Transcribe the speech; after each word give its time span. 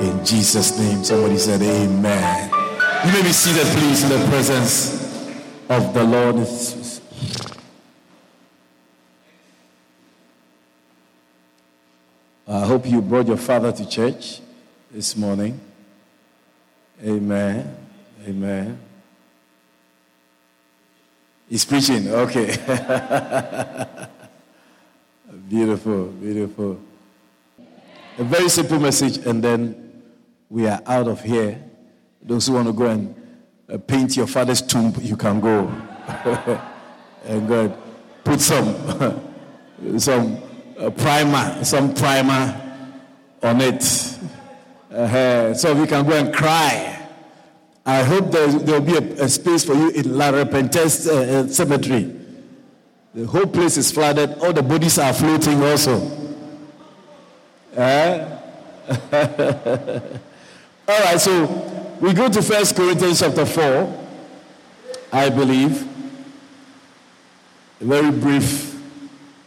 In 0.00 0.24
Jesus' 0.24 0.78
name, 0.78 1.02
somebody 1.02 1.36
said, 1.38 1.60
Amen. 1.60 2.50
You 3.04 3.12
may 3.12 3.22
be 3.22 3.32
seated, 3.32 3.66
please, 3.76 4.04
in 4.04 4.10
the 4.10 4.28
presence 4.28 4.94
of 5.68 5.92
the 5.92 6.04
Lord. 6.04 6.36
I 12.46 12.64
hope 12.64 12.86
you 12.86 13.02
brought 13.02 13.26
your 13.26 13.36
father 13.36 13.72
to 13.72 13.88
church 13.88 14.40
this 14.92 15.16
morning. 15.16 15.58
Amen. 17.04 17.76
Amen. 18.24 18.78
He's 21.48 21.64
preaching. 21.64 22.08
Okay. 22.08 22.56
beautiful, 25.48 26.06
beautiful. 26.06 26.80
A 28.18 28.24
very 28.24 28.48
simple 28.48 28.78
message, 28.78 29.18
and 29.26 29.42
then 29.42 29.87
we 30.50 30.66
are 30.66 30.80
out 30.86 31.08
of 31.08 31.22
here. 31.22 31.62
Those 32.22 32.46
who 32.46 32.54
want 32.54 32.66
to 32.66 32.72
go 32.72 32.86
and 32.86 33.14
uh, 33.68 33.78
paint 33.78 34.16
your 34.16 34.26
father's 34.26 34.62
tomb, 34.62 34.94
you 35.00 35.16
can 35.16 35.40
go. 35.40 35.68
and 37.24 37.48
God, 37.48 37.78
put 38.24 38.40
some, 38.40 39.28
some 39.98 40.38
uh, 40.78 40.90
primer, 40.90 41.64
some 41.64 41.94
primer 41.94 42.68
on 43.42 43.60
it. 43.60 44.18
Uh, 44.90 45.52
so 45.54 45.72
you 45.74 45.86
can 45.86 46.06
go 46.06 46.12
and 46.12 46.34
cry. 46.34 46.94
I 47.84 48.02
hope 48.02 48.30
there 48.30 48.48
will 48.48 48.80
be 48.80 48.96
a, 48.96 49.24
a, 49.24 49.28
space 49.28 49.64
for 49.64 49.74
you 49.74 49.90
in 49.90 50.16
La 50.16 50.28
Repentance 50.28 51.06
uh, 51.06 51.44
uh, 51.46 51.48
Cemetery. 51.48 52.14
The 53.14 53.26
whole 53.26 53.46
place 53.46 53.78
is 53.78 53.90
flooded. 53.90 54.38
All 54.38 54.52
the 54.52 54.62
bodies 54.62 54.98
are 54.98 55.14
floating 55.14 55.62
also. 55.62 56.36
Uh? 57.74 58.38
All 60.88 60.98
right, 61.00 61.20
so 61.20 61.44
we 62.00 62.14
go 62.14 62.30
to 62.30 62.40
First 62.40 62.74
Corinthians 62.74 63.20
chapter 63.20 63.44
4, 63.44 64.06
I 65.12 65.28
believe. 65.28 65.86
A 67.82 67.84
very 67.84 68.10
brief 68.10 68.74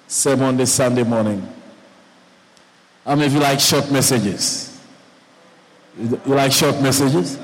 sermon 0.07 0.55
this 0.57 0.71
Sunday 0.71 1.01
morning. 1.01 1.41
How 3.03 3.15
many 3.15 3.25
of 3.25 3.33
you 3.33 3.39
like 3.39 3.59
short 3.59 3.89
messages? 3.89 4.79
You 5.99 6.19
like 6.25 6.51
short 6.51 6.79
messages? 6.79 7.39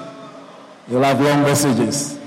You 0.87 0.99
like 0.99 1.17
long 1.17 1.41
messages? 1.41 2.19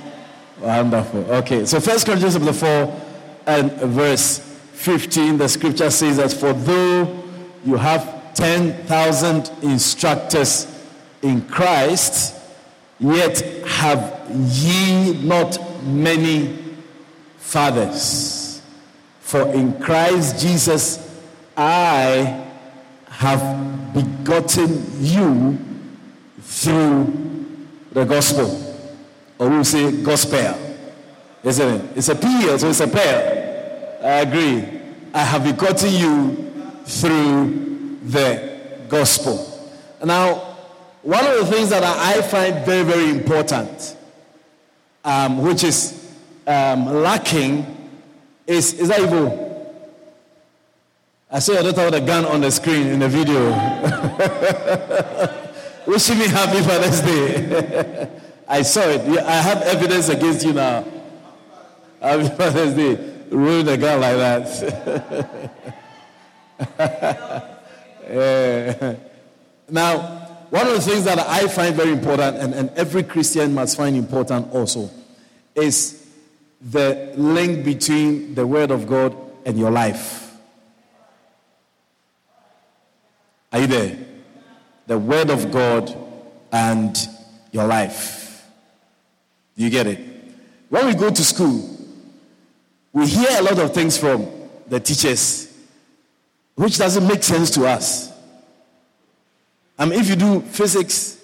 Wonderful. 0.58 1.20
Okay, 1.34 1.66
so 1.66 1.78
First 1.78 2.04
Corinthians 2.04 2.34
chapter 2.34 2.52
4 2.52 3.00
and 3.46 3.72
verse 3.92 4.40
15, 4.72 5.38
the 5.38 5.48
scripture 5.48 5.90
says 5.90 6.16
that 6.16 6.32
for 6.32 6.52
though 6.52 7.22
you 7.64 7.76
have 7.76 8.34
10,000 8.34 9.52
instructors 9.62 10.79
in 11.22 11.42
Christ, 11.48 12.36
yet 12.98 13.40
have 13.66 14.20
ye 14.30 15.14
not 15.22 15.58
many 15.84 16.58
fathers. 17.38 18.62
For 19.20 19.48
in 19.52 19.80
Christ 19.80 20.40
Jesus 20.40 21.06
I 21.56 22.46
have 23.08 23.94
begotten 23.94 24.84
you 25.00 25.58
through 26.40 27.66
the 27.92 28.04
gospel. 28.04 28.66
Or 29.38 29.48
we 29.48 29.64
say 29.64 30.02
gospel. 30.02 30.54
Isn't 31.42 31.68
it? 31.68 31.96
It's 31.96 32.08
a 32.08 32.14
P, 32.14 32.42
so 32.58 32.68
it's 32.68 32.80
a 32.80 32.88
pair. 32.88 33.98
I 34.02 34.20
agree. 34.20 34.80
I 35.14 35.24
have 35.24 35.44
begotten 35.44 35.92
you 35.92 36.80
through 36.84 37.98
the 38.04 38.84
gospel. 38.88 39.46
Now, 40.04 40.49
one 41.02 41.26
of 41.26 41.38
the 41.38 41.46
things 41.46 41.70
that 41.70 41.82
I 41.82 42.22
find 42.22 42.64
very, 42.64 42.84
very 42.84 43.10
important, 43.10 43.96
um, 45.04 45.42
which 45.42 45.64
is 45.64 46.14
um, 46.46 47.02
lacking, 47.02 47.66
is 48.46 48.74
is 48.74 48.88
that 48.88 49.00
evil? 49.00 49.50
I 51.32 51.38
saw 51.38 51.52
your 51.52 51.62
daughter 51.62 51.84
with 51.84 51.94
a 51.94 52.00
gun 52.00 52.24
on 52.24 52.40
the 52.40 52.50
screen 52.50 52.88
in 52.88 52.98
the 52.98 53.08
video. 53.08 53.50
Wishing 55.86 56.18
me 56.18 56.26
happy 56.26 56.60
Father's 56.60 57.00
Day. 57.00 58.10
I 58.48 58.62
saw 58.62 58.80
it. 58.80 59.02
I 59.18 59.36
have 59.36 59.62
evidence 59.62 60.08
against 60.08 60.44
you 60.44 60.52
now. 60.52 60.84
Happy 62.00 62.28
Father's 62.30 62.74
Day. 62.74 62.96
Ruin 63.30 63.68
a 63.68 63.76
gun 63.76 64.00
like 64.00 64.16
that. 64.16 65.52
yeah. 68.10 68.96
Now, 69.68 70.19
one 70.50 70.66
of 70.66 70.74
the 70.74 70.80
things 70.80 71.04
that 71.04 71.18
I 71.18 71.46
find 71.46 71.74
very 71.74 71.92
important, 71.92 72.36
and, 72.36 72.54
and 72.54 72.70
every 72.70 73.04
Christian 73.04 73.54
must 73.54 73.76
find 73.76 73.96
important 73.96 74.52
also, 74.52 74.90
is 75.54 76.08
the 76.60 77.12
link 77.16 77.64
between 77.64 78.34
the 78.34 78.46
Word 78.46 78.70
of 78.70 78.86
God 78.86 79.16
and 79.46 79.58
your 79.58 79.70
life. 79.70 80.36
Are 83.52 83.60
you 83.60 83.66
there? 83.66 83.98
The 84.86 84.98
Word 84.98 85.30
of 85.30 85.50
God 85.50 85.96
and 86.52 86.96
your 87.52 87.66
life. 87.66 88.44
Do 89.56 89.64
you 89.64 89.70
get 89.70 89.86
it? 89.86 89.98
When 90.68 90.86
we 90.86 90.94
go 90.94 91.10
to 91.10 91.24
school, 91.24 91.78
we 92.92 93.06
hear 93.06 93.28
a 93.38 93.42
lot 93.42 93.58
of 93.58 93.72
things 93.72 93.96
from 93.96 94.26
the 94.68 94.80
teachers, 94.80 95.52
which 96.54 96.78
doesn't 96.78 97.06
make 97.06 97.22
sense 97.22 97.50
to 97.52 97.66
us. 97.66 98.10
I 99.80 99.86
mean, 99.86 99.98
if 99.98 100.10
you 100.10 100.16
do 100.16 100.42
physics, 100.42 101.18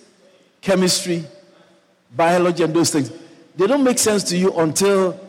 chemistry, 0.63 1.23
biology, 2.17 2.63
and 2.63 2.73
those 2.73 2.91
things, 2.91 3.13
they 3.55 3.67
don't 3.67 3.85
make 3.85 3.99
sense 3.99 4.25
to 4.25 4.37
you 4.37 4.51
until 4.55 5.21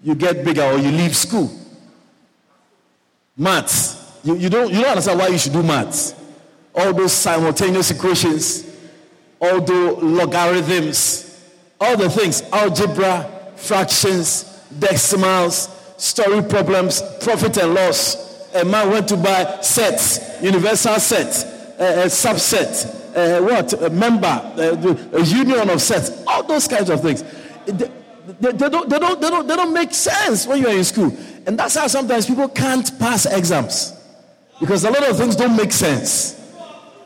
you 0.00 0.14
get 0.14 0.44
bigger 0.44 0.62
or 0.62 0.78
you 0.78 0.92
leave 0.92 1.16
school. 1.16 1.50
Maths, 3.36 4.20
you, 4.22 4.36
you, 4.36 4.48
don't, 4.48 4.72
you 4.72 4.80
don't 4.80 4.90
understand 4.90 5.18
why 5.18 5.26
you 5.26 5.38
should 5.38 5.52
do 5.52 5.64
maths. 5.64 6.14
All 6.72 6.94
those 6.94 7.12
simultaneous 7.12 7.90
equations, 7.90 8.64
all 9.40 9.60
the 9.60 9.98
logarithms, 10.00 11.36
all 11.80 11.96
the 11.96 12.08
things, 12.08 12.42
algebra, 12.52 13.28
fractions, 13.56 14.44
decimals, 14.78 15.68
story 15.96 16.42
problems, 16.42 17.02
profit 17.24 17.56
and 17.56 17.74
loss. 17.74 18.54
A 18.54 18.64
man 18.64 18.88
went 18.88 19.08
to 19.08 19.16
buy 19.16 19.58
sets, 19.62 20.40
universal 20.40 21.00
sets 21.00 21.59
a, 21.80 22.06
subset, 22.06 23.16
uh, 23.16 23.42
what, 23.42 23.72
a 23.72 23.90
member, 23.90 24.26
a 25.16 25.24
union 25.24 25.70
of 25.70 25.80
sets, 25.80 26.22
all 26.26 26.42
those 26.42 26.68
kinds 26.68 26.90
of 26.90 27.00
things. 27.00 27.24
They, 27.66 27.90
they, 28.38 28.52
they, 28.52 28.68
don't, 28.68 28.88
they, 28.88 28.98
don't, 28.98 29.20
they, 29.20 29.30
don't, 29.30 29.46
they 29.46 29.56
don't 29.56 29.72
make 29.72 29.92
sense 29.94 30.46
when 30.46 30.60
you're 30.60 30.76
in 30.76 30.84
school. 30.84 31.16
And 31.46 31.58
that's 31.58 31.74
how 31.74 31.86
sometimes 31.86 32.26
people 32.26 32.48
can't 32.48 32.98
pass 32.98 33.26
exams. 33.26 33.94
Because 34.60 34.84
a 34.84 34.90
lot 34.90 35.08
of 35.08 35.16
things 35.16 35.36
don't 35.36 35.56
make 35.56 35.72
sense. 35.72 36.38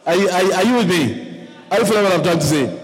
Are 0.07 0.17
you, 0.17 0.29
are, 0.29 0.53
are 0.55 0.65
you 0.65 0.77
with 0.77 0.89
me? 0.89 1.49
Are 1.71 1.79
you 1.79 1.87
following 1.87 2.05
what 2.05 2.13
I'm 2.15 2.23
trying 2.23 2.39
to 2.41 2.45
say? 2.45 2.81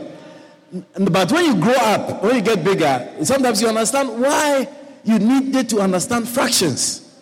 But 1.00 1.32
when 1.32 1.44
you 1.44 1.60
grow 1.60 1.74
up, 1.74 2.22
when 2.22 2.36
you 2.36 2.42
get 2.42 2.62
bigger, 2.62 3.12
sometimes 3.24 3.60
you 3.60 3.68
understand 3.68 4.20
why 4.20 4.68
you 5.02 5.18
needed 5.18 5.68
to 5.70 5.80
understand 5.80 6.28
fractions, 6.28 7.20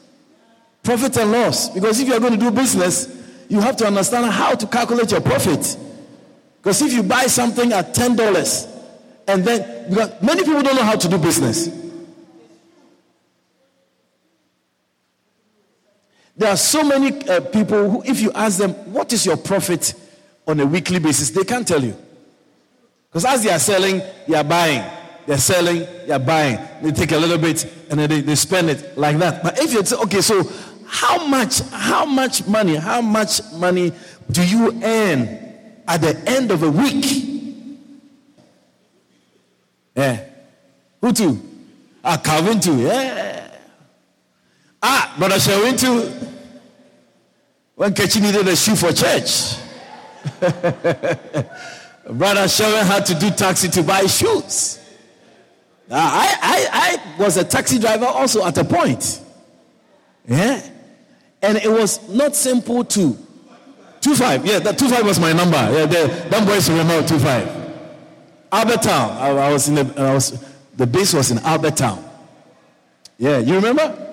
profit 0.83 1.17
and 1.17 1.33
loss. 1.33 1.71
Because 1.71 1.99
if 1.99 2.07
you're 2.07 2.21
going 2.21 2.35
to 2.35 2.39
do 2.39 2.51
business, 2.51 3.18
you 3.49 3.61
have 3.61 3.77
to 3.79 3.87
understand 3.87 4.31
how 4.31 4.55
to 4.55 4.67
calculate 4.67 5.11
your 5.11 5.21
profit. 5.21 5.77
Because 6.59 6.83
if 6.83 6.93
you 6.93 7.03
buy 7.03 7.27
something 7.27 7.73
at 7.73 7.95
$10, 7.95 8.75
and 9.27 9.45
then, 9.45 9.91
because 9.91 10.23
many 10.23 10.43
people 10.43 10.63
don't 10.63 10.77
know 10.77 10.85
how 10.85 10.97
to 10.97 11.09
do 11.09 11.19
business. 11.19 11.69
There 16.37 16.49
are 16.49 16.57
so 16.57 16.85
many 16.85 17.29
uh, 17.29 17.41
people 17.41 17.91
who, 17.91 18.03
if 18.05 18.21
you 18.21 18.31
ask 18.33 18.59
them, 18.59 18.73
what 18.93 19.13
is 19.13 19.27
your 19.27 19.37
profit 19.37 19.95
on 20.47 20.61
a 20.61 20.67
weekly 20.67 20.99
basis, 20.99 21.31
they 21.31 21.45
can't 21.45 21.67
tell 21.67 21.83
you. 21.83 21.95
Because 23.11 23.25
as 23.25 23.43
they 23.43 23.51
are 23.51 23.59
selling, 23.59 24.01
they 24.27 24.35
are 24.35 24.45
buying. 24.45 24.83
They're 25.27 25.37
selling, 25.37 25.81
they're 26.07 26.19
buying. 26.19 26.59
They 26.81 26.91
take 26.91 27.13
a 27.13 27.19
little 27.19 27.37
bit 27.37 27.65
and 27.91 28.01
then 28.01 28.09
they, 28.09 28.21
they 28.23 28.35
spend 28.35 28.71
it 28.71 28.97
like 28.97 29.19
that. 29.19 29.43
But 29.43 29.59
if 29.59 29.75
you 29.75 29.85
say, 29.85 29.97
okay, 29.97 30.23
so 30.23 30.43
how 30.89 31.27
much, 31.27 31.61
how 31.71 32.05
much 32.05 32.47
money, 32.47 32.75
how 32.77 33.01
much 33.01 33.41
money 33.53 33.93
do 34.31 34.47
you 34.47 34.83
earn 34.83 35.49
at 35.89 36.03
the 36.03 36.23
end 36.27 36.51
of 36.51 36.63
a 36.63 36.71
week. 36.71 37.05
Yeah. 39.97 40.25
Who 41.01 41.13
too? 41.13 41.41
Ah, 42.05 42.21
Calvin 42.23 42.61
too. 42.61 42.77
Yeah. 42.77 43.57
Ah, 44.83 45.15
Brother 45.19 45.41
Sherwin 45.41 45.77
too. 45.77 46.13
When 47.75 47.95
Kechi 47.95 48.21
needed 48.21 48.47
a 48.47 48.55
shoe 48.55 48.77
for 48.77 48.93
church. 48.93 49.57
Brother 52.11 52.49
Sherwin 52.49 52.87
had 52.87 53.07
to 53.07 53.15
do 53.15 53.31
taxi 53.31 53.69
to 53.69 53.83
buy 53.83 54.03
shoes. 54.07 54.79
Ah, 55.91 56.21
I, 56.21 56.37
I, 56.43 56.69
I 57.19 57.23
was 57.23 57.37
a 57.39 57.45
taxi 57.45 57.79
driver 57.79 58.07
also 58.07 58.45
at 58.45 58.59
a 58.59 58.65
point. 58.65 59.23
Yeah. 60.29 60.61
And 61.43 61.59
it 61.59 61.71
was 61.71 62.09
not 62.09 62.35
simple 62.35 62.85
to. 62.85 63.17
Two 64.01 64.15
five. 64.15 64.47
Yeah, 64.47 64.59
that 64.61 64.79
two 64.79 64.89
five 64.89 65.05
was 65.05 65.19
my 65.19 65.33
number. 65.33 65.57
Yeah, 65.57 65.87
the, 65.87 66.29
them 66.31 66.47
boys 66.47 66.69
remember 66.69 67.07
two 67.07 67.19
five. 67.19 67.49
Albert 68.51 68.83
Town. 68.83 69.11
I, 69.11 69.29
I 69.29 69.53
was 69.53 69.69
in 69.69 69.75
the 69.75 69.95
I 69.97 70.15
was 70.15 70.45
the 70.77 70.87
base 70.87 71.13
was 71.13 71.31
in 71.31 71.39
Albert 71.41 71.77
Town. 71.77 72.05
Yeah, 73.19 73.39
you 73.39 73.55
remember? 73.57 74.07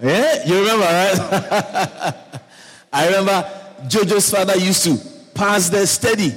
Yeah, 0.00 0.44
you 0.44 0.58
remember, 0.60 0.84
right? 0.84 2.14
I 2.92 3.06
remember 3.06 3.48
Jojo's 3.86 4.30
father 4.30 4.56
used 4.58 4.82
to 4.84 4.98
pass 5.32 5.68
there 5.68 5.86
steady. 5.86 6.34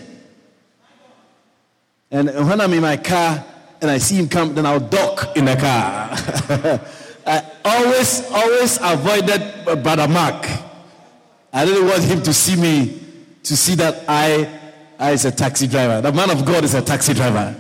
And 2.12 2.28
when 2.48 2.62
I'm 2.62 2.72
in 2.72 2.82
my 2.82 2.98
car 2.98 3.44
and 3.82 3.90
I 3.90 3.98
see 3.98 4.16
him 4.16 4.30
come, 4.30 4.54
then 4.54 4.66
I'll 4.66 4.80
dock 4.80 5.36
in 5.36 5.46
the 5.46 5.56
car. 5.56 6.80
I 7.26 7.44
always, 7.64 8.30
always 8.32 8.78
avoided 8.82 9.84
Brother 9.84 10.08
Mark. 10.08 10.48
I 11.52 11.66
didn't 11.66 11.88
want 11.88 12.04
him 12.04 12.22
to 12.22 12.34
see 12.34 12.56
me, 12.56 13.02
to 13.44 13.58
see 13.58 13.76
that 13.76 14.04
I, 14.08 14.60
I 15.00 15.12
is 15.12 15.26
a 15.26 15.32
taxi 15.32 15.68
driver. 15.68 16.02
The 16.02 16.12
man 16.12 16.30
of 16.30 16.46
God 16.46 16.64
is 16.64 16.74
a 16.74 16.82
taxi 16.82 17.14
driver. 17.14 17.56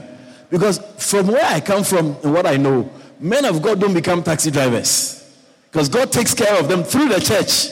Because 0.50 0.79
from 0.97 1.27
where 1.27 1.45
I 1.45 1.59
come 1.59 1.83
from 1.83 2.15
and 2.23 2.33
what 2.33 2.45
I 2.45 2.57
know, 2.57 2.89
men 3.19 3.45
of 3.45 3.62
God 3.62 3.79
don't 3.79 3.94
become 3.94 4.21
taxi 4.21 4.51
drivers. 4.51 5.33
Because 5.71 5.89
God 5.89 6.12
takes 6.12 6.33
care 6.33 6.59
of 6.59 6.67
them 6.67 6.83
through 6.83 7.09
the 7.09 7.19
church. 7.19 7.69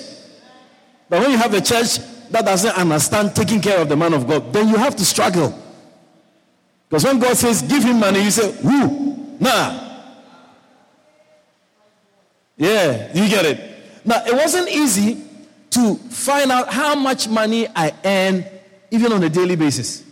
But 1.09 1.21
when 1.21 1.31
you 1.31 1.37
have 1.37 1.53
a 1.53 1.61
church 1.61 1.99
that 2.31 2.43
doesn't 2.45 2.75
understand 2.75 3.35
taking 3.35 3.61
care 3.61 3.79
of 3.79 3.87
the 3.87 3.95
man 3.95 4.13
of 4.13 4.27
God, 4.27 4.51
then 4.51 4.67
you 4.67 4.77
have 4.77 4.95
to 4.95 5.05
struggle. 5.05 5.57
Because 6.89 7.03
when 7.03 7.19
God 7.19 7.37
says, 7.37 7.61
give 7.61 7.83
him 7.83 7.99
money, 7.99 8.23
you 8.23 8.31
say, 8.31 8.51
who? 8.51 9.37
Nah. 9.39 9.92
Yeah, 12.57 13.11
you 13.13 13.29
get 13.29 13.45
it. 13.45 13.59
Now, 14.05 14.23
it 14.25 14.33
wasn't 14.33 14.69
easy 14.69 15.23
to 15.71 15.95
find 15.95 16.51
out 16.51 16.71
how 16.71 16.95
much 16.95 17.27
money 17.27 17.67
I 17.75 17.93
earn 18.05 18.45
even 18.91 19.11
on 19.11 19.23
a 19.23 19.29
daily 19.29 19.55
basis. 19.55 20.03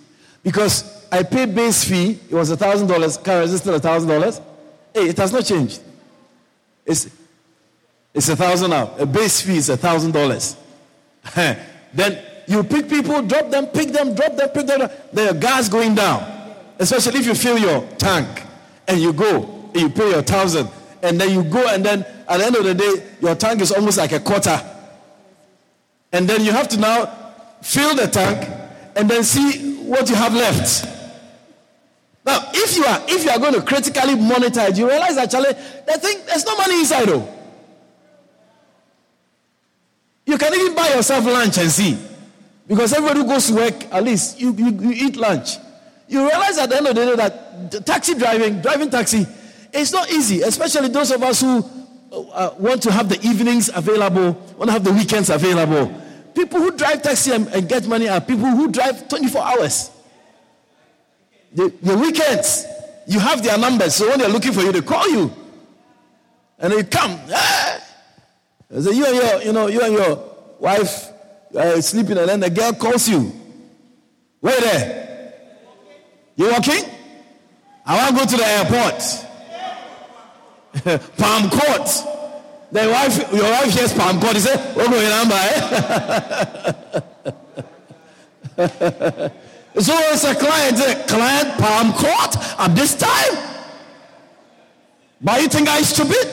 Because 0.44 1.06
I 1.12 1.24
pay 1.24 1.46
base 1.46 1.84
fee, 1.84 2.20
it 2.30 2.34
was 2.34 2.50
a 2.50 2.58
thousand 2.58 2.88
dollars, 2.88 3.18
car 3.18 3.46
still 3.48 3.76
a 3.76 3.80
thousand 3.80 4.10
dollars. 4.10 4.42
Hey, 4.94 5.10
it 5.10 5.18
has 5.18 5.32
not 5.32 5.46
changed. 5.46 5.82
It's 6.86 7.10
it's 8.14 8.28
a 8.28 8.36
thousand 8.36 8.72
now. 8.72 8.96
A 8.98 9.06
base 9.06 9.42
fee 9.42 9.58
is 9.58 9.70
a 9.70 9.78
thousand 9.78 10.12
dollars. 10.12 10.56
Then 11.94 12.24
you 12.48 12.64
pick 12.64 12.88
people, 12.88 13.22
drop 13.22 13.50
them, 13.50 13.68
pick 13.68 13.90
them, 13.90 14.16
drop 14.16 14.36
them, 14.38 14.50
pick 14.50 14.66
them. 14.66 14.90
The 15.12 15.38
gas 15.40 15.68
going 15.68 15.94
down. 15.94 16.56
Especially 16.80 17.20
if 17.20 17.26
you 17.26 17.36
fill 17.36 17.58
your 17.58 17.86
tank 17.98 18.44
and 18.88 19.00
you 19.00 19.12
go, 19.14 19.70
and 19.74 19.82
you 19.82 19.90
pay 19.90 20.10
your 20.10 20.22
thousand, 20.22 20.70
and 21.04 21.20
then 21.20 21.32
you 21.32 21.44
go, 21.44 21.68
and 21.68 21.86
then 21.86 22.06
at 22.32 22.38
the 22.38 22.46
end 22.46 22.56
of 22.56 22.64
the 22.64 22.74
day, 22.74 22.94
your 23.20 23.36
tank 23.36 23.60
is 23.60 23.74
almost 23.74 23.98
like 23.98 24.14
a 24.14 24.20
quarter. 24.20 24.58
And 26.14 26.30
then 26.30 26.46
you 26.46 26.54
have 26.54 26.70
to 26.70 26.80
now 26.80 27.06
fill 27.62 27.94
the 27.94 28.08
tank 28.08 28.50
and 28.96 29.10
then 29.10 29.24
see 29.26 29.82
what 29.84 30.10
you 30.10 30.16
have 30.16 30.34
left. 30.34 30.86
Now, 32.26 32.50
if 32.54 32.78
you 32.78 32.86
are 32.86 33.02
if 33.10 33.26
you 33.26 33.32
are 33.32 33.40
going 33.40 33.56
to 33.56 33.62
critically 33.62 34.16
monitor 34.16 34.62
it, 34.62 34.78
you 34.78 34.88
realize 34.88 35.18
actually 35.18 35.52
the 35.52 35.98
thing 36.00 36.22
there's 36.26 36.46
no 36.46 36.56
money 36.56 36.80
inside 36.80 37.10
though. 37.10 37.28
You 40.26 40.38
can 40.38 40.54
even 40.54 40.74
buy 40.74 40.88
yourself 40.90 41.26
lunch 41.26 41.58
and 41.58 41.70
see. 41.70 41.98
Because 42.66 42.94
everybody 42.94 43.20
who 43.20 43.28
goes 43.28 43.48
to 43.48 43.56
work, 43.56 43.94
at 43.94 44.04
least 44.06 44.40
you, 44.40 44.54
you, 44.54 44.70
you 44.70 44.92
eat 44.92 45.18
lunch. 45.18 45.58
You 46.08 46.26
realize 46.26 46.58
at 46.58 46.70
the 46.70 46.78
end 46.78 46.88
of 46.88 46.96
the 46.96 47.06
day 47.06 47.16
that 47.18 47.86
taxi 47.86 48.14
driving, 48.14 48.62
driving 48.62 48.90
taxi, 48.90 49.26
it's 49.74 49.92
not 49.92 50.10
easy, 50.10 50.42
especially 50.42 50.88
those 50.88 51.12
of 51.12 51.22
us 51.24 51.42
who 51.42 51.81
uh, 52.12 52.54
want 52.58 52.84
to 52.84 52.92
have 52.92 53.10
the 53.10 53.20
evenings 53.26 53.70
available, 53.74 54.34
want 54.58 54.66
to 54.66 54.72
have 54.72 54.84
the 54.84 54.94
weekends 54.94 55.30
available. 55.30 55.94
People 56.36 56.60
who 56.60 56.72
drive 56.72 57.02
taxi 57.02 57.32
and, 57.32 57.48
and 57.48 57.68
get 57.68 57.88
money 57.88 58.08
are 58.10 58.22
people 58.22 58.46
who 58.46 58.72
drive 58.72 59.08
24 59.08 59.42
hours. 59.42 59.92
The, 61.54 61.74
the 61.82 61.98
weekends, 61.98 62.66
you 63.08 63.20
have 63.20 63.44
their 63.44 63.58
numbers, 63.58 63.96
so 63.96 64.10
when 64.10 64.20
they're 64.20 64.30
looking 64.30 64.54
for 64.54 64.62
you, 64.62 64.72
they 64.72 64.82
call 64.82 65.10
you. 65.10 65.32
And 66.60 66.74
they 66.74 66.84
come. 66.84 67.20
Ah! 67.32 67.84
So 68.80 68.92
you 68.92 69.06
and 69.06 69.16
your, 69.16 69.42
you 69.42 69.52
know, 69.52 69.68
you 69.68 69.82
and 69.82 69.94
your 69.94 70.24
wife 70.60 71.10
are 71.58 71.82
sleeping, 71.82 72.18
and 72.18 72.30
then 72.30 72.40
the 72.40 72.50
girl 72.50 72.72
calls 72.74 73.10
you. 73.10 73.34
Where 74.40 74.60
there? 74.62 75.34
You 76.36 76.52
walking? 76.52 76.86
I 77.86 77.98
want 77.98 78.18
to 78.18 78.26
go 78.26 78.32
to 78.32 78.38
the 78.38 78.48
airport. 78.48 79.31
Palm 81.18 81.50
Court. 81.50 81.88
The 82.72 82.90
wife, 82.90 83.34
your 83.34 83.50
wife 83.52 83.74
hears 83.74 83.94
Palm 83.94 84.20
Court. 84.22 84.36
He 84.36 84.42
"What 84.50 84.90
going 84.90 85.10
number?" 85.10 85.36
Eh? 88.58 89.30
So 89.80 89.94
it's 89.98 90.26
a 90.26 90.36
client, 90.36 90.78
a 90.80 91.06
client 91.08 91.58
palm 91.58 91.94
court 91.94 92.36
at 92.60 92.76
this 92.76 92.94
time. 92.94 93.38
But 95.22 95.42
you 95.42 95.48
think 95.48 95.70
I'm 95.70 95.84
stupid? 95.84 96.28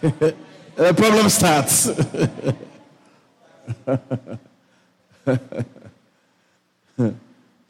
the 0.76 0.94
problem 0.94 1.30
starts. 1.30 1.86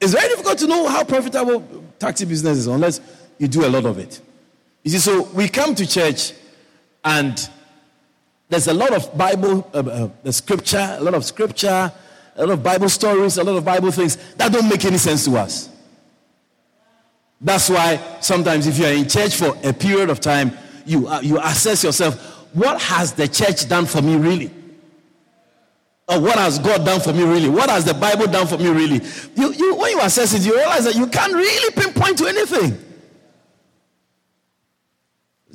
it's 0.00 0.12
very 0.12 0.28
difficult 0.28 0.58
to 0.58 0.66
know 0.66 0.88
how 0.88 1.04
profitable 1.04 1.84
taxi 1.98 2.24
business 2.24 2.58
is 2.58 2.66
unless 2.66 3.00
you 3.38 3.46
do 3.46 3.64
a 3.64 3.68
lot 3.68 3.86
of 3.86 3.98
it. 3.98 4.20
You 4.86 4.92
see, 4.92 4.98
so 4.98 5.22
we 5.34 5.48
come 5.48 5.74
to 5.74 5.84
church 5.84 6.32
and 7.04 7.50
there's 8.48 8.68
a 8.68 8.72
lot 8.72 8.94
of 8.94 9.18
Bible, 9.18 9.68
uh, 9.74 9.78
uh, 9.78 10.08
the 10.22 10.32
scripture, 10.32 10.96
a 10.96 11.02
lot 11.02 11.14
of 11.14 11.24
scripture, 11.24 11.92
a 12.36 12.46
lot 12.46 12.52
of 12.52 12.62
Bible 12.62 12.88
stories, 12.88 13.36
a 13.36 13.42
lot 13.42 13.56
of 13.56 13.64
Bible 13.64 13.90
things 13.90 14.14
that 14.34 14.52
don't 14.52 14.68
make 14.68 14.84
any 14.84 14.98
sense 14.98 15.24
to 15.24 15.38
us. 15.38 15.70
That's 17.40 17.68
why 17.68 17.98
sometimes 18.20 18.68
if 18.68 18.78
you 18.78 18.84
are 18.84 18.92
in 18.92 19.08
church 19.08 19.34
for 19.34 19.56
a 19.64 19.72
period 19.72 20.08
of 20.08 20.20
time, 20.20 20.56
you, 20.84 21.08
uh, 21.08 21.18
you 21.20 21.40
assess 21.40 21.82
yourself 21.82 22.46
what 22.54 22.80
has 22.80 23.12
the 23.12 23.26
church 23.26 23.68
done 23.68 23.86
for 23.86 24.00
me 24.00 24.14
really? 24.14 24.52
Or 26.08 26.20
what 26.20 26.36
has 26.36 26.60
God 26.60 26.86
done 26.86 27.00
for 27.00 27.12
me 27.12 27.24
really? 27.24 27.48
What 27.48 27.70
has 27.70 27.84
the 27.84 27.94
Bible 27.94 28.28
done 28.28 28.46
for 28.46 28.56
me 28.56 28.68
really? 28.68 29.04
You, 29.34 29.52
you, 29.52 29.74
when 29.74 29.90
you 29.90 30.00
assess 30.02 30.32
it, 30.32 30.46
you 30.46 30.54
realize 30.54 30.84
that 30.84 30.94
you 30.94 31.08
can't 31.08 31.32
really 31.32 31.72
pinpoint 31.72 32.18
to 32.18 32.26
anything. 32.26 32.85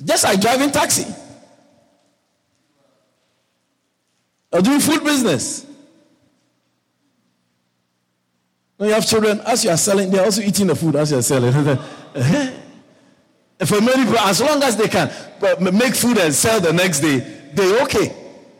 Just 0.04 0.24
like 0.24 0.40
driving 0.40 0.70
taxi 0.70 1.06
or 4.52 4.60
doing 4.60 4.80
food 4.80 5.02
business. 5.02 5.66
When 8.76 8.88
you 8.88 8.94
have 8.94 9.06
children, 9.06 9.40
as 9.40 9.64
you 9.64 9.70
are 9.70 9.76
selling, 9.76 10.10
they're 10.10 10.24
also 10.24 10.42
eating 10.42 10.66
the 10.66 10.74
food 10.74 10.96
as 10.96 11.10
you 11.10 11.18
are 11.18 11.22
selling. 11.22 11.52
For 13.64 13.80
many 13.80 14.04
people, 14.04 14.18
as 14.18 14.40
long 14.40 14.62
as 14.62 14.76
they 14.76 14.88
can 14.88 15.08
make 15.72 15.94
food 15.94 16.18
and 16.18 16.34
sell 16.34 16.60
the 16.60 16.72
next 16.72 17.00
day, 17.00 17.18
they're 17.54 17.82
okay. 17.84 18.12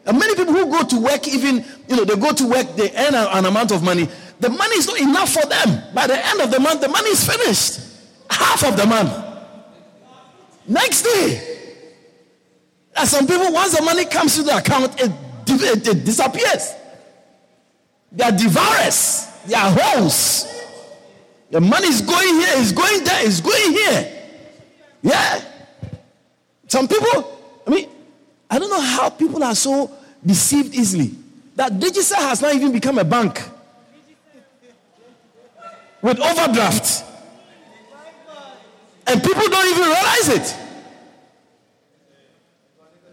And 0.06 0.18
many 0.18 0.34
people 0.34 0.54
who 0.54 0.66
go 0.66 0.84
to 0.84 1.00
work, 1.00 1.26
even, 1.28 1.64
you 1.88 1.96
know, 1.96 2.04
they 2.04 2.16
go 2.16 2.32
to 2.32 2.46
work, 2.48 2.76
they 2.76 2.90
earn 2.94 3.14
an 3.14 3.44
amount 3.46 3.72
of 3.72 3.82
money. 3.82 4.08
The 4.38 4.48
money 4.48 4.76
is 4.76 4.86
not 4.86 5.00
enough 5.00 5.32
for 5.32 5.46
them. 5.46 5.82
By 5.94 6.06
the 6.06 6.24
end 6.26 6.40
of 6.40 6.50
the 6.50 6.60
month, 6.60 6.80
the 6.80 6.88
money 6.88 7.10
is 7.10 7.24
finished. 7.26 7.80
Half 8.30 8.64
of 8.64 8.76
the 8.76 8.86
month. 8.86 9.31
Next 10.66 11.02
day. 11.02 11.58
And 12.96 13.08
some 13.08 13.26
people, 13.26 13.52
once 13.52 13.76
the 13.76 13.82
money 13.82 14.04
comes 14.04 14.36
to 14.36 14.42
the 14.42 14.56
account, 14.56 15.00
it, 15.00 15.10
it, 15.48 15.88
it 15.88 16.04
disappears. 16.04 16.74
They 18.12 18.24
are 18.24 18.32
devourers. 18.32 19.28
They 19.46 19.54
are 19.54 19.74
holes. 19.74 20.46
The 21.50 21.60
money 21.60 21.86
is 21.88 22.00
going 22.00 22.34
here, 22.34 22.54
it's 22.56 22.72
going 22.72 23.04
there, 23.04 23.26
it's 23.26 23.40
going 23.40 23.72
here. 23.72 24.22
Yeah. 25.02 25.44
Some 26.66 26.88
people, 26.88 27.38
I 27.66 27.70
mean, 27.70 27.88
I 28.50 28.58
don't 28.58 28.70
know 28.70 28.80
how 28.80 29.10
people 29.10 29.42
are 29.42 29.54
so 29.54 29.90
deceived 30.24 30.74
easily. 30.74 31.10
That 31.56 31.72
Digicel 31.72 32.16
has 32.16 32.40
not 32.40 32.54
even 32.54 32.72
become 32.72 32.98
a 32.98 33.04
bank 33.04 33.42
with 36.00 36.18
overdraft. 36.18 37.04
And 39.06 39.22
people 39.22 39.48
don't 39.48 39.68
even 39.68 39.82
realize 39.82 40.28
it. 40.28 40.56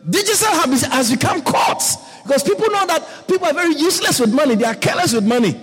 Digicel 0.07 0.89
has 0.91 1.11
become 1.11 1.41
Courts 1.41 1.97
because 2.23 2.43
people 2.43 2.69
know 2.69 2.85
that 2.87 3.27
people 3.27 3.47
are 3.47 3.53
very 3.53 3.75
useless 3.75 4.19
with 4.19 4.33
money. 4.33 4.55
They 4.55 4.65
are 4.65 4.75
careless 4.75 5.13
with 5.13 5.25
money. 5.25 5.59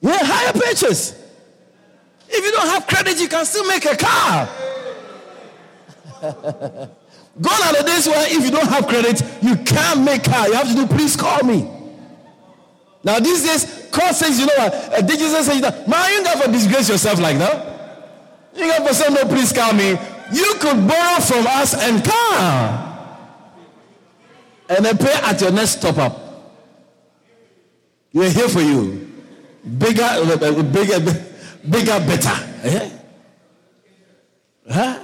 Yeah, 0.00 0.18
hire 0.20 0.52
purchase. 0.52 1.22
If 2.28 2.44
you 2.44 2.52
don't 2.52 2.66
have 2.68 2.86
credit, 2.86 3.20
you 3.20 3.28
can 3.28 3.44
still 3.44 3.66
make 3.66 3.84
a 3.84 3.96
car. 3.96 4.48
Gone 7.40 7.62
are 7.62 7.76
the 7.76 7.84
days 7.86 8.06
where 8.06 8.26
if 8.34 8.44
you 8.44 8.50
don't 8.50 8.68
have 8.68 8.86
credit, 8.86 9.22
you 9.42 9.56
can't 9.56 10.02
make 10.02 10.24
car. 10.24 10.48
You 10.48 10.54
have 10.54 10.68
to 10.68 10.74
do, 10.74 10.86
please 10.86 11.16
call 11.16 11.42
me. 11.44 11.70
Now 13.04 13.20
these 13.20 13.44
days, 13.44 13.88
call 13.92 14.12
says, 14.12 14.40
you 14.40 14.46
know 14.46 14.54
what? 14.56 14.98
A 14.98 15.02
digital 15.02 15.42
says 15.42 15.54
you 15.54 15.60
that, 15.60 15.86
man, 15.86 16.12
you 16.12 16.22
never 16.22 16.50
disgrace 16.50 16.88
yourself 16.88 17.20
like 17.20 17.38
that. 17.38 17.75
You 18.56 18.66
never 18.66 18.94
say, 18.94 19.12
no, 19.12 19.24
please 19.24 19.52
call 19.52 19.72
me. 19.74 19.90
You 20.32 20.54
could 20.58 20.88
borrow 20.88 21.20
from 21.20 21.46
us 21.46 21.74
and 21.74 22.04
come. 22.04 22.82
And 24.68 24.84
then 24.84 24.98
pay 24.98 25.12
at 25.12 25.40
your 25.40 25.52
next 25.52 25.80
top 25.80 25.98
up. 25.98 26.20
We're 28.12 28.30
here 28.30 28.48
for 28.48 28.60
you. 28.60 29.12
Bigger, 29.78 30.24
bigger, 30.72 31.00
bigger, 31.68 32.00
better. 32.00 32.48
Yeah? 32.64 32.90
Huh? 34.68 35.00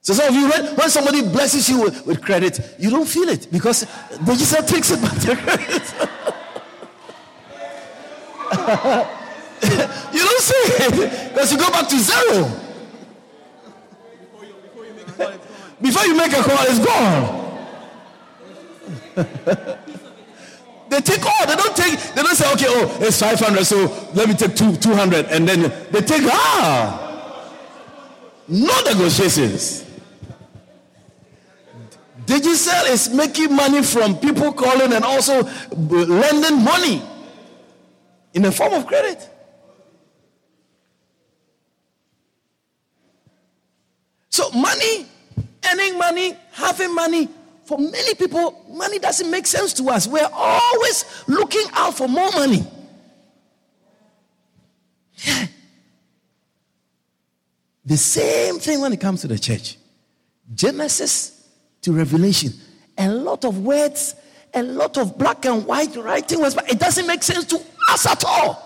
So 0.00 0.12
some 0.14 0.28
of 0.28 0.34
you, 0.34 0.48
when, 0.48 0.76
when 0.76 0.90
somebody 0.90 1.22
blesses 1.22 1.68
you 1.68 1.82
with, 1.82 2.06
with, 2.06 2.22
credit, 2.22 2.60
you 2.78 2.90
don't 2.90 3.08
feel 3.08 3.28
it 3.28 3.48
because 3.50 3.86
they 4.20 4.36
just 4.36 4.68
takes 4.68 4.90
it 4.90 5.02
back 5.02 5.18
to 5.20 5.36
credit. 5.36 5.82
you 10.12 10.20
don't 10.24 10.40
see 10.40 10.54
it 10.54 11.28
because 11.32 11.52
you 11.52 11.58
go 11.58 11.70
back 11.70 11.88
to 11.88 11.98
zero. 11.98 12.62
Before 15.80 16.06
you 16.06 16.16
make 16.16 16.32
a 16.32 16.42
call, 16.42 16.58
it's 16.60 16.84
gone. 16.84 17.42
they 20.88 21.00
take 21.00 21.24
all. 21.24 21.46
They 21.46 21.56
don't 21.56 21.76
take. 21.76 21.98
They 22.14 22.22
don't 22.22 22.34
say, 22.36 22.52
okay, 22.52 22.66
oh, 22.68 22.98
it's 23.00 23.20
five 23.20 23.38
hundred, 23.38 23.64
so 23.64 23.86
let 24.14 24.28
me 24.28 24.34
take 24.34 24.54
two 24.56 24.76
two 24.76 24.94
hundred, 24.94 25.26
and 25.26 25.48
then 25.48 25.72
they 25.90 26.00
take 26.00 26.22
ah. 26.24 27.02
No 28.48 28.80
negotiations. 28.82 29.84
Digicel 32.26 32.90
is 32.90 33.08
making 33.10 33.54
money 33.54 33.82
from 33.82 34.16
people 34.18 34.52
calling 34.52 34.92
and 34.92 35.04
also 35.04 35.42
lending 35.72 36.62
money 36.62 37.02
in 38.34 38.42
the 38.42 38.52
form 38.52 38.72
of 38.74 38.86
credit. 38.86 39.30
So, 44.36 44.50
money, 44.50 45.06
earning 45.72 45.96
money, 45.96 46.36
having 46.52 46.94
money, 46.94 47.26
for 47.64 47.78
many 47.78 48.14
people, 48.16 48.66
money 48.68 48.98
doesn't 48.98 49.30
make 49.30 49.46
sense 49.46 49.72
to 49.72 49.88
us. 49.88 50.06
We're 50.06 50.28
always 50.30 51.06
looking 51.26 51.64
out 51.72 51.96
for 51.96 52.06
more 52.06 52.30
money. 52.32 52.66
The 57.86 57.96
same 57.96 58.58
thing 58.58 58.80
when 58.80 58.92
it 58.92 59.00
comes 59.00 59.20
to 59.22 59.28
the 59.28 59.38
church. 59.38 59.78
Genesis 60.52 61.48
to 61.82 61.92
Revelation. 61.92 62.52
A 62.98 63.08
lot 63.08 63.44
of 63.44 63.60
words, 63.60 64.16
a 64.52 64.62
lot 64.62 64.98
of 64.98 65.16
black 65.16 65.46
and 65.46 65.64
white 65.64 65.94
writing 65.96 66.40
words, 66.40 66.56
but 66.56 66.68
it 66.70 66.80
doesn't 66.80 67.06
make 67.06 67.22
sense 67.22 67.44
to 67.46 67.60
us 67.88 68.04
at 68.06 68.24
all. 68.24 68.65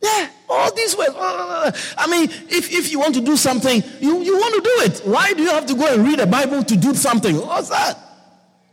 Yeah, 0.00 0.30
all 0.48 0.72
these 0.74 0.96
words. 0.96 1.10
Uh, 1.10 1.18
uh, 1.18 1.62
uh, 1.66 1.72
I 1.96 2.06
mean, 2.06 2.30
if, 2.48 2.72
if 2.72 2.92
you 2.92 3.00
want 3.00 3.14
to 3.14 3.20
do 3.20 3.36
something, 3.36 3.82
you, 4.00 4.22
you 4.22 4.36
want 4.36 4.54
to 4.54 4.60
do 4.60 4.70
it. 4.82 5.00
Why 5.04 5.32
do 5.32 5.42
you 5.42 5.50
have 5.50 5.66
to 5.66 5.74
go 5.74 5.92
and 5.92 6.06
read 6.06 6.20
a 6.20 6.26
Bible 6.26 6.62
to 6.62 6.76
do 6.76 6.94
something? 6.94 7.36
What's 7.36 7.68
that? 7.70 7.98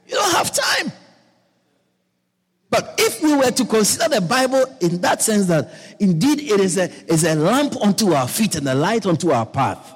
You 0.07 0.15
don't 0.15 0.35
have 0.35 0.51
time. 0.53 0.91
But 2.69 2.95
if 2.97 3.23
we 3.23 3.35
were 3.35 3.51
to 3.51 3.65
consider 3.65 4.15
the 4.15 4.21
Bible 4.21 4.65
in 4.81 5.01
that 5.01 5.21
sense 5.21 5.45
that 5.47 5.73
indeed 5.99 6.41
it 6.41 6.59
is 6.59 6.77
a, 6.77 6.91
is 7.11 7.23
a 7.23 7.35
lamp 7.35 7.75
unto 7.81 8.13
our 8.13 8.27
feet 8.27 8.55
and 8.55 8.67
a 8.67 8.75
light 8.75 9.05
unto 9.05 9.31
our 9.31 9.45
path, 9.45 9.93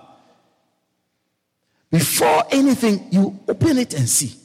before 1.91 2.43
anything, 2.51 3.07
you 3.11 3.39
open 3.47 3.77
it 3.77 3.93
and 3.93 4.07
see. 4.07 4.35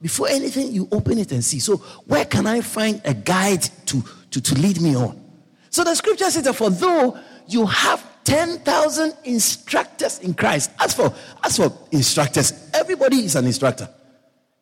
Before 0.00 0.28
anything, 0.28 0.72
you 0.72 0.88
open 0.90 1.18
it 1.18 1.30
and 1.32 1.44
see. 1.44 1.58
So, 1.58 1.76
where 2.06 2.24
can 2.24 2.46
I 2.46 2.60
find 2.60 3.02
a 3.04 3.12
guide 3.12 3.62
to, 3.86 4.02
to, 4.30 4.40
to 4.40 4.54
lead 4.54 4.80
me 4.80 4.96
on? 4.96 5.20
So, 5.70 5.84
the 5.84 5.94
scripture 5.94 6.30
says 6.30 6.44
that 6.44 6.54
for 6.54 6.70
though 6.70 7.18
you 7.46 7.66
have 7.66 8.04
10,000 8.24 9.14
instructors 9.24 10.18
in 10.18 10.34
Christ, 10.34 10.70
as 10.78 10.94
for, 10.94 11.14
as 11.42 11.56
for 11.56 11.72
instructors, 11.90 12.70
everybody 12.74 13.24
is 13.24 13.36
an 13.36 13.46
instructor. 13.46 13.88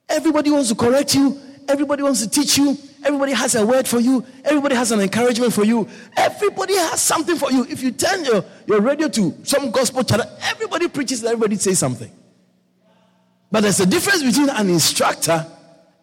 Everybody 0.09 0.51
wants 0.51 0.69
to 0.69 0.75
correct 0.75 1.15
you, 1.15 1.39
everybody 1.67 2.03
wants 2.03 2.23
to 2.23 2.31
teach 2.31 2.57
you, 2.57 2.79
Everybody 3.05 3.33
has 3.33 3.55
a 3.55 3.65
word 3.65 3.87
for 3.87 4.01
you. 4.01 4.25
Everybody 4.45 4.75
has 4.75 4.91
an 4.93 5.01
encouragement 5.01 5.53
for 5.53 5.65
you. 5.65 5.89
Everybody 6.17 6.75
has 6.75 7.01
something 7.01 7.37
for 7.37 7.51
you. 7.53 7.65
If 7.65 7.83
you 7.83 7.93
turn 7.93 8.25
your, 8.25 8.45
your 8.67 8.81
radio 8.81 9.09
to 9.09 9.35
some 9.45 9.71
gospel 9.71 10.03
channel, 10.03 10.27
everybody 10.43 10.89
preaches 10.89 11.21
and 11.21 11.29
everybody 11.33 11.57
says 11.57 11.79
something. 11.79 12.11
But 13.51 13.61
there's 13.61 13.81
a 13.81 13.87
difference 13.87 14.23
between 14.23 14.51
an 14.51 14.69
instructor 14.69 15.47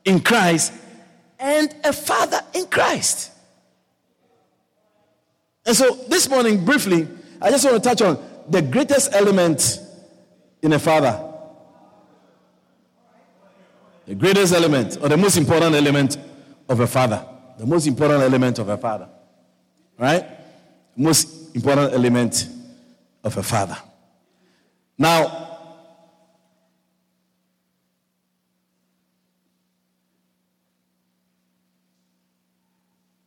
in 0.05 0.21
Christ 0.21 0.73
and 1.37 1.73
a 1.83 1.91
father 1.91 2.39
in 2.53 2.65
Christ. 2.67 3.31
And 5.65 5.75
so 5.75 5.95
this 6.07 6.29
morning, 6.29 6.63
briefly, 6.63 7.07
I 7.41 7.49
just 7.49 7.65
want 7.65 7.81
to 7.81 7.89
touch 7.89 8.01
on 8.01 8.23
the 8.49 8.61
greatest 8.61 9.13
element 9.13 9.79
in 10.61 10.73
a 10.73 10.79
father. 10.79 11.33
The 14.05 14.13
greatest 14.13 14.53
element, 14.53 14.97
or 15.01 15.09
the 15.09 15.17
most 15.17 15.37
important 15.37 15.73
element 15.75 16.17
of 16.69 16.79
a 16.79 16.85
father. 16.85 17.25
The 17.57 17.65
most 17.65 17.87
important 17.87 18.21
element 18.21 18.59
of 18.59 18.69
a 18.69 18.77
father. 18.77 19.09
Right? 19.97 20.25
Most 20.95 21.55
important 21.55 21.93
element 21.93 22.47
of 23.23 23.35
a 23.35 23.43
father. 23.43 23.77
Now, 24.97 25.45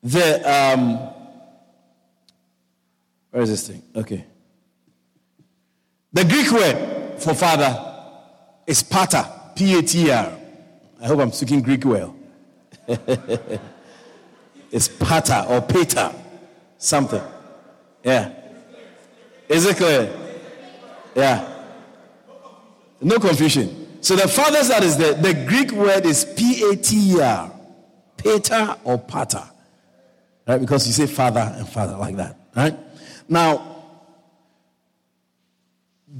the 0.02 0.50
um, 0.50 1.17
where 3.38 3.44
is 3.44 3.50
this 3.50 3.68
thing? 3.68 3.80
Okay. 3.94 4.24
The 6.12 6.24
Greek 6.24 6.50
word 6.50 7.22
for 7.22 7.34
father 7.34 7.72
is 8.66 8.82
pater, 8.82 9.24
P-A-T-R. 9.54 10.36
I 11.00 11.06
hope 11.06 11.20
I'm 11.20 11.30
speaking 11.30 11.62
Greek 11.62 11.84
well. 11.84 12.16
it's 14.72 14.88
Pata 14.88 15.46
or 15.48 15.60
Peter, 15.60 16.12
something. 16.78 17.22
Yeah. 18.02 18.34
Is 19.48 19.66
it 19.66 19.76
clear? 19.76 20.12
Yeah. 21.14 21.48
No 23.00 23.20
confusion. 23.20 24.00
So 24.00 24.16
the 24.16 24.26
fathers 24.26 24.66
that 24.66 24.82
is 24.82 24.96
the, 24.96 25.12
the 25.12 25.44
Greek 25.46 25.70
word 25.70 26.06
is 26.06 26.24
P 26.24 26.72
A 26.72 26.74
T 26.74 27.20
R, 27.20 27.52
P-A-T-E-R. 28.16 28.78
Or 28.82 28.98
Pata. 28.98 29.48
Right? 30.44 30.60
Because 30.60 30.88
you 30.88 30.92
say 30.92 31.06
father 31.06 31.54
and 31.56 31.68
father 31.68 31.96
like 31.96 32.16
that. 32.16 32.36
Right? 32.56 32.76
Now, 33.28 33.76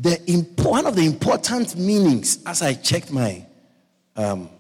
the 0.01 0.17
one 0.63 0.87
of 0.87 0.95
the 0.95 1.07
important 1.07 1.77
meanings 1.77 2.43
as 2.45 2.61
I 2.63 2.75
checked 2.75 3.11
my 3.11 3.45
um, 4.15 4.51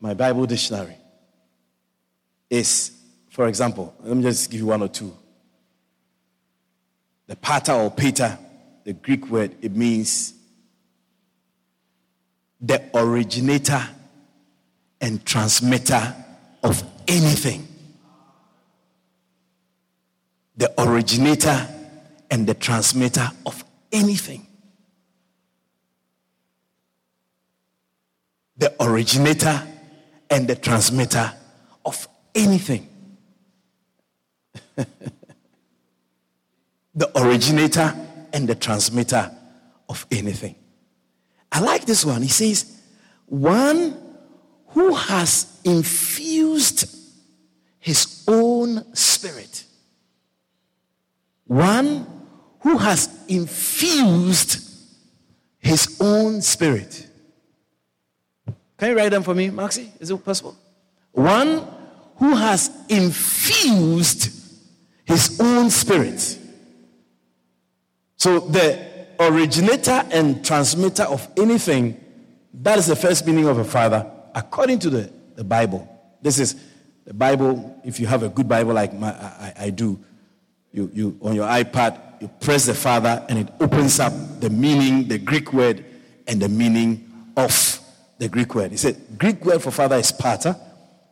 my 0.00 0.14
Bible 0.14 0.46
dictionary 0.46 0.96
is, 2.50 2.92
for 3.30 3.48
example, 3.48 3.94
let 4.02 4.16
me 4.16 4.22
just 4.22 4.50
give 4.50 4.60
you 4.60 4.66
one 4.66 4.82
or 4.82 4.88
two. 4.88 5.16
The 7.26 7.36
pater 7.36 7.72
or 7.72 7.90
pater, 7.90 8.38
the 8.84 8.92
Greek 8.92 9.28
word, 9.28 9.56
it 9.62 9.74
means 9.74 10.34
the 12.60 12.82
originator 12.94 13.82
and 15.00 15.24
transmitter 15.24 16.14
of 16.62 16.82
anything. 17.08 17.66
The 20.56 20.72
originator 20.80 21.68
and 22.30 22.46
the 22.46 22.54
transmitter 22.54 23.30
of 23.44 23.64
anything. 23.92 24.46
The 28.58 28.74
originator 28.80 29.62
and 30.30 30.48
the 30.48 30.56
transmitter 30.56 31.32
of 31.84 32.08
anything. 32.34 32.88
the 36.94 37.10
originator 37.14 37.94
and 38.32 38.48
the 38.48 38.54
transmitter 38.54 39.30
of 39.88 40.06
anything. 40.10 40.56
I 41.52 41.60
like 41.60 41.84
this 41.84 42.04
one. 42.04 42.22
He 42.22 42.28
says, 42.28 42.80
one 43.26 43.96
who 44.68 44.94
has 44.94 45.60
infused 45.64 46.94
his 47.78 48.24
own 48.26 48.94
spirit. 48.94 49.64
One 51.46 52.15
who 52.66 52.78
has 52.78 53.08
infused 53.28 54.58
his 55.60 55.96
own 56.00 56.42
spirit. 56.42 57.06
Can 58.76 58.90
you 58.90 58.96
write 58.96 59.10
them 59.10 59.22
for 59.22 59.36
me, 59.36 59.50
Maxie? 59.50 59.92
Is 60.00 60.10
it 60.10 60.24
possible? 60.24 60.56
One 61.12 61.64
who 62.16 62.34
has 62.34 62.72
infused 62.88 64.32
his 65.04 65.38
own 65.40 65.70
spirit. 65.70 66.40
So 68.16 68.40
the 68.40 68.84
originator 69.20 70.04
and 70.10 70.44
transmitter 70.44 71.04
of 71.04 71.28
anything, 71.36 72.04
that 72.52 72.78
is 72.78 72.86
the 72.88 72.96
first 72.96 73.28
meaning 73.28 73.46
of 73.46 73.58
a 73.58 73.64
father, 73.64 74.10
according 74.34 74.80
to 74.80 74.90
the, 74.90 75.12
the 75.36 75.44
Bible. 75.44 75.88
This 76.20 76.40
is 76.40 76.56
the 77.04 77.14
Bible, 77.14 77.80
if 77.84 78.00
you 78.00 78.08
have 78.08 78.24
a 78.24 78.28
good 78.28 78.48
Bible 78.48 78.74
like 78.74 78.92
my, 78.92 79.10
I, 79.12 79.52
I 79.56 79.70
do, 79.70 80.00
you, 80.72 80.90
you 80.92 81.18
on 81.22 81.36
your 81.36 81.46
iPad, 81.46 82.00
you 82.20 82.28
press 82.40 82.66
the 82.66 82.74
Father 82.74 83.24
and 83.28 83.38
it 83.38 83.48
opens 83.60 84.00
up 84.00 84.12
the 84.40 84.50
meaning, 84.50 85.08
the 85.08 85.18
Greek 85.18 85.52
word, 85.52 85.84
and 86.26 86.40
the 86.40 86.48
meaning 86.48 87.10
of 87.36 87.80
the 88.18 88.28
Greek 88.28 88.54
word. 88.54 88.70
He 88.70 88.76
said, 88.76 88.96
Greek 89.18 89.44
word 89.44 89.62
for 89.62 89.70
Father 89.70 89.96
is 89.96 90.12
pater, 90.12 90.56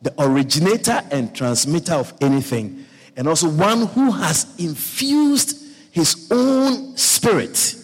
the 0.01 0.13
originator 0.19 1.01
and 1.11 1.35
transmitter 1.35 1.93
of 1.93 2.13
anything, 2.21 2.85
and 3.15 3.27
also 3.27 3.49
one 3.49 3.87
who 3.87 4.11
has 4.11 4.53
infused 4.57 5.63
his 5.91 6.27
own 6.31 6.97
spirit. 6.97 7.75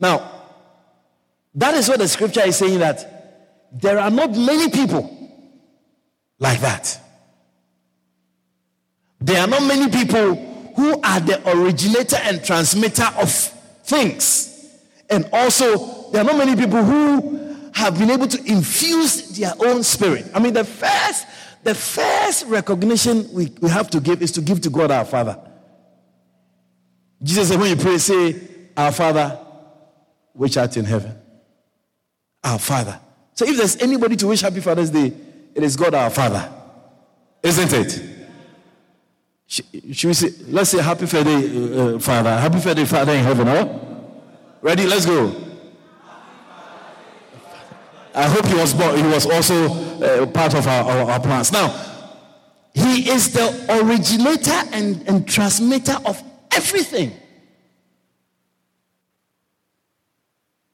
Now, 0.00 0.30
that 1.54 1.74
is 1.74 1.88
what 1.88 1.98
the 1.98 2.08
scripture 2.08 2.40
is 2.40 2.56
saying 2.56 2.78
that 2.78 3.70
there 3.72 3.98
are 3.98 4.10
not 4.10 4.30
many 4.30 4.70
people 4.70 5.18
like 6.38 6.60
that. 6.60 6.98
There 9.22 9.40
are 9.40 9.46
not 9.46 9.62
many 9.62 9.88
people 9.90 10.34
who 10.74 11.00
are 11.00 11.20
the 11.20 11.40
originator 11.50 12.16
and 12.16 12.44
transmitter 12.44 13.06
of 13.18 13.30
things. 13.84 14.48
And 15.08 15.28
also, 15.32 16.10
there 16.10 16.22
are 16.22 16.24
not 16.24 16.36
many 16.36 16.56
people 16.56 16.82
who 16.82 17.70
have 17.72 17.98
been 17.98 18.10
able 18.10 18.26
to 18.26 18.38
infuse 18.50 19.38
their 19.38 19.52
own 19.60 19.84
spirit. 19.84 20.26
I 20.34 20.40
mean, 20.40 20.54
the 20.54 20.64
first, 20.64 21.26
the 21.62 21.74
first 21.74 22.46
recognition 22.46 23.32
we, 23.32 23.52
we 23.60 23.70
have 23.70 23.90
to 23.90 24.00
give 24.00 24.22
is 24.22 24.32
to 24.32 24.40
give 24.40 24.60
to 24.62 24.70
God 24.70 24.90
our 24.90 25.04
Father. 25.04 25.38
Jesus 27.22 27.48
said, 27.48 27.60
when 27.60 27.70
you 27.70 27.82
pray, 27.82 27.98
say, 27.98 28.40
Our 28.76 28.90
Father, 28.90 29.38
which 30.32 30.56
art 30.56 30.76
in 30.76 30.84
heaven. 30.84 31.16
Our 32.42 32.58
Father. 32.58 32.98
So 33.34 33.46
if 33.46 33.56
there's 33.56 33.76
anybody 33.76 34.16
to 34.16 34.26
wish 34.26 34.40
Happy 34.40 34.60
Father's 34.60 34.90
Day, 34.90 35.12
it 35.54 35.62
is 35.62 35.76
God 35.76 35.94
our 35.94 36.10
Father. 36.10 36.50
Isn't 37.42 37.72
it? 37.72 38.11
Should 39.52 40.04
we 40.04 40.14
say, 40.14 40.30
let's 40.48 40.70
say 40.70 40.80
Happy 40.80 41.04
Father, 41.04 41.30
uh, 41.30 41.98
Father. 41.98 42.38
Happy 42.38 42.58
Father, 42.58 42.86
Father 42.86 43.12
in 43.12 43.22
heaven, 43.22 43.46
huh? 43.46 43.68
Ready? 44.62 44.86
Let's 44.86 45.04
go. 45.04 45.30
I 48.14 48.28
hope 48.28 48.46
he 48.46 48.54
was 48.54 48.72
born, 48.72 48.96
he 48.96 49.02
was 49.02 49.26
also 49.26 49.66
uh, 50.02 50.26
part 50.26 50.54
of 50.54 50.66
our, 50.66 50.90
our, 50.90 51.10
our, 51.10 51.20
plans. 51.20 51.52
Now, 51.52 51.68
he 52.72 53.10
is 53.10 53.30
the 53.34 53.66
originator 53.68 54.74
and, 54.74 55.06
and 55.06 55.28
transmitter 55.28 55.98
of 56.06 56.22
everything. 56.50 57.12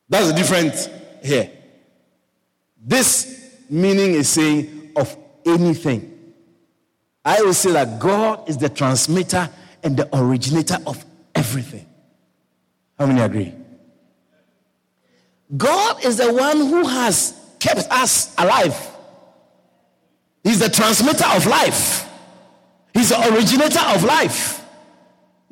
That's 0.08 0.28
the 0.28 0.35
difference 0.35 0.88
here. 1.25 1.50
This 2.80 3.56
meaning 3.68 4.12
is 4.12 4.28
saying 4.28 4.92
of 4.94 5.16
anything. 5.44 6.17
I 7.28 7.42
will 7.42 7.52
say 7.52 7.73
that 7.73 7.99
God 7.99 8.49
is 8.49 8.56
the 8.56 8.70
transmitter 8.70 9.50
and 9.82 9.97
the 9.99 10.08
originator 10.16 10.78
of 10.87 11.04
everything. 11.35 11.87
How 12.99 13.04
many 13.04 13.20
agree? 13.20 13.54
God 15.54 16.02
is 16.06 16.16
the 16.16 16.32
one 16.32 16.56
who 16.56 16.87
has 16.87 17.38
kept 17.58 17.87
us 17.90 18.35
alive. 18.38 18.75
He's 20.42 20.59
the 20.59 20.70
transmitter 20.70 21.26
of 21.26 21.44
life. 21.44 22.09
He's 22.94 23.11
the 23.11 23.35
originator 23.35 23.81
of 23.94 24.05
life. 24.05 24.64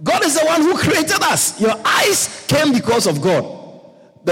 God 0.03 0.25
is 0.25 0.39
the 0.39 0.47
one 0.47 0.63
who 0.63 0.79
created 0.79 1.23
us. 1.23 1.61
Your 1.61 1.75
eyes 1.85 2.47
came 2.49 2.73
because 2.73 3.07
of 3.07 3.21
God 3.21 3.57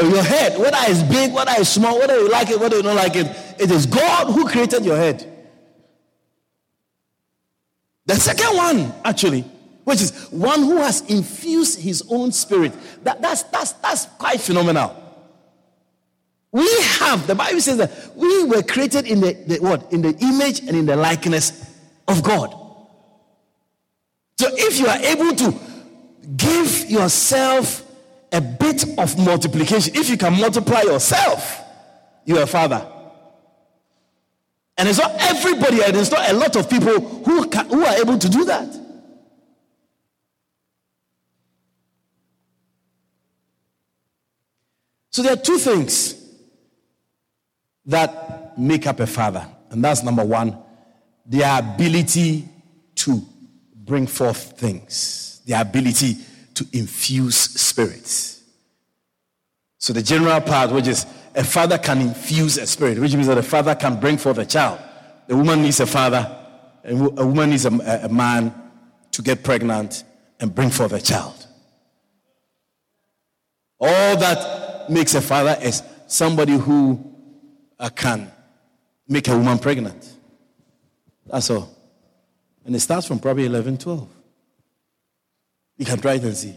your 0.03 0.23
head, 0.23 0.59
whether 0.59 0.77
it's 0.81 1.03
big, 1.03 1.33
whether 1.33 1.53
it's 1.57 1.71
small, 1.71 1.99
whether 1.99 2.19
you 2.19 2.29
like 2.29 2.51
it, 2.51 2.59
whether 2.59 2.77
you 2.77 2.83
don't 2.83 2.97
like 2.97 3.15
it, 3.15 3.27
it 3.61 3.71
is 3.71 3.87
God 3.87 4.33
who 4.33 4.49
created 4.49 4.85
your 4.85 4.97
head. 4.97 5.34
The 8.07 8.15
second 8.17 8.57
one, 8.57 8.95
actually, 9.05 9.43
which 9.85 10.01
is 10.01 10.29
one 10.31 10.61
who 10.61 10.79
has 10.79 11.03
infused 11.11 11.81
his 11.81 12.03
own 12.11 12.33
spirit. 12.33 12.73
That, 13.05 13.21
that's, 13.21 13.43
that's, 13.45 13.73
that's 13.73 14.07
quite 14.19 14.41
phenomenal. 14.41 15.01
We 16.53 16.69
have, 16.83 17.27
the 17.27 17.35
Bible 17.35 17.61
says 17.61 17.79
that 17.79 18.17
we 18.17 18.45
were 18.45 18.63
created 18.63 19.07
in 19.07 19.21
the, 19.21 19.33
the 19.33 19.59
what? 19.59 19.93
In 19.93 20.03
the 20.03 20.17
image 20.21 20.61
and 20.61 20.71
in 20.71 20.87
the 20.87 20.97
likeness 20.97 21.79
of 22.07 22.23
God. 22.23 22.55
So 24.39 24.49
if 24.53 24.79
you 24.79 24.87
are 24.87 24.99
able 24.99 25.35
to 25.37 25.59
give 26.37 26.91
yourself 26.91 27.85
a 28.35 28.41
bit 28.41 28.99
of 28.99 29.17
multiplication. 29.17 29.95
If 29.95 30.11
you 30.11 30.17
can 30.17 30.39
multiply 30.39 30.83
yourself, 30.83 31.61
you're 32.25 32.43
a 32.43 32.47
father. 32.47 32.85
And 34.77 34.89
it's 34.89 34.99
not 34.99 35.13
everybody, 35.21 35.83
and 35.83 35.97
it's 35.97 36.11
not 36.11 36.29
a 36.29 36.33
lot 36.35 36.57
of 36.57 36.69
people 36.69 37.01
who, 37.01 37.49
can, 37.49 37.69
who 37.69 37.85
are 37.85 37.95
able 37.97 38.19
to 38.19 38.29
do 38.29 38.45
that. 38.45 38.81
So 45.11 45.23
there 45.23 45.35
are 45.35 45.37
two 45.37 45.59
things 45.59 46.21
that 47.87 48.59
make 48.59 48.87
up 48.89 48.99
a 48.99 49.07
father. 49.07 49.47
And 49.71 49.85
that's 49.85 50.03
number 50.03 50.25
one, 50.25 50.59
their 51.25 51.59
ability 51.59 52.49
to 52.97 53.23
bring 53.77 54.09
forth 54.09 54.59
things, 54.59 55.41
their 55.47 55.61
ability 55.63 56.17
to 56.55 56.67
infuse 56.73 57.37
spirits. 57.37 58.43
So 59.79 59.93
the 59.93 60.03
general 60.03 60.41
part, 60.41 60.73
which 60.73 60.89
is 60.89 61.07
a 61.35 61.45
father 61.45 61.79
can 61.79 62.01
infuse 62.01 62.59
a 62.59 62.67
spirit, 62.67 62.99
which 62.99 63.15
means 63.15 63.27
that 63.27 63.39
a 63.39 63.43
father 63.43 63.75
can 63.75 63.99
bring 63.99 64.17
forth 64.17 64.39
a 64.39 64.47
child. 64.47 64.81
The 65.27 65.37
woman 65.37 65.63
needs 65.63 65.81
a 65.81 65.87
father, 65.87 66.37
a 66.85 66.95
woman 66.95 67.51
needs 67.51 67.65
a, 67.65 68.01
a 68.05 68.09
man 68.09 68.55
to 69.13 69.23
get 69.23 69.43
pregnant 69.43 70.05
and 70.41 70.55
bring 70.55 70.71
forth 70.71 70.93
a 70.93 71.01
child. 71.01 71.47
All 73.81 74.17
that 74.17 74.91
makes 74.91 75.15
a 75.15 75.21
father 75.21 75.57
is 75.61 75.83
somebody 76.07 76.53
who 76.53 77.13
uh, 77.79 77.89
can 77.91 78.31
make 79.09 79.29
a 79.29 79.37
woman 79.37 79.59
pregnant. 79.59 80.13
That's 81.27 81.51
all. 81.51 81.75
And 82.65 82.75
it 82.75 82.81
starts 82.81 83.07
from 83.07 83.19
probably 83.19 83.47
11, 83.47 83.79
12. 83.79 84.09
You 85.77 85.85
can 85.85 85.99
try 85.99 86.15
it 86.15 86.23
and 86.23 86.37
see. 86.37 86.57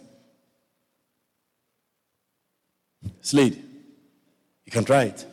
Slade. 3.21 3.66
You 4.67 4.71
can 4.71 4.83
try 4.83 5.05
it. 5.05 5.25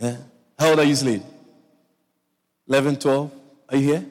Yeah? 0.00 0.16
How 0.56 0.70
old 0.70 0.78
are 0.78 0.84
you, 0.84 0.94
Slade? 0.94 1.24
11, 2.68 2.96
12? 2.96 3.32
Are 3.68 3.76
you 3.76 3.82
here? 3.82 4.06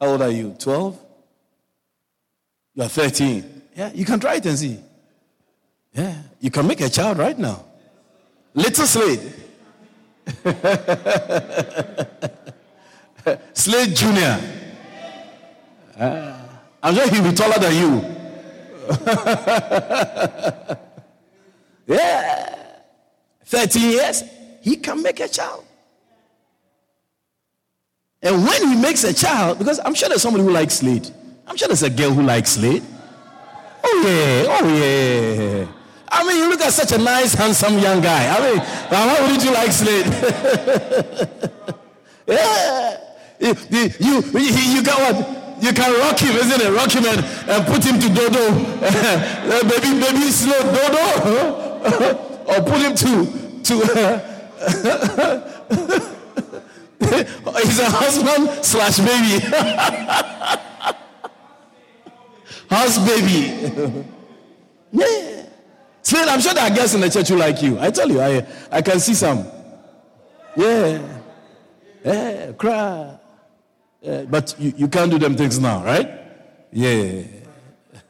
How 0.00 0.08
old 0.08 0.22
are 0.22 0.30
you? 0.30 0.56
12? 0.58 0.98
You 2.74 2.82
are 2.82 2.88
13. 2.88 3.62
Yeah, 3.76 3.92
you 3.92 4.04
can 4.06 4.18
try 4.18 4.36
it 4.36 4.46
and 4.46 4.58
see. 4.58 4.80
Yeah, 5.92 6.22
you 6.40 6.50
can 6.50 6.66
make 6.66 6.80
a 6.80 6.88
child 6.88 7.18
right 7.18 7.38
now. 7.38 7.66
Little 8.54 8.86
Slade. 8.86 9.34
Slade 13.52 13.94
Junior. 13.94 14.40
Ah. 16.00 16.40
I'm 16.82 16.94
sure 16.94 17.06
he'll 17.08 17.24
be 17.24 17.32
taller 17.32 17.58
than 17.58 17.74
you. 17.74 18.02
yeah. 21.94 22.65
13 23.46 23.90
years, 23.90 24.22
he 24.60 24.76
can 24.76 25.02
make 25.02 25.18
a 25.20 25.28
child. 25.28 25.64
And 28.22 28.44
when 28.44 28.68
he 28.68 28.76
makes 28.76 29.04
a 29.04 29.14
child, 29.14 29.58
because 29.58 29.78
I'm 29.84 29.94
sure 29.94 30.08
there's 30.08 30.22
somebody 30.22 30.44
who 30.44 30.50
likes 30.50 30.74
Slade. 30.74 31.08
I'm 31.46 31.56
sure 31.56 31.68
there's 31.68 31.84
a 31.84 31.90
girl 31.90 32.10
who 32.10 32.22
likes 32.22 32.50
Slade. 32.52 32.82
Oh, 33.84 34.02
yeah. 34.04 34.46
Oh, 34.48 34.66
yeah. 34.74 35.66
I 36.08 36.24
mean, 36.26 36.38
you 36.38 36.48
look 36.48 36.60
at 36.60 36.72
such 36.72 36.92
a 36.92 36.98
nice, 36.98 37.34
handsome 37.34 37.78
young 37.78 38.00
guy. 38.00 38.26
I 38.26 38.40
mean, 38.50 38.58
why 38.88 39.20
wouldn't 39.20 39.44
you 39.44 39.52
like 39.52 39.70
Slade? 39.70 40.06
yeah. 42.26 42.96
You, 43.38 43.54
you, 43.70 43.92
you, 44.00 44.22
you 44.32 44.82
got 44.82 45.14
what? 45.14 45.36
you 45.62 45.72
can 45.72 45.98
rock 46.00 46.18
him, 46.18 46.36
isn't 46.36 46.60
it? 46.60 46.70
Rock 46.70 46.92
him 46.92 47.06
and, 47.06 47.24
and 47.48 47.66
put 47.66 47.82
him 47.84 47.98
to 47.98 48.08
dodo. 48.08 48.50
baby, 49.68 50.00
baby, 50.00 50.30
slow 50.30 50.62
dodo. 50.62 52.22
or 52.48 52.60
put 52.62 52.80
him 52.80 52.94
to 52.94 53.26
to. 53.62 53.76
he's 57.66 57.78
a 57.78 57.90
husband 57.90 58.64
slash 58.64 58.98
baby. 58.98 59.44
House 62.68 62.98
baby. 62.98 64.04
yeah. 64.92 65.46
Slade, 66.02 66.28
I'm 66.28 66.40
sure 66.40 66.54
there 66.54 66.70
are 66.70 66.74
girls 66.74 66.94
in 66.94 67.00
the 67.00 67.10
church 67.10 67.28
who 67.28 67.36
like 67.36 67.62
you. 67.62 67.78
I 67.80 67.90
tell 67.90 68.08
you, 68.08 68.20
I, 68.20 68.46
I 68.70 68.82
can 68.82 69.00
see 69.00 69.14
some. 69.14 69.44
Yeah. 70.56 71.02
Yeah, 72.04 72.52
cry. 72.52 73.18
Yeah, 74.00 74.22
but 74.22 74.54
you, 74.58 74.72
you 74.76 74.88
can't 74.88 75.10
do 75.10 75.18
them 75.18 75.36
things 75.36 75.58
now, 75.58 75.84
right? 75.84 76.08
Yeah. 76.72 77.24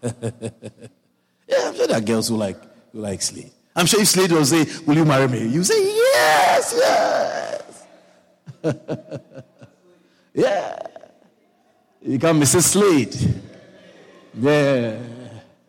yeah, 0.03 0.11
I'm 1.65 1.75
sure 1.75 1.87
there 1.87 1.97
are 1.97 2.03
girls 2.03 2.29
who 2.29 2.37
like 2.37 2.59
who 2.93 3.01
like 3.01 3.23
Slade. 3.23 3.53
I'm 3.77 3.85
sure 3.85 4.01
if 4.01 4.09
Slade 4.09 4.33
will 4.33 4.45
say, 4.45 4.67
Will 4.87 4.97
you 4.97 5.05
marry 5.05 5.29
me? 5.29 5.47
You 5.47 5.63
say, 5.63 5.79
Yes, 5.85 6.75
yes. 6.77 7.87
yeah. 10.35 10.79
You 12.01 12.13
become 12.13 12.41
Mrs. 12.41 12.63
Slade. 12.63 13.15
Yeah. 14.41 14.99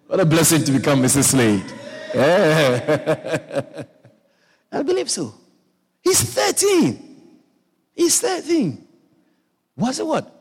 What 0.08 0.22
a 0.22 0.26
blessing 0.26 0.64
to 0.64 0.72
become 0.72 1.02
Mrs. 1.02 1.26
Slade. 1.26 1.66
Yeah. 2.16 3.84
I 4.72 4.84
believe 4.84 5.10
so. 5.10 5.34
He's 6.02 6.22
13. 6.22 7.04
He's 7.94 8.22
13. 8.22 8.88
Was 9.76 10.00
it 10.00 10.08
what? 10.08 10.34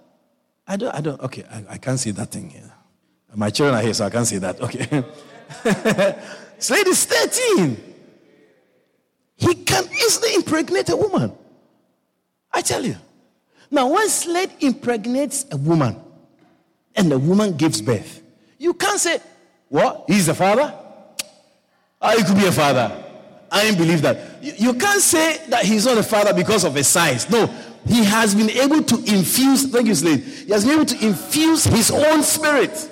I 0.68 0.76
don't, 0.76 0.94
I 0.94 1.00
don't, 1.00 1.20
okay, 1.20 1.44
I, 1.50 1.64
I 1.70 1.78
can't 1.78 1.98
see 1.98 2.10
that 2.12 2.30
thing 2.30 2.50
here. 2.50 2.72
My 3.34 3.50
children 3.50 3.76
are 3.78 3.82
here, 3.82 3.94
so 3.94 4.06
I 4.06 4.10
can't 4.10 4.26
see 4.26 4.38
that. 4.38 4.60
Okay. 4.60 5.04
Slade 6.58 6.86
is 6.86 7.04
13. 7.04 7.94
He 9.36 9.54
can 9.54 9.84
easily 9.92 10.34
impregnate 10.34 10.88
a 10.88 10.96
woman. 10.96 11.32
I 12.52 12.62
tell 12.62 12.84
you. 12.84 12.96
Now, 13.70 13.88
when 13.88 14.08
Slade 14.08 14.50
impregnates 14.60 15.44
a 15.50 15.56
woman 15.56 15.96
and 16.94 17.10
the 17.10 17.18
woman 17.18 17.56
gives 17.56 17.82
birth, 17.82 18.22
you 18.58 18.72
can't 18.74 18.98
say, 18.98 19.20
What? 19.68 20.04
He's 20.06 20.26
the 20.26 20.34
father? 20.34 20.72
How 22.00 22.16
he 22.16 22.24
could 22.24 22.36
be 22.36 22.46
a 22.46 22.52
father? 22.52 23.04
I 23.50 23.74
believe 23.74 24.02
that. 24.02 24.42
You, 24.42 24.52
you 24.56 24.74
can't 24.74 25.00
say 25.00 25.38
that 25.48 25.64
he's 25.64 25.86
not 25.86 25.98
a 25.98 26.02
father 26.02 26.32
because 26.32 26.64
of 26.64 26.74
his 26.74 26.88
size. 26.88 27.28
No, 27.30 27.46
he 27.86 28.04
has 28.04 28.34
been 28.34 28.50
able 28.50 28.82
to 28.82 28.96
infuse, 28.96 29.66
thank 29.70 29.86
you, 29.86 29.94
Slade. 29.94 30.20
He 30.20 30.52
has 30.52 30.64
been 30.64 30.74
able 30.74 30.86
to 30.86 31.06
infuse 31.06 31.64
his 31.64 31.90
own 31.90 32.22
spirit. 32.22 32.90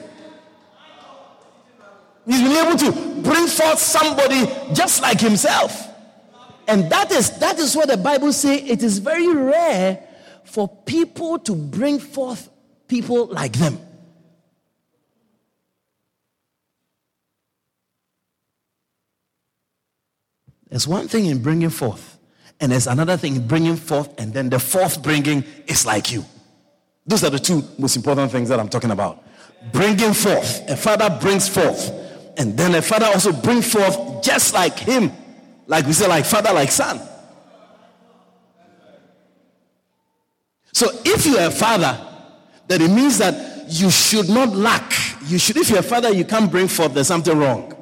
He's 2.26 2.42
been 2.42 2.66
able 2.66 2.78
to 2.78 3.22
bring 3.22 3.46
forth 3.46 3.78
somebody 3.78 4.46
just 4.72 5.02
like 5.02 5.20
himself. 5.20 5.88
And 6.66 6.90
that 6.90 7.10
is 7.12 7.38
that 7.38 7.58
is 7.58 7.76
what 7.76 7.88
the 7.88 7.96
Bible 7.96 8.32
says 8.32 8.62
it 8.64 8.82
is 8.82 8.98
very 8.98 9.28
rare 9.28 10.02
for 10.44 10.68
people 10.68 11.38
to 11.40 11.54
bring 11.54 11.98
forth 11.98 12.48
people 12.88 13.26
like 13.26 13.52
them. 13.52 13.78
There's 20.70 20.88
one 20.88 21.06
thing 21.06 21.26
in 21.26 21.40
bringing 21.40 21.70
forth, 21.70 22.18
and 22.60 22.72
there's 22.72 22.88
another 22.88 23.16
thing 23.16 23.37
in 23.37 23.46
bringing 23.46 23.76
forth, 23.76 24.18
and 24.18 24.34
then 24.34 24.50
the 24.50 24.58
fourth 24.58 25.02
bringing 25.02 25.44
is 25.66 25.87
like 25.87 26.10
you. 26.10 26.24
Those 27.06 27.22
are 27.22 27.30
the 27.30 27.38
two 27.38 27.62
most 27.78 27.94
important 27.96 28.32
things 28.32 28.48
that 28.48 28.58
I'm 28.58 28.68
talking 28.68 28.90
about. 28.90 29.22
Bringing 29.72 30.12
forth. 30.12 30.68
A 30.68 30.76
father 30.76 31.16
brings 31.20 31.48
forth, 31.48 31.92
and 32.37 32.57
then 32.57 32.75
a 32.75 32.83
father 32.83 33.07
also 33.07 33.33
brings 33.33 33.70
forth 33.70 34.23
just 34.23 34.55
like 34.55 34.79
him. 34.79 35.12
Like 35.66 35.87
we 35.87 35.92
say, 35.92 36.07
like 36.09 36.25
father, 36.25 36.53
like 36.53 36.70
son. 36.70 37.01
So 40.73 40.90
if 41.05 41.25
you're 41.25 41.47
a 41.47 41.51
father, 41.51 41.99
then 42.66 42.83
it 42.83 42.90
means 42.90 43.18
that 43.18 43.66
you 43.68 43.90
should 43.90 44.29
not 44.29 44.51
lack. 44.51 44.92
You 45.27 45.38
should, 45.38 45.57
if 45.57 45.70
you're 45.70 45.79
a 45.79 45.83
father, 45.83 46.11
you 46.11 46.25
can't 46.25 46.51
bring 46.51 46.68
forth, 46.68 46.94
there's 46.94 47.07
something 47.07 47.37
wrong. 47.38 47.75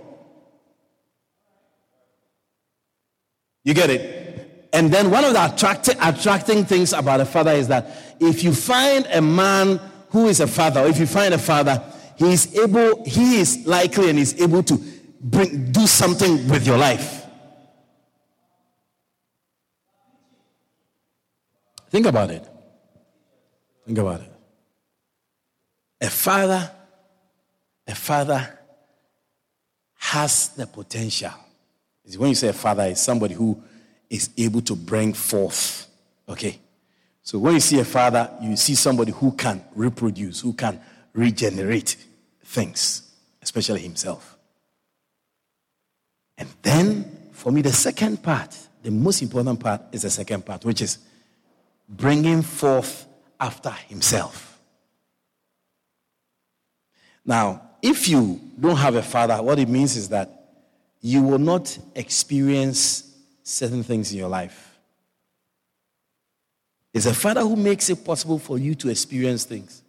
You 3.64 3.74
get 3.74 3.90
it? 3.90 4.68
And 4.72 4.92
then 4.92 5.10
one 5.10 5.24
of 5.24 5.32
the 5.32 5.52
attracting, 5.52 5.96
attracting 6.00 6.64
things 6.64 6.92
about 6.92 7.20
a 7.20 7.24
father 7.24 7.52
is 7.52 7.68
that 7.68 8.16
if 8.20 8.42
you 8.42 8.54
find 8.54 9.06
a 9.12 9.20
man 9.20 9.80
who 10.10 10.28
is 10.28 10.40
a 10.40 10.46
father, 10.46 10.80
or 10.80 10.86
if 10.86 10.98
you 10.98 11.06
find 11.06 11.34
a 11.34 11.38
father, 11.38 11.82
he 12.26 12.32
is 12.32 12.56
able, 12.56 13.04
he 13.04 13.40
is 13.40 13.66
likely 13.66 14.10
and 14.10 14.18
is 14.18 14.40
able 14.40 14.62
to 14.62 14.80
bring, 15.20 15.72
do 15.72 15.86
something 15.86 16.48
with 16.48 16.66
your 16.66 16.78
life. 16.78 17.26
Think 21.90 22.06
about 22.06 22.30
it. 22.30 22.46
Think 23.84 23.98
about 23.98 24.20
it. 24.20 24.32
A 26.00 26.10
father, 26.10 26.70
a 27.86 27.94
father 27.94 28.58
has 29.96 30.48
the 30.50 30.66
potential 30.66 31.32
when 32.16 32.30
you 32.30 32.34
say 32.34 32.48
a 32.48 32.52
father, 32.52 32.84
is 32.84 33.00
somebody 33.00 33.34
who 33.34 33.62
is 34.10 34.30
able 34.36 34.60
to 34.62 34.74
bring 34.74 35.12
forth. 35.12 35.86
Okay? 36.28 36.58
So 37.22 37.38
when 37.38 37.54
you 37.54 37.60
see 37.60 37.78
a 37.78 37.84
father, 37.84 38.30
you 38.42 38.56
see 38.56 38.74
somebody 38.74 39.12
who 39.12 39.32
can 39.32 39.64
reproduce, 39.74 40.40
who 40.40 40.52
can 40.52 40.80
regenerate 41.14 41.96
things, 42.52 43.02
especially 43.40 43.80
himself. 43.80 44.36
And 46.36 46.48
then, 46.62 47.30
for 47.32 47.50
me, 47.50 47.62
the 47.62 47.72
second 47.72 48.22
part, 48.22 48.56
the 48.82 48.90
most 48.90 49.22
important 49.22 49.58
part 49.60 49.80
is 49.92 50.02
the 50.02 50.10
second 50.10 50.44
part, 50.44 50.64
which 50.64 50.82
is 50.82 50.98
bringing 51.88 52.42
forth 52.42 53.06
after 53.40 53.70
himself. 53.70 54.60
Now, 57.24 57.62
if 57.80 58.08
you 58.08 58.40
don't 58.58 58.76
have 58.76 58.96
a 58.96 59.02
father, 59.02 59.40
what 59.42 59.58
it 59.58 59.68
means 59.68 59.96
is 59.96 60.08
that 60.10 60.28
you 61.00 61.22
will 61.22 61.38
not 61.38 61.76
experience 61.94 63.16
certain 63.42 63.82
things 63.82 64.12
in 64.12 64.18
your 64.18 64.28
life. 64.28 64.78
It's 66.92 67.06
a 67.06 67.14
father 67.14 67.40
who 67.40 67.56
makes 67.56 67.88
it 67.88 68.04
possible 68.04 68.38
for 68.38 68.58
you 68.58 68.74
to 68.76 68.90
experience 68.90 69.44
things. 69.44 69.81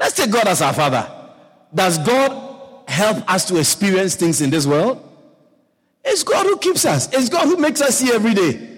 Let's 0.00 0.14
take 0.14 0.30
God 0.32 0.48
as 0.48 0.62
our 0.62 0.72
father. 0.72 1.08
Does 1.72 1.98
God 1.98 2.88
help 2.88 3.30
us 3.30 3.44
to 3.44 3.58
experience 3.58 4.16
things 4.16 4.40
in 4.40 4.48
this 4.48 4.66
world? 4.66 5.06
It's 6.02 6.24
God 6.24 6.46
who 6.46 6.56
keeps 6.56 6.86
us, 6.86 7.12
it's 7.12 7.28
God 7.28 7.44
who 7.44 7.58
makes 7.58 7.82
us 7.82 7.98
see 7.98 8.10
every 8.10 8.32
day. 8.32 8.68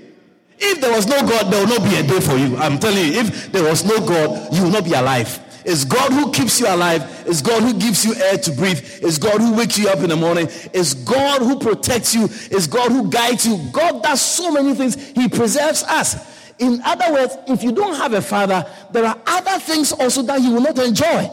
If 0.58 0.80
there 0.80 0.92
was 0.92 1.06
no 1.06 1.20
God, 1.20 1.52
there 1.52 1.64
will 1.64 1.78
not 1.78 1.88
be 1.88 1.96
a 1.96 2.02
day 2.02 2.20
for 2.20 2.36
you. 2.36 2.56
I'm 2.56 2.78
telling 2.78 2.98
you, 2.98 3.20
if 3.20 3.50
there 3.50 3.64
was 3.64 3.84
no 3.84 3.98
God, 4.04 4.52
you 4.52 4.64
will 4.64 4.70
not 4.70 4.84
be 4.84 4.92
alive. 4.92 5.40
It's 5.64 5.84
God 5.84 6.12
who 6.12 6.32
keeps 6.32 6.60
you 6.60 6.66
alive. 6.66 7.24
It's 7.26 7.40
God 7.40 7.62
who 7.62 7.72
gives 7.78 8.04
you 8.04 8.14
air 8.14 8.36
to 8.36 8.52
breathe. 8.52 8.78
It's 9.02 9.18
God 9.18 9.40
who 9.40 9.54
wakes 9.54 9.78
you 9.78 9.88
up 9.88 9.98
in 10.00 10.08
the 10.08 10.16
morning. 10.16 10.48
It's 10.72 10.94
God 10.94 11.40
who 11.40 11.58
protects 11.58 12.14
you. 12.14 12.24
It's 12.24 12.66
God 12.66 12.90
who 12.90 13.08
guides 13.08 13.46
you. 13.46 13.58
God 13.72 14.02
does 14.02 14.20
so 14.20 14.50
many 14.50 14.74
things. 14.74 15.10
He 15.12 15.28
preserves 15.28 15.84
us. 15.84 16.51
In 16.62 16.80
other 16.84 17.12
words, 17.12 17.36
if 17.48 17.64
you 17.64 17.72
don't 17.72 17.96
have 17.96 18.12
a 18.12 18.22
father, 18.22 18.64
there 18.92 19.04
are 19.04 19.18
other 19.26 19.58
things 19.58 19.90
also 19.90 20.22
that 20.22 20.40
you 20.40 20.52
will 20.52 20.60
not 20.60 20.78
enjoy. 20.78 21.28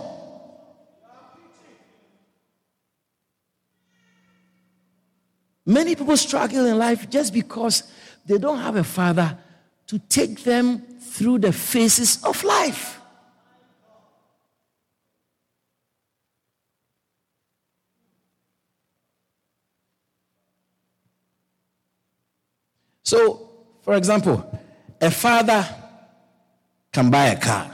Many 5.68 5.96
people 5.96 6.18
struggle 6.18 6.66
in 6.66 6.80
life 6.80 7.08
just 7.12 7.32
because 7.32 7.84
they 8.26 8.40
don't 8.40 8.58
have 8.58 8.76
a 8.76 8.84
father 8.84 9.38
to 9.86 10.00
take 10.00 10.44
them 10.44 10.80
through 11.00 11.38
the 11.38 11.54
phases 11.54 12.24
of 12.24 12.44
life. 12.44 13.00
So, 23.04 23.52
for 23.84 23.94
example, 23.94 24.60
a 25.02 25.12
father 25.12 25.66
can 26.92 27.10
buy 27.10 27.28
a 27.28 27.40
car. 27.40 27.72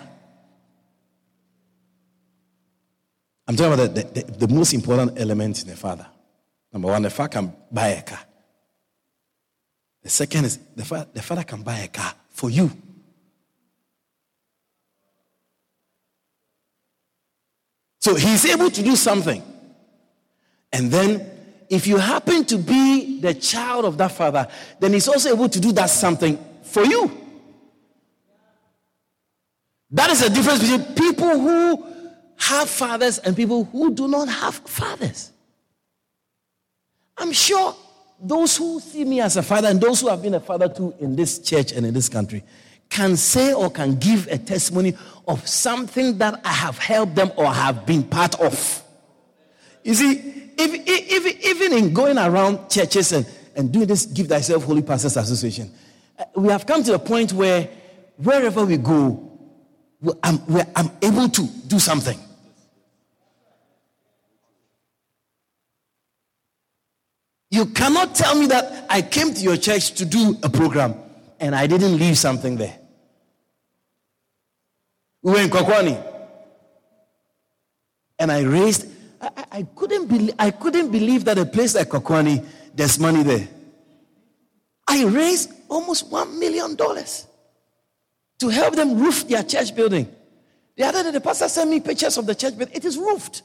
I'm 3.47 3.55
talking 3.55 3.73
about 3.73 3.95
the, 3.95 4.03
the, 4.03 4.47
the 4.47 4.53
most 4.53 4.73
important 4.73 5.19
element 5.19 5.63
in 5.63 5.69
a 5.69 5.75
father. 5.75 6.07
Number 6.73 6.89
one, 6.89 7.03
the 7.03 7.09
father 7.09 7.29
can 7.29 7.53
buy 7.71 7.89
a 7.89 8.01
car. 8.01 8.19
The 10.01 10.09
second 10.09 10.45
is 10.45 10.59
the 10.75 10.85
father, 10.85 11.07
the 11.13 11.21
father 11.21 11.43
can 11.43 11.61
buy 11.61 11.79
a 11.79 11.87
car 11.87 12.13
for 12.29 12.49
you. 12.49 12.71
So 17.99 18.13
he's 18.13 18.45
able 18.45 18.69
to 18.69 18.83
do 18.83 18.95
something. 18.95 19.41
And 20.71 20.91
then, 20.91 21.31
if 21.69 21.87
you 21.87 21.97
happen 21.97 22.45
to 22.45 22.57
be 22.57 23.19
the 23.19 23.33
child 23.33 23.85
of 23.85 23.97
that 23.97 24.11
father, 24.11 24.47
then 24.79 24.93
he's 24.93 25.07
also 25.07 25.33
able 25.33 25.49
to 25.49 25.59
do 25.59 25.71
that 25.71 25.89
something 25.89 26.37
for 26.65 26.83
you. 26.83 27.11
That 29.91 30.09
is 30.11 30.21
the 30.21 30.29
difference 30.29 30.59
between 30.59 30.95
people 30.95 31.39
who 31.39 31.85
have 32.37 32.69
fathers 32.69 33.19
and 33.19 33.35
people 33.35 33.63
who 33.65 33.93
do 33.93 34.07
not 34.07 34.27
have 34.27 34.55
fathers. 34.55 35.31
I'm 37.17 37.31
sure 37.31 37.75
those 38.19 38.57
who 38.57 38.79
see 38.79 39.05
me 39.05 39.21
as 39.21 39.37
a 39.37 39.43
father 39.43 39.69
and 39.69 39.79
those 39.79 40.01
who 40.01 40.09
have 40.09 40.21
been 40.21 40.33
a 40.33 40.39
father 40.39 40.67
too 40.67 40.93
in 40.99 41.15
this 41.15 41.39
church 41.39 41.71
and 41.71 41.85
in 41.85 41.93
this 41.93 42.09
country 42.09 42.43
can 42.89 43.15
say 43.17 43.53
or 43.53 43.69
can 43.69 43.95
give 43.95 44.27
a 44.27 44.37
testimony 44.37 44.95
of 45.27 45.47
something 45.47 46.17
that 46.17 46.39
I 46.45 46.51
have 46.51 46.77
helped 46.77 47.15
them 47.15 47.31
or 47.35 47.51
have 47.51 47.85
been 47.85 48.03
part 48.03 48.39
of. 48.39 48.83
You 49.83 49.93
see, 49.93 50.13
if, 50.57 50.83
if, 50.87 51.45
even 51.45 51.77
in 51.77 51.93
going 51.93 52.17
around 52.17 52.69
churches 52.69 53.11
and, 53.11 53.25
and 53.55 53.71
doing 53.71 53.87
this 53.87 54.05
Give 54.05 54.27
Thyself 54.27 54.63
Holy 54.63 54.81
Pastors 54.81 55.17
Association, 55.17 55.71
Uh, 56.17 56.23
we 56.35 56.47
have 56.49 56.65
come 56.65 56.83
to 56.83 56.93
a 56.93 56.99
point 56.99 57.33
where 57.33 57.69
wherever 58.17 58.65
we 58.65 58.77
go, 58.77 59.21
I'm, 60.23 60.39
I'm 60.75 60.91
able 61.01 61.29
to 61.29 61.47
do 61.67 61.79
something. 61.79 62.19
You 67.51 67.67
cannot 67.67 68.15
tell 68.15 68.35
me 68.35 68.47
that 68.47 68.85
I 68.89 69.01
came 69.01 69.33
to 69.33 69.41
your 69.41 69.57
church 69.57 69.93
to 69.93 70.05
do 70.05 70.37
a 70.43 70.49
program 70.49 70.95
and 71.39 71.55
I 71.55 71.67
didn't 71.67 71.97
leave 71.97 72.17
something 72.17 72.57
there. 72.57 72.77
We 75.21 75.31
were 75.31 75.39
in 75.39 75.49
Kokwani. 75.49 76.11
And 78.19 78.31
I 78.31 78.41
raised, 78.41 78.87
I, 79.21 79.45
I, 79.51 79.63
couldn't 79.75 80.07
believe, 80.07 80.35
I 80.37 80.51
couldn't 80.51 80.91
believe 80.91 81.25
that 81.25 81.37
a 81.37 81.45
place 81.45 81.75
like 81.75 81.89
Kokwani, 81.89 82.45
there's 82.73 82.99
money 82.99 83.23
there. 83.23 83.47
I 84.87 85.05
raised 85.05 85.51
almost 85.69 86.11
$1 86.11 86.37
million 86.37 86.77
to 86.77 88.49
help 88.49 88.75
them 88.75 88.99
roof 88.99 89.27
their 89.27 89.43
church 89.43 89.75
building. 89.75 90.13
The 90.77 90.83
other 90.83 91.03
day, 91.03 91.11
the 91.11 91.21
pastor 91.21 91.47
sent 91.47 91.69
me 91.69 91.79
pictures 91.79 92.17
of 92.17 92.25
the 92.25 92.35
church 92.35 92.57
building. 92.57 92.75
It 92.75 92.85
is 92.85 92.97
roofed. 92.97 93.43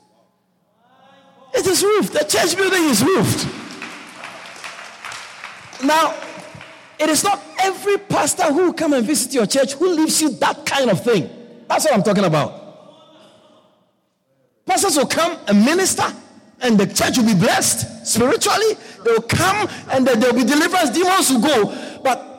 It 1.54 1.66
is 1.66 1.82
roofed. 1.82 2.12
The 2.12 2.24
church 2.24 2.56
building 2.56 2.84
is 2.84 3.02
roofed. 3.02 3.46
Now, 5.84 6.14
it 6.98 7.08
is 7.08 7.24
not 7.24 7.40
every 7.58 7.98
pastor 7.98 8.44
who 8.44 8.66
will 8.66 8.72
come 8.72 8.92
and 8.92 9.06
visit 9.06 9.32
your 9.32 9.46
church 9.46 9.72
who 9.74 9.88
leaves 9.94 10.20
you 10.20 10.30
that 10.30 10.66
kind 10.66 10.90
of 10.90 11.02
thing. 11.02 11.30
That's 11.68 11.84
what 11.84 11.94
I'm 11.94 12.02
talking 12.02 12.24
about. 12.24 12.60
Pastors 14.66 14.96
will 14.96 15.06
come 15.06 15.38
and 15.48 15.64
minister, 15.64 16.04
and 16.62 16.78
the 16.78 16.86
church 16.86 17.18
will 17.18 17.26
be 17.26 17.34
blessed 17.34 18.06
spiritually. 18.06 18.74
They 19.04 19.12
will 19.12 19.22
come 19.22 19.68
and 19.90 20.06
there 20.06 20.16
will 20.16 20.38
be 20.38 20.44
deliverance. 20.44 20.90
Demons 20.90 21.30
will 21.30 21.40
go. 21.40 22.00
But 22.02 22.30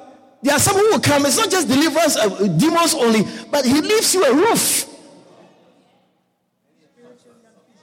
there 0.42 0.56
are 0.56 0.60
some 0.60 0.76
who 0.76 0.92
will 0.92 1.00
come. 1.00 1.26
It's 1.26 1.38
not 1.38 1.50
just 1.50 1.68
deliverance, 1.68 2.18
uh, 2.18 2.30
demons 2.58 2.94
only, 2.94 3.24
but 3.52 3.66
he 3.66 3.82
leaves 3.82 4.14
you 4.14 4.24
a 4.26 4.34
roof. 4.34 4.88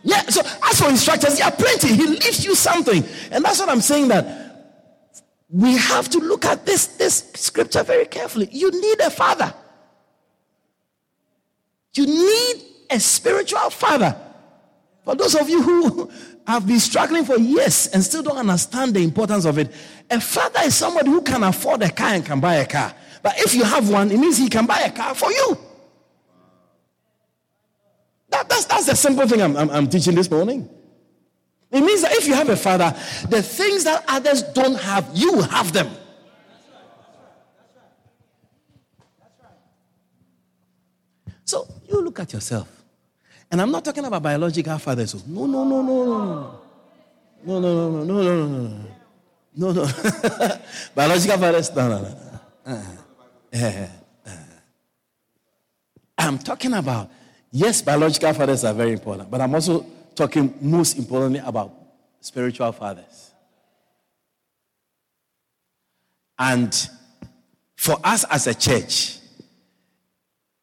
Yeah, 0.03 0.23
so 0.29 0.41
as 0.65 0.81
for 0.81 0.89
instructors, 0.89 1.39
there 1.39 1.47
are 1.47 1.53
plenty. 1.53 1.89
He 1.89 2.07
leaves 2.07 2.45
you 2.45 2.55
something. 2.55 3.05
And 3.31 3.45
that's 3.45 3.59
what 3.59 3.69
I'm 3.69 3.81
saying 3.81 4.09
that 4.09 4.49
we 5.51 5.77
have 5.77 6.09
to 6.11 6.19
look 6.19 6.45
at 6.45 6.65
this, 6.65 6.87
this 6.87 7.31
scripture 7.35 7.83
very 7.83 8.07
carefully. 8.07 8.49
You 8.51 8.71
need 8.71 9.01
a 9.01 9.11
father. 9.11 9.53
You 11.95 12.07
need 12.07 12.63
a 12.91 13.01
spiritual 13.01 13.71
father. 13.71 14.17
For 15.09 15.15
those 15.15 15.35
of 15.37 15.49
you 15.49 15.63
who 15.63 16.11
have 16.47 16.67
been 16.67 16.79
struggling 16.79 17.25
for 17.25 17.39
years 17.39 17.87
and 17.87 18.05
still 18.05 18.23
don't 18.23 18.37
understand 18.37 18.93
the 18.93 19.01
importance 19.01 19.47
of 19.47 19.57
it, 19.57 19.73
a 20.11 20.21
father 20.21 20.61
is 20.65 20.75
somebody 20.75 21.09
who 21.09 21.23
can 21.23 21.45
afford 21.45 21.83
a 21.83 21.89
car 21.89 22.09
and 22.09 22.27
can 22.27 22.41
buy 22.41 22.57
a 22.57 22.67
car. 22.67 22.95
But 23.23 23.39
if 23.39 23.55
you 23.55 23.65
have 23.65 23.89
one, 23.89 24.11
it 24.11 24.19
means 24.19 24.37
he 24.37 24.51
can 24.51 24.67
buy 24.67 24.81
a 24.81 24.93
car 24.93 25.15
for 25.15 25.33
you. 25.33 25.57
That, 28.29 28.51
that's, 28.51 28.67
that's 28.67 28.85
the 28.85 28.95
simple 28.95 29.27
thing 29.27 29.41
I'm, 29.41 29.57
I'm, 29.57 29.71
I'm 29.71 29.89
teaching 29.89 30.15
this 30.15 30.31
morning. 30.31 30.69
It 31.71 31.81
means 31.81 32.03
that 32.03 32.13
if 32.13 32.27
you 32.27 32.35
have 32.35 32.51
a 32.51 32.57
father, 32.57 32.95
the 33.31 33.41
things 33.41 33.85
that 33.85 34.05
others 34.09 34.43
don't 34.43 34.79
have, 34.79 35.09
you 35.15 35.41
have 35.41 35.73
them. 35.73 35.89
So 41.47 41.67
you 41.89 42.03
look 42.03 42.21
at 42.21 42.35
yourself. 42.35 42.78
And 43.51 43.63
I'm 43.63 43.71
not 43.71 43.85
talking 43.85 44.05
about 44.05 44.23
biological 44.23 44.79
fathers. 44.79 45.27
No, 45.27 45.47
no, 45.47 45.65
no, 45.65 45.83
no, 45.83 46.05
no. 46.05 46.61
No, 47.45 47.61
no, 47.61 47.91
no, 47.91 48.05
no, 48.05 48.05
no, 48.05 48.23
no, 48.23 48.47
no, 48.47 48.69
no. 48.69 48.85
No, 49.57 49.73
no. 49.73 49.89
biological 50.95 51.39
fathers, 51.39 51.75
no, 51.75 51.89
no, 51.89 52.03
no. 52.03 52.17
Uh, 52.67 52.83
uh, 53.55 53.87
uh. 54.27 54.31
I'm 56.19 56.39
talking 56.39 56.75
about, 56.75 57.11
yes, 57.51 57.81
biological 57.81 58.33
fathers 58.35 58.65
are 58.65 58.75
very 58.75 58.93
important, 58.93 59.31
but 59.31 59.41
I'm 59.41 59.55
also 59.55 59.87
talking 60.15 60.53
most 60.61 60.99
importantly 60.99 61.41
about 61.45 61.73
spiritual 62.21 62.73
fathers. 62.73 63.31
And 66.39 66.89
for 67.77 67.99
us 68.05 68.25
as 68.25 68.47
a 68.47 68.55
church, 68.55 69.19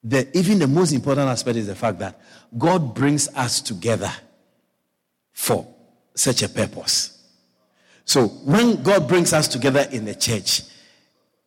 the, 0.03 0.37
even 0.37 0.59
the 0.59 0.67
most 0.67 0.91
important 0.91 1.27
aspect 1.27 1.57
is 1.57 1.67
the 1.67 1.75
fact 1.75 1.99
that 1.99 2.19
God 2.57 2.93
brings 2.93 3.27
us 3.35 3.61
together 3.61 4.11
for 5.33 5.67
such 6.13 6.43
a 6.43 6.49
purpose. 6.49 7.11
So 8.05 8.27
when 8.27 8.83
God 8.83 9.07
brings 9.07 9.33
us 9.33 9.47
together 9.47 9.87
in 9.91 10.05
the 10.05 10.15
church, 10.15 10.61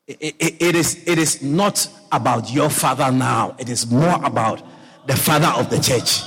it, 0.06 0.34
it, 0.38 0.62
it, 0.62 0.74
is, 0.74 1.06
it 1.06 1.18
is 1.18 1.42
not 1.42 1.88
about 2.10 2.50
your 2.50 2.70
father 2.70 3.12
now, 3.12 3.54
it 3.58 3.68
is 3.68 3.90
more 3.90 4.22
about 4.24 4.62
the 5.06 5.16
father 5.16 5.48
of 5.48 5.70
the 5.70 5.78
church. 5.78 6.22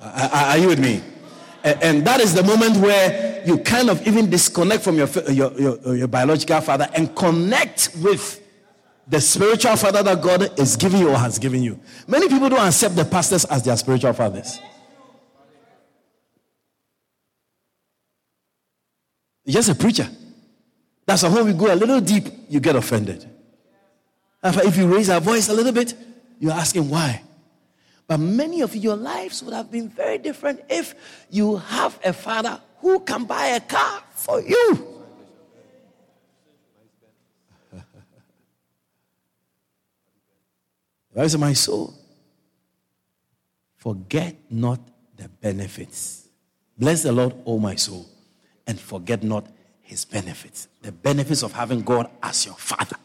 Are 0.00 0.58
you 0.58 0.68
with 0.68 0.80
me? 0.80 1.02
And 1.64 2.06
that 2.06 2.20
is 2.20 2.34
the 2.34 2.42
moment 2.42 2.76
where 2.76 3.42
you 3.46 3.58
kind 3.58 3.88
of 3.88 4.06
even 4.06 4.28
disconnect 4.28 4.84
from 4.84 4.96
your, 4.96 5.08
your, 5.30 5.52
your, 5.58 5.96
your, 5.96 6.08
biological 6.08 6.60
father 6.60 6.88
and 6.94 7.14
connect 7.16 7.90
with 8.02 8.43
the 9.06 9.20
spiritual 9.20 9.76
father 9.76 10.02
that 10.02 10.22
God 10.22 10.58
is 10.58 10.76
giving 10.76 11.00
you 11.00 11.10
or 11.10 11.16
has 11.16 11.38
given 11.38 11.62
you. 11.62 11.78
Many 12.06 12.28
people 12.28 12.48
don't 12.48 12.66
accept 12.66 12.96
the 12.96 13.04
pastors 13.04 13.44
as 13.44 13.62
their 13.62 13.76
spiritual 13.76 14.12
fathers. 14.12 14.60
just 19.46 19.68
a 19.68 19.74
preacher. 19.74 20.08
That's 21.06 21.22
why 21.22 21.28
when 21.28 21.44
we 21.44 21.52
go 21.52 21.72
a 21.72 21.76
little 21.76 22.00
deep, 22.00 22.24
you 22.48 22.60
get 22.60 22.76
offended. 22.76 23.28
If 24.42 24.76
you 24.76 24.86
raise 24.86 25.10
our 25.10 25.20
voice 25.20 25.48
a 25.48 25.52
little 25.52 25.72
bit, 25.72 25.94
you're 26.38 26.52
asking 26.52 26.88
why. 26.88 27.22
But 28.06 28.18
many 28.18 28.60
of 28.62 28.74
your 28.74 28.96
lives 28.96 29.42
would 29.42 29.54
have 29.54 29.70
been 29.70 29.88
very 29.88 30.18
different 30.18 30.62
if 30.68 30.94
you 31.30 31.56
have 31.56 31.98
a 32.04 32.12
father 32.12 32.60
who 32.78 33.00
can 33.00 33.24
buy 33.24 33.46
a 33.48 33.60
car 33.60 34.02
for 34.14 34.40
you. 34.40 34.93
Rise 41.14 41.34
of 41.34 41.40
my 41.40 41.52
soul. 41.52 41.94
Forget 43.76 44.34
not 44.50 44.80
the 45.16 45.28
benefits. 45.28 46.28
Bless 46.76 47.02
the 47.02 47.12
Lord, 47.12 47.34
O 47.46 47.58
my 47.58 47.76
soul, 47.76 48.06
and 48.66 48.80
forget 48.80 49.22
not 49.22 49.46
his 49.82 50.04
benefits. 50.04 50.68
The 50.82 50.90
benefits 50.90 51.42
of 51.42 51.52
having 51.52 51.82
God 51.82 52.10
as 52.22 52.46
your 52.46 52.56
father. 52.56 52.96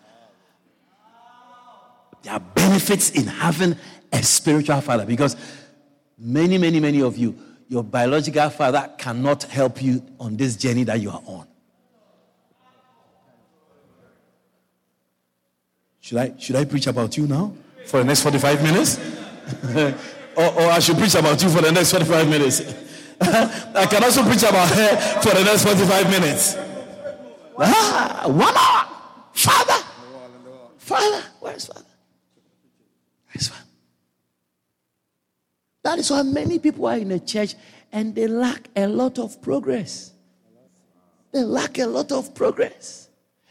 There 2.23 2.33
are 2.33 2.39
benefits 2.39 3.11
in 3.11 3.27
having 3.27 3.75
a 4.11 4.23
spiritual 4.23 4.81
father 4.81 5.05
because 5.05 5.35
many, 6.17 6.57
many, 6.57 6.79
many 6.79 7.01
of 7.01 7.17
you, 7.17 7.37
your 7.67 7.83
biological 7.83 8.49
father 8.49 8.91
cannot 8.97 9.43
help 9.43 9.81
you 9.81 10.03
on 10.19 10.35
this 10.35 10.55
journey 10.55 10.83
that 10.85 10.99
you 10.99 11.11
are 11.11 11.21
on. 11.25 11.47
Should 15.99 16.17
I, 16.17 16.33
should 16.39 16.55
I 16.55 16.65
preach 16.65 16.87
about 16.87 17.15
you 17.15 17.27
now 17.27 17.53
for 17.89 17.97
the 17.97 18.05
next 18.05 18.21
45 18.21 18.63
minutes? 18.63 18.97
or, 20.37 20.53
or 20.53 20.71
I 20.71 20.79
should 20.79 20.97
preach 20.97 21.15
about 21.15 21.41
you 21.41 21.49
for 21.49 21.61
the 21.61 21.71
next 21.71 21.91
45 21.91 22.29
minutes? 22.29 22.61
I 23.21 23.85
can 23.89 24.03
also 24.03 24.23
preach 24.23 24.43
about 24.43 24.69
her 24.69 24.97
for 25.21 25.33
the 25.35 25.43
next 25.43 25.65
45 25.65 26.09
minutes. 26.09 26.55
Ah, 27.57 28.23
one 28.27 28.55
hour. 28.55 28.95
Father. 29.33 29.85
Father. 30.77 31.23
Where's 31.39 31.65
Father? 31.65 31.85
Where's 33.31 33.47
Father? 33.47 33.65
That 35.83 35.99
is 35.99 36.11
why 36.11 36.23
many 36.23 36.59
people 36.59 36.85
are 36.85 36.97
in 36.97 37.11
a 37.11 37.19
church 37.19 37.55
and 37.91 38.13
they 38.13 38.27
lack 38.27 38.69
a 38.75 38.87
lot 38.87 39.17
of 39.17 39.41
progress. 39.41 40.13
They 41.31 41.43
lack 41.43 41.79
a 41.79 41.85
lot 41.85 42.11
of 42.11 42.33
progress. 42.35 43.08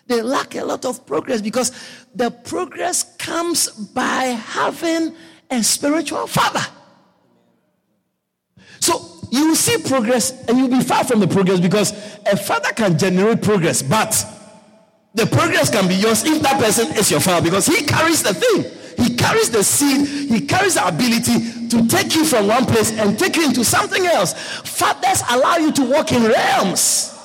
They 0.09 0.23
lack 0.23 0.55
a 0.55 0.65
lot 0.65 0.85
of 0.87 1.07
progress 1.07 1.43
because 1.43 1.71
the 2.15 2.31
progress 2.31 3.15
comes 3.19 3.69
by 3.69 4.25
having 4.25 5.15
a 5.51 5.63
spiritual 5.63 6.27
father. 6.27 6.65
So 8.81 9.01
you 9.31 9.49
will 9.49 9.55
see 9.55 9.83
progress 9.83 10.49
and 10.49 10.59
you'll 10.59 10.69
be 10.69 10.81
far 10.81 11.05
from 11.05 11.21
the 11.21 11.29
progress 11.29 11.61
because 11.61 11.93
a 12.27 12.37
father 12.37 12.73
can 12.73 12.99
generate 12.99 13.43
progress, 13.43 13.83
but 13.83 14.25
the 15.15 15.27
progress 15.27 15.71
can 15.71 15.87
be 15.87 15.95
yours 15.95 16.25
if 16.25 16.41
that 16.43 16.59
person 16.59 16.89
is 16.97 17.11
your 17.11 17.21
father 17.21 17.45
because 17.45 17.67
he 17.67 17.85
carries 17.85 18.23
the 18.23 18.33
thing. 18.33 18.65
He 18.97 19.15
carries 19.15 19.51
the 19.51 19.63
seed, 19.63 20.09
he 20.29 20.41
carries 20.41 20.75
the 20.75 20.89
ability 20.89 21.69
to 21.69 21.87
take 21.87 22.15
you 22.15 22.25
from 22.25 22.49
one 22.49 22.65
place 22.65 22.93
and 22.93 23.19
take 23.19 23.37
you 23.37 23.45
into 23.45 23.65
something 23.65 24.07
else. 24.07 24.33
Fathers 24.65 25.23
allow 25.31 25.57
you 25.57 25.71
to 25.73 25.85
walk 25.85 26.13
in 26.13 26.25
realms. 26.25 27.18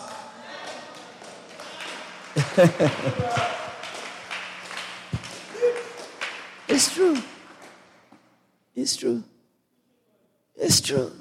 it's 6.67 6.93
true. 6.93 7.17
It's 8.75 8.95
true. 8.95 9.23
It's 10.55 10.81
true. 10.81 11.11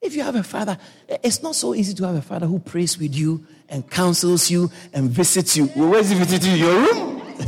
If 0.00 0.16
you 0.16 0.22
have 0.22 0.36
a 0.36 0.42
father, 0.42 0.78
it's 1.22 1.42
not 1.42 1.54
so 1.54 1.74
easy 1.74 1.92
to 1.94 2.06
have 2.06 2.16
a 2.16 2.22
father 2.22 2.46
who 2.46 2.58
prays 2.58 2.98
with 2.98 3.14
you 3.14 3.46
and 3.68 3.88
counsels 3.88 4.50
you 4.50 4.70
and 4.92 5.08
visits 5.10 5.56
you. 5.56 5.70
Well, 5.76 5.90
where's 5.90 6.10
he 6.10 6.16
visiting 6.16 6.52
you? 6.52 6.58
Your 6.58 6.80
room? 6.80 7.22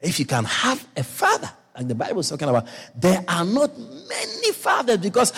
if 0.00 0.20
you 0.20 0.26
can 0.26 0.44
have 0.44 0.86
a 0.96 1.02
father, 1.02 1.50
like 1.74 1.88
the 1.88 1.94
Bible 1.94 2.20
is 2.20 2.28
talking 2.28 2.48
about, 2.48 2.66
there 2.94 3.24
are 3.26 3.44
not 3.44 3.76
many 3.78 4.52
fathers 4.52 4.98
because 4.98 5.32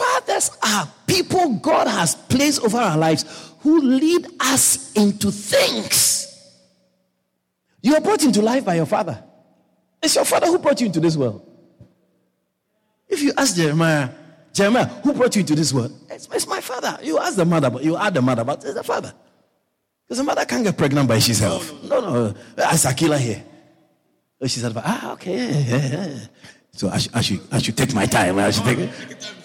fathers 0.00 0.50
are 0.62 0.88
people 1.06 1.54
God 1.56 1.86
has 1.86 2.14
placed 2.14 2.62
over 2.64 2.78
our 2.78 2.96
lives 2.96 3.52
who 3.60 3.80
lead 3.80 4.26
us 4.40 4.92
into 4.94 5.30
things. 5.30 6.26
You 7.82 7.94
are 7.94 8.00
brought 8.00 8.22
into 8.22 8.42
life 8.42 8.64
by 8.64 8.74
your 8.76 8.86
father. 8.86 9.22
It's 10.02 10.14
your 10.14 10.24
father 10.24 10.46
who 10.46 10.58
brought 10.58 10.80
you 10.80 10.86
into 10.86 11.00
this 11.00 11.16
world. 11.16 11.46
If 13.08 13.22
you 13.22 13.32
ask 13.36 13.56
Jeremiah, 13.56 14.08
Jeremiah, 14.52 14.86
who 14.86 15.12
brought 15.12 15.34
you 15.36 15.40
into 15.40 15.54
this 15.54 15.72
world? 15.72 15.92
It's, 16.08 16.28
it's 16.32 16.46
my 16.46 16.60
father. 16.60 16.98
You 17.02 17.18
ask 17.18 17.36
the 17.36 17.44
mother, 17.44 17.70
but 17.70 17.84
you 17.84 17.96
ask 17.96 18.14
the 18.14 18.22
mother, 18.22 18.44
but 18.44 18.64
it's 18.64 18.74
the 18.74 18.84
father. 18.84 19.12
Because 20.06 20.18
the 20.18 20.24
mother 20.24 20.44
can't 20.44 20.64
get 20.64 20.76
pregnant 20.76 21.08
by 21.08 21.16
herself. 21.16 21.72
No, 21.84 22.00
no. 22.00 22.30
no. 22.30 22.34
Ask 22.62 22.86
Akila 22.88 23.18
here. 23.18 23.44
Oh, 24.40 24.46
she 24.46 24.60
said, 24.60 24.72
ah, 24.76 25.12
okay. 25.12 26.28
So 26.80 26.88
I, 26.88 26.98
I, 27.12 27.20
should, 27.20 27.40
I 27.52 27.58
should 27.58 27.76
take 27.76 27.92
my 27.92 28.06
time. 28.06 28.38
I 28.38 28.50
should 28.50 28.64
take, 28.64 28.88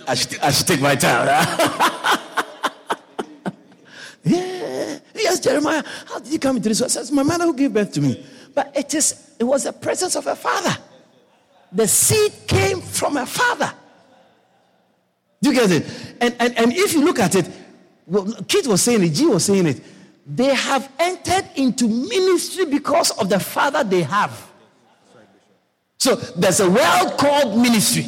I 0.07 0.15
should, 0.15 0.39
I 0.39 0.51
should 0.51 0.67
take 0.67 0.79
my 0.79 0.95
time. 0.95 1.27
yeah. 4.23 4.99
Yes, 5.13 5.41
Jeremiah, 5.41 5.83
how 6.07 6.19
did 6.19 6.31
you 6.31 6.39
come 6.39 6.55
into 6.55 6.69
this 6.69 6.79
world? 6.79 6.91
Says, 6.91 7.11
my 7.11 7.23
mother 7.23 7.43
who 7.43 7.53
gave 7.53 7.73
birth 7.73 7.91
to 7.91 7.99
me. 7.99 8.25
But 8.53 8.71
it 8.73 8.93
is, 8.93 9.35
it 9.37 9.43
was 9.43 9.65
the 9.65 9.73
presence 9.73 10.15
of 10.15 10.27
a 10.27 10.35
father. 10.37 10.77
The 11.73 11.89
seed 11.89 12.31
came 12.47 12.79
from 12.79 13.17
a 13.17 13.25
father. 13.25 13.73
Do 15.41 15.49
you 15.49 15.55
get 15.55 15.71
it? 15.71 16.15
And, 16.21 16.33
and, 16.39 16.57
and 16.57 16.71
if 16.71 16.93
you 16.93 17.03
look 17.03 17.19
at 17.19 17.35
it, 17.35 17.49
well, 18.07 18.31
Kit 18.47 18.65
was 18.65 18.81
saying 18.81 19.03
it, 19.03 19.09
G 19.09 19.25
was 19.25 19.43
saying 19.43 19.65
it. 19.65 19.81
They 20.25 20.55
have 20.55 20.89
entered 20.97 21.49
into 21.57 21.89
ministry 21.89 22.63
because 22.63 23.11
of 23.11 23.27
the 23.27 23.41
father 23.41 23.83
they 23.83 24.03
have. 24.03 24.54
So 26.05 26.13
there's 26.13 26.59
a 26.59 26.69
world 26.69 27.17
called 27.17 27.57
ministry. 27.57 28.05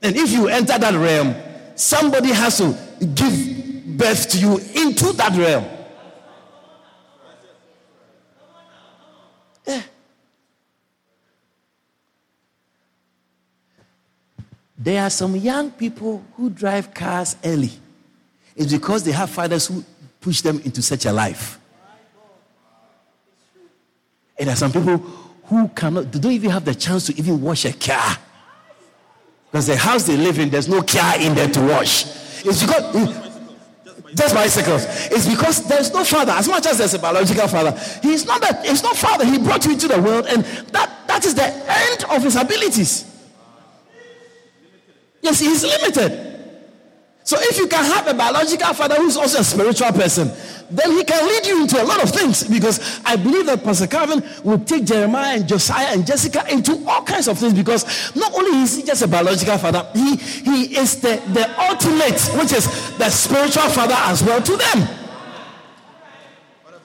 And 0.00 0.16
if 0.16 0.32
you 0.32 0.48
enter 0.48 0.78
that 0.78 0.94
realm, 0.94 1.34
somebody 1.74 2.30
has 2.30 2.56
to 2.56 2.74
give 3.14 3.98
birth 3.98 4.30
to 4.30 4.38
you 4.38 4.56
into 4.56 5.12
that 5.12 5.36
realm. 5.36 5.66
Yeah. 9.66 9.82
There 14.78 15.02
are 15.02 15.10
some 15.10 15.36
young 15.36 15.70
people 15.70 16.24
who 16.38 16.48
drive 16.48 16.94
cars 16.94 17.36
early. 17.44 17.72
It's 18.56 18.72
because 18.72 19.04
they 19.04 19.12
have 19.12 19.28
fathers 19.28 19.66
who 19.66 19.84
push 20.18 20.40
them 20.40 20.60
into 20.60 20.80
such 20.80 21.04
a 21.04 21.12
life. 21.12 21.58
And 24.38 24.48
there 24.48 24.54
are 24.54 24.56
some 24.56 24.72
people 24.72 25.21
who 25.44 25.68
cannot, 25.68 26.12
they 26.12 26.18
don't 26.18 26.32
even 26.32 26.50
have 26.50 26.64
the 26.64 26.74
chance 26.74 27.06
to 27.06 27.16
even 27.18 27.40
wash 27.40 27.64
a 27.64 27.72
car. 27.72 28.16
Because 29.50 29.66
the 29.66 29.76
house 29.76 30.04
they 30.04 30.16
live 30.16 30.38
in, 30.38 30.50
there's 30.50 30.68
no 30.68 30.82
car 30.82 31.20
in 31.20 31.34
there 31.34 31.48
to 31.48 31.60
wash. 31.60 32.04
It's 32.44 32.64
because 32.64 33.22
just 34.14 34.34
bicycles. 34.34 34.84
It's 35.10 35.28
because 35.28 35.66
there's 35.68 35.92
no 35.92 36.04
father. 36.04 36.32
As 36.32 36.48
much 36.48 36.66
as 36.66 36.78
there's 36.78 36.94
a 36.94 36.98
biological 36.98 37.48
father, 37.48 37.78
he's 38.02 38.26
not 38.26 38.40
that. 38.42 38.64
He's 38.64 38.82
not 38.82 38.96
father. 38.96 39.24
He 39.24 39.38
brought 39.38 39.64
you 39.64 39.72
into 39.72 39.88
the 39.88 40.00
world, 40.00 40.26
and 40.26 40.44
that 40.44 41.06
that 41.06 41.24
is 41.24 41.34
the 41.34 41.44
end 41.44 42.04
of 42.10 42.22
his 42.22 42.36
abilities. 42.36 43.08
Yes, 45.22 45.40
he's 45.40 45.64
limited. 45.64 46.32
So 47.24 47.36
if 47.38 47.56
you 47.56 47.68
can 47.68 47.84
have 47.84 48.06
a 48.08 48.14
biological 48.14 48.74
father 48.74 48.96
who's 48.96 49.16
also 49.16 49.40
a 49.40 49.44
spiritual 49.44 49.92
person, 49.92 50.30
then 50.72 50.92
he 50.92 51.04
can 51.04 51.26
lead 51.26 51.46
you 51.46 51.62
into 51.62 51.80
a 51.80 51.84
lot 51.84 52.02
of 52.02 52.10
things. 52.10 52.44
Because 52.44 53.00
I 53.04 53.16
believe 53.16 53.46
that 53.46 53.62
Pastor 53.62 53.86
Calvin 53.86 54.22
will 54.42 54.58
take 54.58 54.84
Jeremiah 54.84 55.36
and 55.36 55.46
Josiah 55.46 55.92
and 55.92 56.06
Jessica 56.06 56.44
into 56.50 56.82
all 56.86 57.02
kinds 57.02 57.28
of 57.28 57.38
things. 57.38 57.54
Because 57.54 58.14
not 58.16 58.34
only 58.34 58.62
is 58.62 58.76
he 58.76 58.82
just 58.82 59.02
a 59.02 59.08
biological 59.08 59.58
father, 59.58 59.86
he, 59.94 60.16
he 60.16 60.76
is 60.76 61.00
the, 61.00 61.22
the 61.32 61.48
ultimate, 61.60 62.20
which 62.40 62.52
is 62.52 62.66
the 62.98 63.10
spiritual 63.10 63.68
father 63.68 63.96
as 63.96 64.22
well 64.22 64.40
to 64.40 64.56
them. 64.56 64.88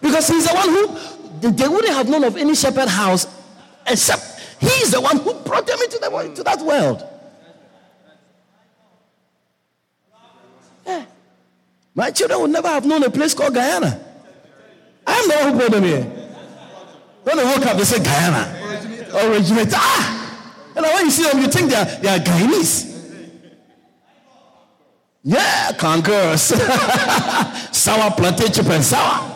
Because 0.02 0.28
he's 0.28 0.48
the 0.48 0.54
one 0.54 0.70
who 0.70 1.52
they 1.52 1.68
wouldn't 1.68 1.94
have 1.94 2.10
known 2.10 2.24
of 2.24 2.36
any 2.38 2.56
shepherd 2.56 2.88
house 2.88 3.28
except 3.88 4.42
he's 4.60 4.92
the 4.92 5.02
one 5.02 5.18
who 5.18 5.34
brought 5.42 5.66
them 5.66 5.80
into, 5.82 5.98
the, 6.00 6.16
into 6.20 6.44
that 6.44 6.60
world. 6.62 7.04
My 11.98 12.12
children 12.12 12.40
would 12.42 12.52
never 12.52 12.68
have 12.68 12.86
known 12.86 13.02
a 13.04 13.10
place 13.10 13.34
called 13.34 13.56
Guyana. 13.56 14.00
I'm 15.08 15.28
the 15.28 15.36
one 15.36 15.52
who 15.52 15.58
brought 15.58 15.72
them 15.72 15.84
here. 15.84 16.04
When 17.24 17.38
they 17.38 17.44
woke 17.44 17.66
up, 17.66 17.76
they 17.76 17.86
said 17.86 18.06
Guyana. 18.06 19.32
Originate. 19.32 19.70
Ah! 19.74 20.74
And 20.76 20.86
when 20.86 21.06
you 21.06 21.12
see 21.12 21.24
them, 21.24 21.42
you 21.42 21.48
think 21.48 21.72
they 21.72 21.76
are, 21.76 21.86
they 21.86 22.10
are 22.10 22.20
Guyanese. 22.20 22.94
Yeah, 25.24 25.72
conquerors. 25.72 26.42
sour 27.72 28.12
plantain 28.12 28.52
chip 28.52 28.68
and 28.68 28.84
sour. 28.84 29.34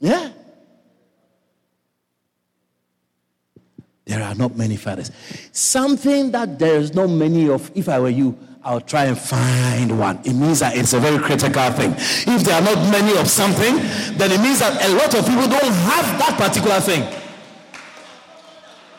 Yeah. 0.00 0.32
There 4.06 4.22
are 4.24 4.34
not 4.34 4.56
many 4.56 4.74
fathers. 4.74 5.12
Something 5.52 6.32
that 6.32 6.58
there 6.58 6.78
is 6.78 6.94
not 6.94 7.06
many 7.06 7.48
of, 7.48 7.70
if 7.76 7.88
I 7.88 8.00
were 8.00 8.08
you, 8.08 8.36
I'll 8.64 8.80
try 8.80 9.04
and 9.04 9.18
find 9.18 9.98
one. 9.98 10.20
It 10.24 10.32
means 10.32 10.60
that 10.60 10.76
it's 10.76 10.94
a 10.94 10.98
very 10.98 11.18
critical 11.18 11.70
thing. 11.72 11.92
If 11.92 12.44
there 12.44 12.54
are 12.54 12.62
not 12.62 12.76
many 12.90 13.16
of 13.18 13.28
something, 13.28 13.76
then 14.16 14.32
it 14.32 14.40
means 14.40 14.60
that 14.60 14.82
a 14.82 14.88
lot 14.94 15.14
of 15.14 15.26
people 15.26 15.46
don't 15.46 15.72
have 15.72 16.18
that 16.18 16.34
particular 16.38 16.80
thing. 16.80 17.02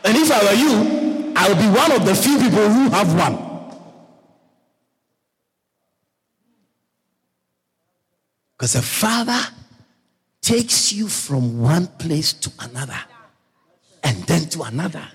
And 0.04 0.15
if 0.15 0.32
I 0.32 0.43
were 0.43 0.54
you, 0.54 1.34
I 1.36 1.49
will 1.49 1.56
be 1.56 1.67
one 1.67 1.91
of 1.91 2.06
the 2.06 2.13
few 2.13 2.38
people 2.38 2.69
who 2.69 2.89
have 2.91 3.15
one. 3.15 3.45
Because 8.56 8.75
a 8.75 8.82
father 8.84 9.41
takes 10.41 10.93
you 10.93 11.08
from 11.08 11.60
one 11.60 11.88
place 11.88 12.34
to 12.34 12.51
another 12.60 12.99
and 14.04 14.15
then 14.25 14.47
to 14.49 14.62
another, 14.62 15.06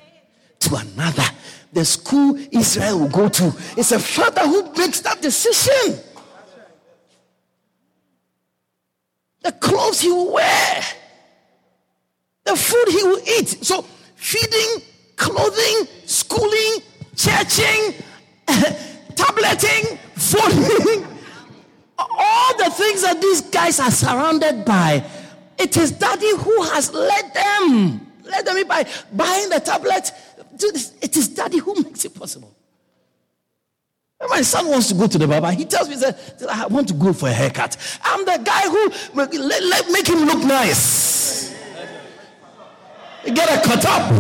to 0.59 0.75
another. 0.75 1.25
The 1.73 1.85
school 1.85 2.39
Israel 2.51 3.01
will 3.01 3.09
go 3.09 3.29
to. 3.29 3.53
It's 3.77 3.93
a 3.93 3.99
father 3.99 4.43
who 4.43 4.73
makes 4.75 5.01
that 5.01 5.23
decision. 5.23 6.03
The 9.43 9.53
clothes 9.53 10.01
he 10.01 10.11
will 10.11 10.33
wear, 10.33 10.83
the 12.45 12.57
food 12.57 12.89
he 12.89 13.03
will 13.03 13.21
eat. 13.21 13.65
So, 13.65 13.83
feeding, 14.17 14.83
clothing, 15.17 15.89
schooling, 16.05 16.83
churching, 17.17 17.95
tableting, 19.15 19.99
voting, 20.15 21.07
all 21.99 22.57
the 22.59 22.71
things 22.71 23.03
that 23.03 23.19
these 23.21 23.41
guys 23.43 23.81
are 23.81 23.91
surrounded 23.91 24.65
by, 24.65 25.03
it 25.59 25.77
is 25.77 25.93
daddy 25.93 26.37
who 26.37 26.63
has 26.65 26.93
led 26.93 27.33
them. 27.33 28.07
Let 28.25 28.45
them 28.45 28.67
buy. 28.67 28.87
Buying 29.13 29.49
the 29.49 29.61
tablet, 29.61 30.13
it 30.63 31.17
is 31.17 31.29
daddy 31.29 31.59
who 31.59 31.75
makes 31.83 32.05
it 32.05 32.15
possible. 32.15 32.55
When 34.19 34.29
my 34.29 34.43
son 34.43 34.69
wants 34.69 34.89
to 34.89 34.95
go 34.95 35.07
to 35.07 35.17
the 35.17 35.27
barber, 35.27 35.51
he 35.53 35.65
tells 35.65 35.89
me 35.89 35.97
that 35.97 36.19
I 36.49 36.67
want 36.67 36.89
to 36.89 36.95
go 36.95 37.13
for 37.13 37.29
a 37.29 37.33
haircut. 37.33 37.77
I'm 38.03 38.25
the 38.25 38.39
guy 38.45 38.69
who 38.69 38.91
let, 39.15 39.63
let 39.63 39.91
make 39.91 40.07
him 40.07 40.27
look 40.27 40.45
nice. 40.45 41.55
Get 43.25 43.49
a 43.49 43.67
cut 43.67 43.85
up. 43.87 44.11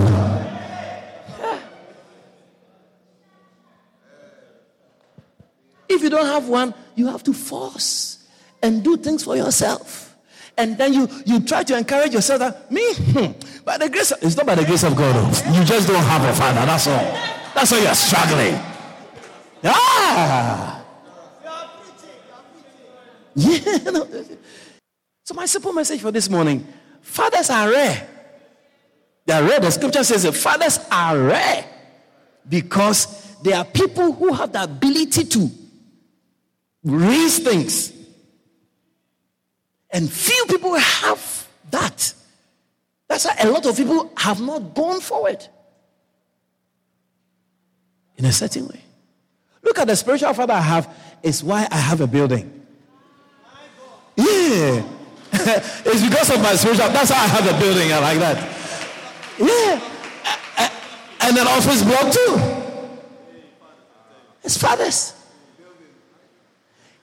If 5.88 6.02
you 6.02 6.08
don't 6.08 6.26
have 6.26 6.48
one, 6.48 6.72
you 6.94 7.08
have 7.08 7.22
to 7.24 7.32
force 7.34 8.26
and 8.62 8.82
do 8.84 8.96
things 8.96 9.24
for 9.24 9.36
yourself 9.36 10.09
and 10.56 10.76
then 10.76 10.92
you 10.92 11.08
you 11.24 11.40
try 11.40 11.62
to 11.62 11.76
encourage 11.76 12.12
yourself 12.12 12.40
that 12.40 12.70
me? 12.70 12.94
Hmm, 12.94 13.32
by 13.64 13.78
the 13.78 13.88
grace 13.88 14.12
of, 14.12 14.22
it's 14.22 14.36
not 14.36 14.46
by 14.46 14.54
the 14.54 14.64
grace 14.64 14.82
of 14.82 14.96
God 14.96 15.14
oh. 15.16 15.52
you 15.58 15.64
just 15.64 15.88
don't 15.88 16.02
have 16.02 16.22
a 16.24 16.32
father 16.34 16.66
that's 16.66 16.86
all. 16.86 17.02
That's 17.54 17.72
why 17.72 17.78
you're 17.78 17.94
struggling. 17.94 18.54
Ah! 19.64 20.76
Yeah 20.76 20.80
so 25.24 25.34
my 25.34 25.46
simple 25.46 25.72
message 25.72 26.00
for 26.00 26.10
this 26.10 26.28
morning 26.28 26.66
fathers 27.00 27.48
are 27.50 27.70
rare. 27.70 28.08
They 29.26 29.34
are 29.34 29.42
rare. 29.42 29.60
The 29.60 29.70
scripture 29.70 30.04
says 30.04 30.24
that 30.24 30.32
fathers 30.32 30.80
are 30.90 31.16
rare 31.16 31.64
because 32.48 33.36
there 33.42 33.56
are 33.56 33.64
people 33.64 34.12
who 34.12 34.32
have 34.32 34.52
the 34.52 34.64
ability 34.64 35.24
to 35.24 35.50
raise 36.84 37.38
things 37.38 37.92
and 39.92 40.10
few 40.10 40.44
people 40.46 40.74
have 40.74 41.48
that. 41.70 41.80
That 41.80 42.14
That's 43.08 43.24
why 43.24 43.36
a 43.40 43.48
lot 43.48 43.66
of 43.66 43.76
people 43.76 44.12
have 44.16 44.40
not 44.40 44.74
gone 44.74 45.00
forward 45.00 45.44
in 48.16 48.24
a 48.24 48.32
certain 48.32 48.68
way. 48.68 48.80
Look 49.62 49.78
at 49.78 49.86
the 49.86 49.96
spiritual 49.96 50.32
father 50.34 50.54
I 50.54 50.60
have, 50.60 50.94
is 51.22 51.42
why 51.42 51.66
I 51.70 51.76
have 51.76 52.00
a 52.00 52.06
building. 52.06 52.62
Yeah. 54.16 54.84
it's 55.32 56.02
because 56.06 56.30
of 56.30 56.42
my 56.42 56.54
spiritual. 56.54 56.88
That's 56.88 57.10
why 57.10 57.16
I 57.16 57.26
have 57.26 57.56
a 57.56 57.58
building 57.60 57.92
I 57.92 57.98
like 57.98 58.18
that. 58.18 58.56
Yeah. 59.38 59.80
And 61.22 61.36
an 61.36 61.46
office 61.46 61.82
block 61.82 62.12
too. 62.12 62.38
His 64.42 64.56
fathers. 64.56 65.14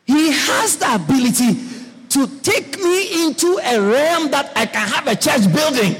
He 0.05 0.31
has 0.31 0.77
the 0.77 0.95
ability 0.95 1.53
to 2.09 2.27
take 2.39 2.79
me 2.79 3.25
into 3.25 3.59
a 3.63 3.79
realm 3.79 4.31
that 4.31 4.51
I 4.55 4.65
can 4.65 4.87
have 4.87 5.07
a 5.07 5.15
church 5.15 5.51
building. 5.53 5.95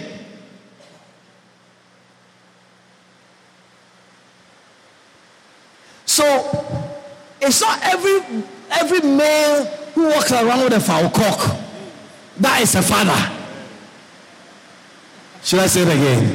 So 6.06 6.24
it's 7.42 7.62
not 7.62 7.80
every 7.84 8.44
every 8.72 9.02
male 9.02 9.66
who 9.94 10.08
walks 10.08 10.32
around 10.32 10.64
with 10.64 10.74
a 10.74 10.80
foul 10.80 11.10
cock 11.10 11.58
that 12.40 12.62
is 12.62 12.76
a 12.76 12.82
father. 12.82 13.34
Should 15.44 15.60
I 15.60 15.68
say 15.68 15.82
it 15.82 15.88
again? 15.88 16.26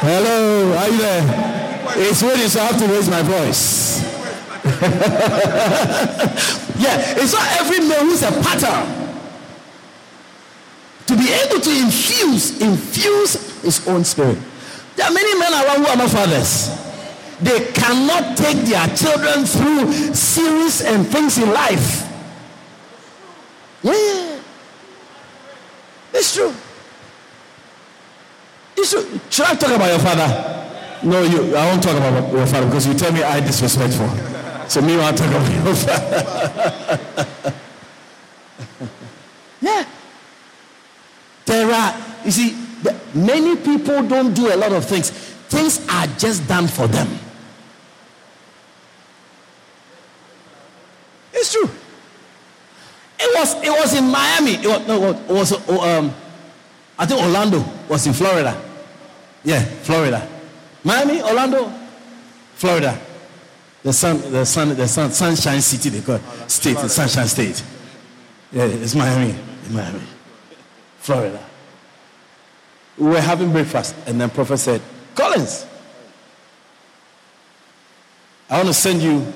Hello, 0.00 0.72
are 0.76 0.88
you 0.88 0.98
there? 0.98 1.70
It's 1.96 2.22
raining, 2.22 2.48
so 2.48 2.60
I 2.60 2.64
have 2.66 2.78
to 2.80 2.86
raise 2.86 3.08
my 3.08 3.22
voice. 3.22 4.19
yeah, 6.80 7.20
it's 7.20 7.34
not 7.34 7.46
every 7.60 7.80
male 7.86 8.00
who's 8.00 8.22
a 8.22 8.30
pattern. 8.42 8.96
To 11.06 11.16
be 11.16 11.28
able 11.30 11.60
to 11.60 11.70
infuse, 11.70 12.60
infuse 12.62 13.62
his 13.62 13.86
own 13.88 14.04
spirit. 14.04 14.38
There 14.96 15.06
are 15.06 15.12
many 15.12 15.38
men 15.38 15.52
around 15.52 15.80
who 15.80 15.86
are 15.86 15.96
not 15.96 16.10
fathers. 16.10 16.70
They 17.42 17.72
cannot 17.72 18.36
take 18.36 18.56
their 18.64 18.86
children 18.96 19.44
through 19.44 19.92
series 20.14 20.82
and 20.82 21.06
things 21.06 21.38
in 21.38 21.50
life. 21.52 22.06
Yeah. 23.82 24.40
It's 26.12 26.34
true. 26.34 26.52
It's 28.76 28.90
true. 28.90 29.20
Should 29.30 29.46
I 29.46 29.54
talk 29.54 29.70
about 29.70 29.90
your 29.90 29.98
father? 29.98 30.56
No, 31.02 31.22
you. 31.22 31.56
I 31.56 31.66
won't 31.66 31.82
talk 31.82 31.96
about 31.96 32.32
your 32.32 32.46
father 32.46 32.66
because 32.66 32.86
you 32.86 32.94
tell 32.94 33.12
me 33.12 33.22
I 33.22 33.40
disrespectful. 33.40 34.08
So 34.70 34.80
me, 34.80 34.94
talk 34.94 35.18
about 35.18 35.50
your 35.50 35.74
father. 35.74 37.50
yeah. 39.60 39.84
There 41.44 41.72
are. 41.72 41.96
You 42.24 42.30
see, 42.30 42.56
many 43.12 43.56
people 43.56 44.06
don't 44.06 44.32
do 44.32 44.54
a 44.54 44.54
lot 44.54 44.70
of 44.70 44.84
things. 44.84 45.10
Things 45.10 45.84
are 45.88 46.06
just 46.18 46.46
done 46.46 46.68
for 46.68 46.86
them. 46.86 47.08
It's 51.32 51.52
true. 51.52 51.68
It 53.18 53.38
was 53.40 53.54
it 53.64 53.70
was 53.70 53.98
in 53.98 54.04
Miami. 54.08 54.52
It 54.52 54.68
was, 54.68 54.86
no, 54.86 55.10
it 55.10 55.28
was 55.28 55.68
um, 55.68 56.14
I 56.96 57.06
think 57.06 57.20
Orlando 57.20 57.64
was 57.88 58.06
in 58.06 58.12
Florida. 58.12 58.56
Yeah, 59.42 59.64
Florida. 59.82 60.28
Miami, 60.84 61.20
Orlando, 61.22 61.72
Florida. 62.54 63.09
The 63.82 63.92
sun, 63.92 64.20
the 64.32 64.44
sun, 64.44 64.76
the 64.76 64.86
sun, 64.86 65.10
sunshine 65.10 65.60
city 65.60 65.88
they 65.88 66.00
call 66.00 66.16
it. 66.16 66.22
state, 66.50 66.76
the 66.76 66.88
sunshine 66.88 67.26
state. 67.26 67.62
Yeah, 68.52 68.64
it's 68.64 68.94
Miami, 68.94 69.34
It's 69.62 69.70
Miami, 69.70 70.00
Florida. 70.98 71.42
We 72.98 73.08
were 73.08 73.20
having 73.20 73.52
breakfast, 73.52 73.94
and 74.06 74.20
then 74.20 74.28
Prophet 74.28 74.58
said, 74.58 74.82
"Collins, 75.14 75.66
I 78.50 78.56
want 78.56 78.68
to 78.68 78.74
send 78.74 79.00
you 79.00 79.32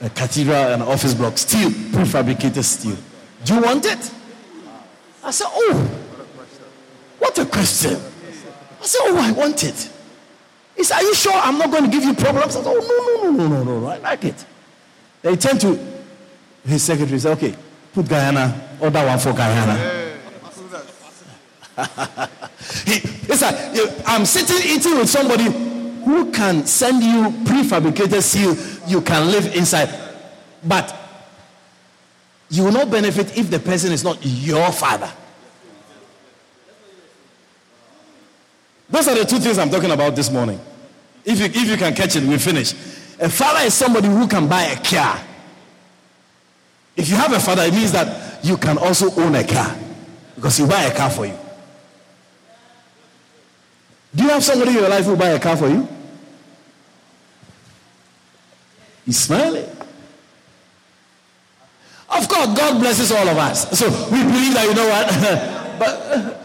a 0.00 0.10
cathedral 0.10 0.54
and 0.56 0.82
office 0.82 1.14
block, 1.14 1.38
steel, 1.38 1.70
prefabricated 1.70 2.62
steel. 2.62 2.96
Do 3.44 3.54
you 3.54 3.62
want 3.62 3.86
it? 3.86 4.10
I 5.24 5.30
said, 5.30 5.48
Oh, 5.50 5.74
what 7.18 7.38
a 7.38 7.46
question. 7.46 7.96
I 8.80 8.84
said, 8.84 9.00
Oh, 9.04 9.18
I 9.18 9.32
want 9.32 9.64
it. 9.64 9.90
He 10.76 10.84
said, 10.84 10.96
Are 10.96 11.02
you 11.02 11.14
sure 11.14 11.32
I'm 11.32 11.58
not 11.58 11.70
going 11.70 11.84
to 11.84 11.90
give 11.90 12.04
you 12.04 12.14
problems? 12.14 12.56
I 12.56 12.62
said, 12.62 12.66
Oh, 12.66 13.22
no, 13.24 13.30
no, 13.30 13.30
no, 13.30 13.48
no, 13.48 13.64
no, 13.64 13.80
no. 13.80 13.86
I 13.86 13.98
like 13.98 14.24
it. 14.24 14.44
They 15.22 15.36
turned 15.36 15.60
to 15.62 15.78
his 16.66 16.82
secretary 16.82 17.18
said, 17.18 17.32
Okay, 17.38 17.54
put 17.92 18.08
Guyana, 18.08 18.76
order 18.80 19.04
one 19.04 19.18
for 19.18 19.32
Guyana. 19.32 20.04
he, 22.86 22.94
it's 23.28 23.42
like, 23.42 24.06
I'm 24.06 24.24
sitting 24.24 24.56
eating 24.64 24.96
with 24.98 25.10
somebody 25.10 25.44
who 26.04 26.30
can 26.32 26.64
send 26.66 27.02
you 27.02 27.30
prefabricated 27.44 28.22
seal 28.22 28.56
you 28.88 29.00
can 29.00 29.30
live 29.30 29.54
inside. 29.56 29.90
But 30.64 30.94
you 32.48 32.64
will 32.64 32.72
not 32.72 32.90
benefit 32.90 33.36
if 33.36 33.50
the 33.50 33.58
person 33.58 33.92
is 33.92 34.04
not 34.04 34.18
your 34.22 34.70
father. 34.72 35.12
Those 38.88 39.08
are 39.08 39.14
the 39.14 39.24
two 39.24 39.38
things 39.38 39.58
I'm 39.58 39.70
talking 39.70 39.90
about 39.90 40.14
this 40.14 40.30
morning. 40.30 40.60
If 41.24 41.40
you, 41.40 41.46
if 41.46 41.68
you 41.68 41.76
can 41.76 41.94
catch 41.94 42.16
it, 42.16 42.22
we 42.22 42.38
finish. 42.38 42.72
A 43.18 43.28
father 43.28 43.66
is 43.66 43.74
somebody 43.74 44.08
who 44.08 44.28
can 44.28 44.48
buy 44.48 44.62
a 44.62 44.76
car. 44.82 45.20
If 46.96 47.08
you 47.08 47.16
have 47.16 47.32
a 47.32 47.40
father, 47.40 47.62
it 47.62 47.72
means 47.74 47.92
that 47.92 48.44
you 48.44 48.56
can 48.56 48.78
also 48.78 49.10
own 49.20 49.34
a 49.34 49.44
car 49.44 49.76
because 50.34 50.56
he 50.56 50.66
buy 50.66 50.82
a 50.82 50.94
car 50.94 51.10
for 51.10 51.26
you. 51.26 51.36
Do 54.14 54.22
you 54.22 54.30
have 54.30 54.44
somebody 54.44 54.70
in 54.70 54.76
your 54.78 54.88
life 54.88 55.04
who 55.04 55.16
buy 55.16 55.28
a 55.30 55.40
car 55.40 55.56
for 55.56 55.68
you? 55.68 55.86
He's 59.04 59.18
smiling. 59.18 59.68
Of 62.08 62.28
course, 62.28 62.46
God 62.56 62.80
blesses 62.80 63.12
all 63.12 63.28
of 63.28 63.36
us. 63.36 63.78
So 63.78 63.88
we 64.10 64.22
believe 64.22 64.54
that, 64.54 64.66
you 64.68 64.74
know 64.74 64.88
what? 64.88 65.78
but 65.78 66.35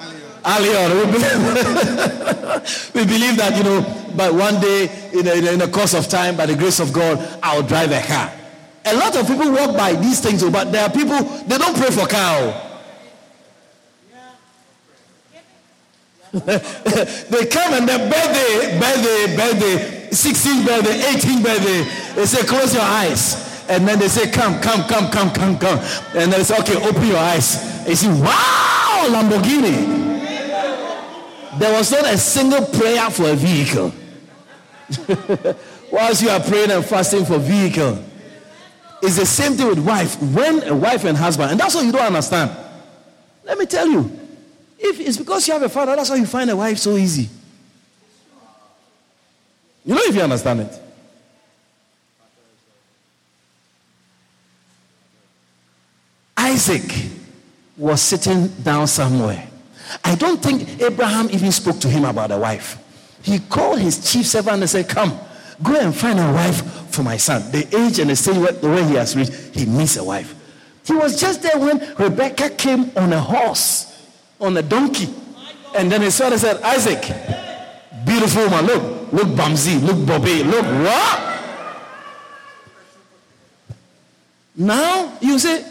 Alion, 0.43 1.05
we 1.05 1.11
believe, 1.11 2.93
we 2.95 3.05
believe 3.05 3.37
that, 3.37 3.55
you 3.57 3.63
know, 3.63 3.81
but 4.15 4.33
one 4.33 4.59
day, 4.59 4.89
in 5.13 5.27
a, 5.27 5.53
in 5.53 5.59
the 5.59 5.67
course 5.67 5.93
of 5.93 6.07
time, 6.07 6.35
by 6.35 6.45
the 6.45 6.55
grace 6.55 6.79
of 6.79 6.91
God, 6.91 7.19
I'll 7.43 7.61
drive 7.61 7.91
a 7.91 8.01
car. 8.01 8.31
A 8.85 8.95
lot 8.95 9.15
of 9.15 9.27
people 9.27 9.51
walk 9.51 9.77
by 9.77 9.93
these 9.93 10.19
things, 10.19 10.43
but 10.43 10.71
there 10.71 10.83
are 10.83 10.89
people, 10.89 11.21
they 11.45 11.57
don't 11.57 11.77
pray 11.77 11.91
for 11.91 12.07
car. 12.07 12.37
Oh. 12.39 12.67
they 16.33 17.45
come 17.45 17.73
and 17.73 17.87
their 17.87 17.99
birthday, 18.09 18.79
birthday, 18.79 19.35
birthday, 19.35 20.07
16th 20.09 20.65
birthday, 20.65 21.01
18th 21.01 21.43
birthday, 21.43 22.15
they 22.15 22.25
say, 22.25 22.47
close 22.47 22.73
your 22.73 22.83
eyes. 22.83 23.65
And 23.69 23.87
then 23.87 23.99
they 23.99 24.07
say, 24.07 24.31
come, 24.31 24.59
come, 24.59 24.87
come, 24.87 25.11
come, 25.11 25.29
come, 25.31 25.59
come. 25.59 25.77
And 26.15 26.31
then 26.31 26.39
they 26.39 26.43
say, 26.43 26.57
okay, 26.59 26.75
open 26.87 27.05
your 27.05 27.17
eyes. 27.17 27.85
And 27.85 27.97
see, 27.97 28.07
wow, 28.07 29.07
Lamborghini. 29.09 30.10
There 31.57 31.73
was 31.73 31.91
not 31.91 32.05
a 32.05 32.17
single 32.17 32.65
prayer 32.65 33.09
for 33.09 33.29
a 33.29 33.35
vehicle. 33.35 33.93
Whilst 35.91 36.21
you 36.21 36.29
are 36.29 36.39
praying 36.39 36.71
and 36.71 36.85
fasting 36.85 37.25
for 37.25 37.37
vehicle, 37.37 38.01
it's 39.01 39.17
the 39.17 39.25
same 39.25 39.53
thing 39.53 39.67
with 39.67 39.79
wife. 39.79 40.21
When 40.21 40.63
a 40.63 40.75
wife 40.75 41.03
and 41.03 41.17
husband, 41.17 41.51
and 41.51 41.59
that's 41.59 41.75
what 41.75 41.85
you 41.85 41.91
don't 41.91 42.01
understand. 42.01 42.51
Let 43.43 43.57
me 43.57 43.65
tell 43.65 43.87
you, 43.87 44.19
if 44.79 44.99
it's 44.99 45.17
because 45.17 45.47
you 45.47 45.53
have 45.53 45.63
a 45.63 45.69
father, 45.69 45.95
that's 45.95 46.09
why 46.09 46.15
you 46.15 46.25
find 46.25 46.49
a 46.49 46.55
wife 46.55 46.77
so 46.77 46.95
easy. 46.95 47.29
You 49.83 49.95
know 49.95 50.01
if 50.03 50.15
you 50.15 50.21
understand 50.21 50.61
it. 50.61 50.79
Isaac 56.37 57.09
was 57.77 58.01
sitting 58.01 58.47
down 58.63 58.87
somewhere. 58.87 59.50
I 60.03 60.15
don't 60.15 60.41
think 60.41 60.81
Abraham 60.81 61.29
even 61.31 61.51
spoke 61.51 61.79
to 61.79 61.87
him 61.87 62.05
about 62.05 62.31
a 62.31 62.37
wife. 62.37 62.77
He 63.23 63.39
called 63.39 63.79
his 63.79 64.11
chief 64.11 64.25
servant 64.25 64.61
and 64.61 64.69
said, 64.69 64.89
Come, 64.89 65.17
go 65.61 65.79
and 65.79 65.95
find 65.95 66.19
a 66.19 66.31
wife 66.33 66.63
for 66.91 67.03
my 67.03 67.17
son. 67.17 67.51
The 67.51 67.67
age 67.77 67.99
and 67.99 68.09
the 68.09 68.15
stage 68.15 68.37
where 68.61 68.85
he 68.85 68.95
has 68.95 69.15
reached, 69.15 69.33
he 69.53 69.65
needs 69.65 69.97
a 69.97 70.03
wife. 70.03 70.35
He 70.85 70.93
was 70.93 71.19
just 71.19 71.41
there 71.43 71.59
when 71.59 71.79
Rebecca 71.95 72.49
came 72.49 72.91
on 72.95 73.13
a 73.13 73.19
horse, 73.19 74.07
on 74.39 74.57
a 74.57 74.61
donkey. 74.61 75.13
And 75.75 75.91
then 75.91 76.01
his 76.01 76.17
father 76.17 76.37
said, 76.37 76.61
Isaac, 76.63 77.01
beautiful 78.05 78.43
woman, 78.43 78.65
look, 78.65 79.01
Look 79.11 79.27
Bamzi, 79.27 79.81
look 79.85 80.05
Bobby, 80.07 80.43
look 80.43 80.65
what? 80.65 81.27
Now 84.55 85.17
you 85.19 85.37
say, 85.37 85.65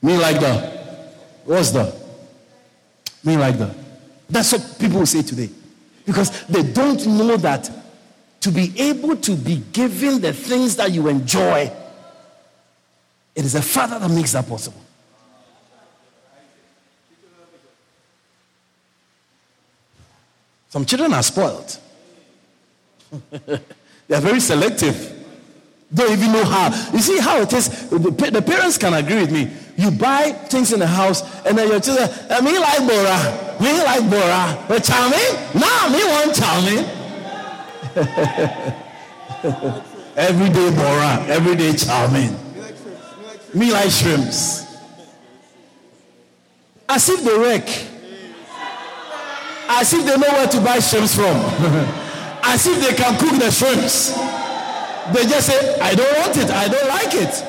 me 0.00 0.16
like 0.16 0.40
that. 0.40 1.14
What's 1.44 1.70
that? 1.72 1.94
Me 3.24 3.36
like 3.36 3.58
that. 3.58 3.74
That's 4.28 4.52
what 4.52 4.76
people 4.78 5.04
say 5.06 5.22
today. 5.22 5.50
Because 6.04 6.46
they 6.46 6.62
don't 6.62 7.04
know 7.06 7.36
that 7.36 7.70
to 8.40 8.50
be 8.50 8.72
able 8.80 9.16
to 9.16 9.36
be 9.36 9.62
given 9.72 10.20
the 10.20 10.32
things 10.32 10.76
that 10.76 10.90
you 10.90 11.08
enjoy, 11.08 11.70
it 13.34 13.44
is 13.44 13.54
a 13.54 13.62
father 13.62 13.98
that 13.98 14.10
makes 14.10 14.32
that 14.32 14.48
possible. 14.48 14.80
Some 20.70 20.86
children 20.86 21.12
are 21.12 21.22
spoiled. 21.22 21.78
they 23.30 24.16
are 24.16 24.20
very 24.20 24.40
selective. 24.40 25.22
Don't 25.92 26.10
even 26.10 26.32
know 26.32 26.44
how. 26.44 26.68
You 26.92 27.00
see 27.00 27.18
how 27.18 27.40
it 27.42 27.52
is. 27.52 27.90
The 27.90 28.42
parents 28.44 28.78
can 28.78 28.94
agree 28.94 29.20
with 29.20 29.30
me. 29.30 29.50
You 29.76 29.90
buy 29.90 30.32
things 30.32 30.72
in 30.72 30.80
the 30.80 30.86
house, 30.86 31.22
and 31.46 31.56
then 31.56 31.68
your 31.68 31.80
children, 31.80 32.08
eh, 32.08 32.36
I 32.36 32.40
mean, 32.42 32.60
like 32.60 32.78
Bora, 32.86 33.56
me 33.60 33.72
like 33.82 34.10
Bora, 34.10 34.64
but 34.68 34.84
charming. 34.84 35.18
Now 35.54 35.88
me 35.88 36.04
want 36.04 36.34
charming. 36.36 36.84
everyday 40.16 40.70
Bora, 40.76 41.24
everyday 41.28 41.72
charming. 41.74 42.36
Me 43.54 43.72
like 43.72 43.90
shrimps. 43.90 44.76
As 46.88 47.08
if 47.08 47.24
they 47.24 47.38
wreck. 47.38 47.66
As 49.68 49.92
if 49.92 50.04
they 50.04 50.16
know 50.16 50.28
where 50.28 50.48
to 50.48 50.60
buy 50.60 50.78
shrimps 50.80 51.14
from. 51.14 51.36
As 52.44 52.66
if 52.66 52.78
they 52.86 52.94
can 52.94 53.18
cook 53.18 53.38
the 53.38 53.50
shrimps. 53.50 54.12
They 55.14 55.24
just 55.26 55.46
say, 55.46 55.80
I 55.80 55.94
don't 55.94 56.18
want 56.18 56.36
it. 56.36 56.50
I 56.50 56.68
don't 56.68 56.88
like 56.88 57.14
it. 57.14 57.44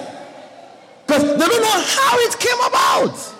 Because 1.05 1.23
they 1.23 1.45
don't 1.45 1.61
know 1.61 1.83
how 1.85 2.17
it 2.19 2.39
came 2.39 2.59
about. 2.67 3.33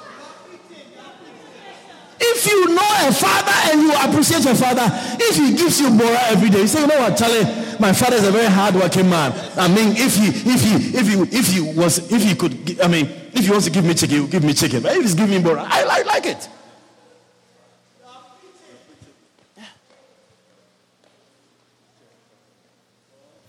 If 2.26 2.46
you 2.46 2.68
know 2.74 3.08
a 3.08 3.12
father 3.12 3.52
and 3.72 3.82
you 3.82 3.94
appreciate 3.94 4.46
your 4.46 4.56
father, 4.56 4.84
if 5.20 5.36
he 5.36 5.56
gives 5.56 5.80
you 5.80 5.90
more 5.90 6.16
every 6.32 6.50
day, 6.50 6.62
you 6.62 6.68
say, 6.68 6.82
you 6.82 6.88
know 6.88 7.00
what, 7.00 7.18
Charlie, 7.18 7.44
my 7.80 7.92
father 7.92 8.16
is 8.16 8.26
a 8.26 8.32
very 8.32 8.46
hardworking 8.46 9.10
man. 9.10 9.34
I 9.58 9.68
mean, 9.68 9.96
if 9.98 10.16
he, 10.16 10.28
if 10.30 10.62
he, 10.62 10.98
if 10.98 11.08
he, 11.08 11.38
if 11.38 11.48
he 11.48 11.78
was, 11.78 12.12
if 12.12 12.24
he 12.24 12.36
could, 12.36 12.80
I 12.82 12.88
mean, 12.88 13.08
if 13.34 13.46
he 13.46 13.52
wants 13.52 13.66
to 13.66 13.72
give 13.72 13.84
me 13.84 13.94
chicken, 13.94 14.16
he 14.16 14.22
will 14.22 14.28
give 14.28 14.44
me 14.44 14.54
chicken. 14.54 14.84
But 14.84 14.96
if 14.96 15.02
he's 15.02 15.16
giving 15.16 15.32
me 15.32 15.44
more, 15.44 15.58
I 15.60 15.84
like, 15.84 16.06
like 16.06 16.26
it. 16.26 16.48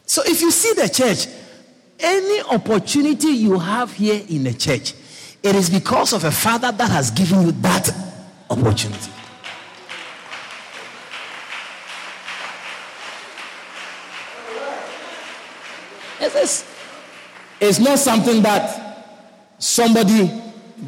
So 0.06 0.22
if 0.26 0.40
you 0.40 0.50
see 0.50 0.72
the 0.74 0.88
church, 0.88 1.26
any 2.00 2.42
opportunity 2.42 3.28
you 3.28 3.58
have 3.58 3.92
here 3.92 4.22
in 4.28 4.44
the 4.44 4.54
church, 4.54 4.94
it 5.42 5.54
is 5.54 5.68
because 5.70 6.12
of 6.12 6.24
a 6.24 6.30
father 6.30 6.72
that 6.72 6.90
has 6.90 7.10
given 7.10 7.42
you 7.42 7.52
that 7.52 7.90
opportunity. 8.50 9.10
It's, 16.44 16.64
it's 17.58 17.78
not 17.78 17.98
something 17.98 18.42
that 18.42 19.06
somebody 19.58 20.30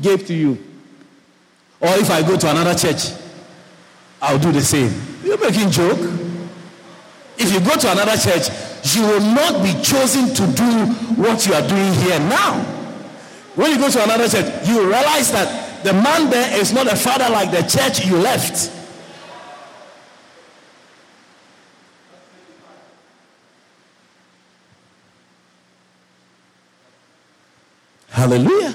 gave 0.03 0.27
to 0.27 0.35
you. 0.35 0.63
Or 1.81 1.89
if 1.89 2.11
I 2.11 2.21
go 2.23 2.37
to 2.37 2.51
another 2.51 2.75
church, 2.75 3.13
I'll 4.21 4.39
do 4.39 4.53
the 4.53 4.61
same. 4.61 4.93
You're 5.25 5.39
making 5.39 5.71
joke. 5.71 5.99
If 7.39 7.53
you 7.53 7.61
go 7.61 7.77
to 7.77 7.93
another 7.93 8.17
church, 8.17 8.49
you 8.95 9.03
will 9.03 9.21
not 9.21 9.63
be 9.63 9.73
chosen 9.83 10.35
to 10.35 10.47
do 10.55 10.87
what 11.21 11.47
you 11.47 11.55
are 11.55 11.67
doing 11.67 11.93
here 11.95 12.19
now. 12.21 12.61
When 13.55 13.71
you 13.71 13.79
go 13.79 13.91
to 13.91 14.05
another 14.05 14.29
church, 14.29 14.69
you 14.69 14.83
realize 14.83 15.33
that 15.33 15.83
the 15.83 15.95
man 15.95 16.31
there 16.31 16.61
is 16.61 16.73
not 16.73 16.87
a 16.93 16.97
father 16.97 17.29
like 17.31 17.51
the 17.51 17.63
church 17.63 18.05
you 18.05 18.17
left. 18.17 18.71
Hallelujah. 28.11 28.75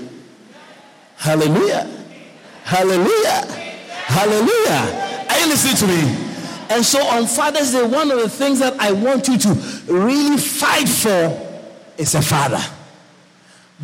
Hallelujah. 1.18 1.88
Hallelujah. 2.64 3.46
Hallelujah. 4.08 5.26
Are 5.30 5.40
you 5.40 5.48
listening 5.48 5.76
to 5.76 5.88
me? 5.88 6.31
And 6.72 6.86
so 6.86 7.06
on 7.06 7.28
Father's 7.28 7.74
Day, 7.74 7.86
one 7.86 8.10
of 8.12 8.20
the 8.20 8.30
things 8.30 8.60
that 8.60 8.80
I 8.80 8.94
want 8.94 9.28
you 9.28 9.38
to 9.38 9.50
really 9.88 10.38
fight 10.38 10.88
for 10.88 11.62
is 11.98 12.16
a 12.16 12.22
father. 12.22 12.64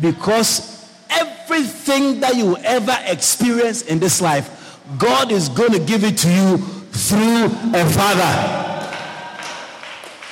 Because 0.00 0.90
everything 1.10 2.20
that 2.20 2.34
you 2.34 2.56
ever 2.56 2.96
experience 3.04 3.82
in 3.82 3.98
this 3.98 4.22
life, 4.22 4.80
God 4.96 5.30
is 5.30 5.50
going 5.50 5.72
to 5.72 5.80
give 5.80 6.02
it 6.02 6.16
to 6.16 6.32
you 6.32 6.56
through 6.56 7.44
a 7.78 7.84
father. 7.90 8.64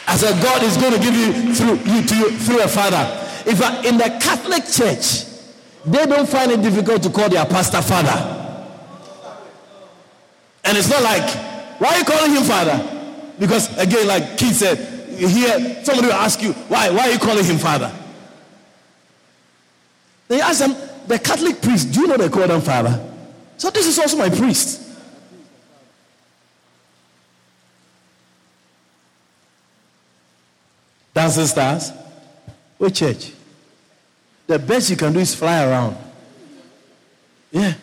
I 0.08 0.16
said, 0.16 0.42
God 0.42 0.62
is 0.62 0.78
going 0.78 0.94
to 0.94 0.98
give 0.98 1.14
you 1.14 1.54
through 1.54 1.92
you 1.92 2.02
to 2.06 2.16
you 2.16 2.30
through 2.38 2.62
a 2.62 2.68
father. 2.68 3.22
If 3.44 3.60
in 3.84 3.98
the 3.98 4.18
Catholic 4.18 4.64
Church, 4.64 5.26
they 5.84 6.06
don't 6.06 6.26
find 6.26 6.52
it 6.52 6.62
difficult 6.62 7.02
to 7.02 7.10
call 7.10 7.28
their 7.28 7.44
pastor 7.44 7.82
father. 7.82 8.32
And 10.64 10.78
it's 10.78 10.88
not 10.88 11.02
like 11.02 11.45
why 11.78 11.88
are 11.88 11.98
you 11.98 12.04
calling 12.04 12.32
him 12.32 12.42
father? 12.42 13.32
Because 13.38 13.76
again, 13.78 14.06
like 14.06 14.38
Keith 14.38 14.56
said, 14.56 14.78
here 15.18 15.84
somebody 15.84 16.08
will 16.08 16.14
ask 16.14 16.42
you, 16.42 16.52
why? 16.52 16.90
Why 16.90 17.08
are 17.08 17.12
you 17.12 17.18
calling 17.18 17.44
him 17.44 17.58
father? 17.58 17.92
They 20.28 20.40
ask 20.40 20.58
them, 20.58 20.74
the 21.06 21.18
Catholic 21.18 21.62
priest, 21.62 21.92
do 21.92 22.00
you 22.00 22.06
know 22.08 22.16
they 22.16 22.28
call 22.28 22.46
them 22.46 22.60
father? 22.60 23.12
So 23.56 23.70
this 23.70 23.86
is 23.86 23.98
also 23.98 24.16
my 24.16 24.28
priest. 24.28 24.82
Dancing 31.14 31.46
stars? 31.46 31.92
What 32.76 32.94
church? 32.94 33.32
The 34.46 34.58
best 34.58 34.90
you 34.90 34.96
can 34.96 35.12
do 35.12 35.20
is 35.20 35.34
fly 35.34 35.64
around. 35.64 35.96
Yeah. 37.50 37.74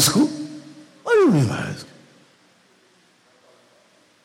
School? 0.00 0.26
What 1.02 1.14
do 1.14 1.20
you 1.20 1.30
mean 1.30 1.48
Bible 1.48 1.74
school? 1.74 1.90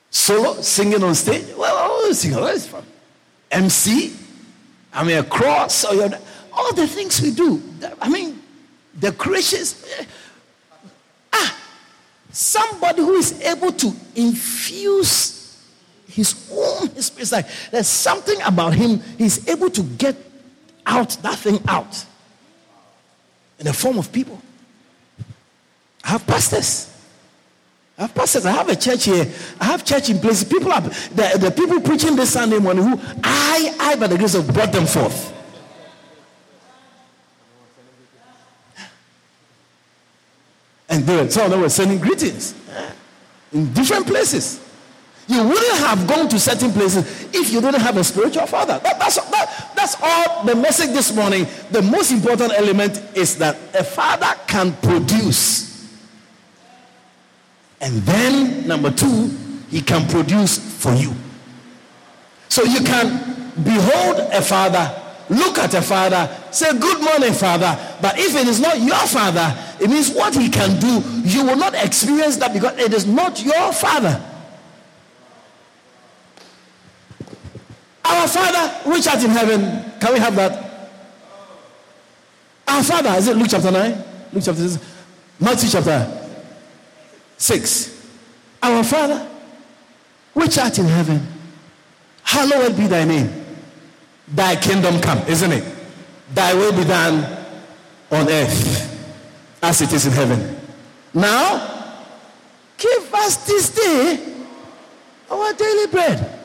Solo, 0.10 0.62
singing 0.62 1.04
on 1.04 1.14
stage? 1.14 1.46
Well, 1.56 1.76
I 1.76 1.82
always 1.82 2.20
sing. 2.20 2.34
Where 2.34 2.54
is 2.54 2.66
from? 2.68 2.84
MC? 3.52 4.14
I 4.94 5.04
mean, 5.04 5.18
a 5.18 5.24
cross? 5.24 5.86
Or 5.86 5.94
your, 5.94 6.10
all 6.54 6.74
the 6.74 6.88
things 6.88 7.22
we 7.22 7.32
do. 7.32 7.62
I 8.02 8.10
mean, 8.10 8.42
the 8.98 9.12
creations. 9.12 9.86
Ah, 11.34 11.58
somebody 12.32 13.02
who 13.02 13.16
is 13.16 13.42
able 13.42 13.72
to 13.74 13.94
infuse 14.16 15.36
his 16.08 16.50
own 16.52 16.90
spirit. 17.02 17.32
Like 17.32 17.48
there's 17.72 17.88
something 17.88 18.42
about 18.42 18.74
him. 18.74 19.02
He's 19.18 19.48
able 19.48 19.70
to 19.72 19.84
get 19.84 20.16
out 20.86 21.10
that 21.22 21.38
thing 21.40 21.60
out 21.68 22.06
in 23.60 23.66
the 23.66 23.74
form 23.74 23.98
of 23.98 24.12
people. 24.12 24.42
I 26.06 26.10
have 26.10 26.28
pastors. 26.28 26.92
I 27.98 28.04
have 28.04 28.14
pastors. 28.14 28.46
I 28.46 28.52
have 28.52 28.70
a 28.70 28.76
church 28.76 29.06
here. 29.06 29.26
I 29.60 29.66
have 29.66 29.84
church 29.84 30.10
in 30.10 30.20
places. 30.20 30.44
People 30.44 30.72
are 30.72 30.82
the, 30.82 31.38
the 31.40 31.52
people 31.52 31.82
preaching 31.82 32.16
this 32.16 32.34
Sunday 32.34 32.60
morning 32.60 32.84
who 32.84 33.00
I, 33.24 33.76
I 33.80 33.96
by 33.96 34.08
the 34.08 34.18
grace 34.18 34.36
of 34.36 34.54
brought 34.54 34.72
them 34.72 34.86
forth. 34.86 35.34
And 40.88 41.04
they, 41.04 41.28
some 41.30 41.46
of 41.46 41.52
them 41.52 41.62
were 41.62 41.70
sending 41.70 41.98
greetings 41.98 42.54
in 43.52 43.74
different 43.74 44.06
places. 44.06 44.62
You 45.28 45.42
wouldn't 45.42 45.78
have 45.80 46.08
gone 46.08 46.30
to 46.30 46.40
certain 46.40 46.72
places 46.72 47.24
if 47.34 47.52
you 47.52 47.60
didn't 47.60 47.82
have 47.82 47.98
a 47.98 48.04
spiritual 48.04 48.46
father. 48.46 48.80
That, 48.84 49.00
that's, 49.00 49.16
that, 49.16 49.72
that's 49.76 49.96
all 50.00 50.46
the 50.46 50.56
message 50.56 50.90
this 50.90 51.16
morning. 51.16 51.48
The 51.72 51.82
most 51.82 52.12
important 52.12 52.54
element 52.54 53.02
is 53.16 53.40
that 53.40 53.58
a 53.74 53.84
father 53.84 54.40
can 54.46 54.74
produce 54.74 55.75
and 57.82 58.02
then, 58.04 58.68
number 58.68 58.92
two, 58.92 59.30
he 59.70 59.82
can 59.82 60.08
produce 60.08 60.58
for 60.58 60.94
you. 60.94 61.14
So 62.50 62.64
you 62.64 62.80
can 62.82 63.54
behold 63.64 64.20
a 64.32 64.42
father, 64.42 65.02
look 65.30 65.58
at 65.58 65.74
a 65.74 65.82
father, 65.82 66.30
say, 66.52 66.72
Good 66.78 67.02
morning, 67.04 67.34
father. 67.34 67.78
But 68.02 68.18
if 68.18 68.36
it 68.36 68.48
is 68.48 68.60
not 68.60 68.80
your 68.80 68.96
father, 68.96 69.56
it 69.80 69.90
means 69.90 70.12
what 70.12 70.36
he 70.36 70.50
can 70.50 70.80
do, 70.80 71.02
you 71.24 71.46
will 71.46 71.58
not 71.58 71.74
experience 71.76 72.38
that 72.38 72.54
because 72.54 72.78
it 72.78 72.94
is 72.94 73.06
not 73.06 73.44
your 73.44 73.74
father. 73.74 74.24
Our 78.06 78.28
Father, 78.28 78.90
which 78.90 79.08
art 79.08 79.24
in 79.24 79.32
heaven, 79.32 79.92
can 80.00 80.14
we 80.14 80.20
have 80.20 80.36
that? 80.36 80.92
Our 82.68 82.84
Father, 82.84 83.10
is 83.18 83.28
it 83.28 83.36
Luke 83.36 83.48
chapter 83.50 83.72
9? 83.72 83.92
Luke 84.32 84.44
chapter 84.46 84.68
6? 84.70 84.86
Matthew 85.40 85.70
chapter 85.70 86.25
6. 87.38 88.08
Our 88.62 88.84
Father, 88.84 89.28
which 90.34 90.58
art 90.58 90.80
in 90.80 90.86
heaven, 90.86 91.26
hallowed 92.24 92.76
be 92.76 92.88
thy 92.88 93.06
name. 93.06 93.46
Thy 94.28 94.56
kingdom 94.56 95.00
come, 95.02 95.20
isn't 95.28 95.52
it? 95.52 95.64
Thy 96.34 96.54
will 96.54 96.72
be 96.72 96.84
done 96.84 97.24
on 98.12 98.28
earth 98.30 98.92
as 99.62 99.82
it 99.82 99.94
is 99.94 100.08
in 100.08 100.14
heaven. 100.14 100.58
Now, 101.14 102.04
give 102.78 103.14
us 103.14 103.38
this 103.46 103.70
day 103.70 104.34
our 105.30 105.54
daily 105.54 105.88
bread. 105.88 106.40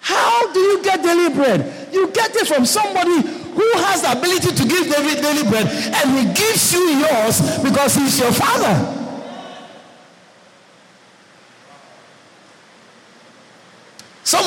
How 0.00 0.52
do 0.52 0.58
you 0.58 0.82
get 0.82 1.02
daily 1.02 1.34
bread? 1.34 1.88
You 1.92 2.10
get 2.10 2.34
it 2.34 2.46
from 2.46 2.64
somebody 2.64 3.20
who 3.20 3.70
has 3.78 4.02
the 4.02 4.12
ability 4.12 4.54
to 4.54 4.68
give 4.68 4.90
David 4.90 5.22
daily 5.22 5.48
bread, 5.48 5.66
and 5.66 6.18
he 6.18 6.32
gives 6.32 6.72
you 6.72 6.80
yours 6.80 7.58
because 7.62 7.94
he's 7.96 8.18
your 8.18 8.32
father. 8.32 8.99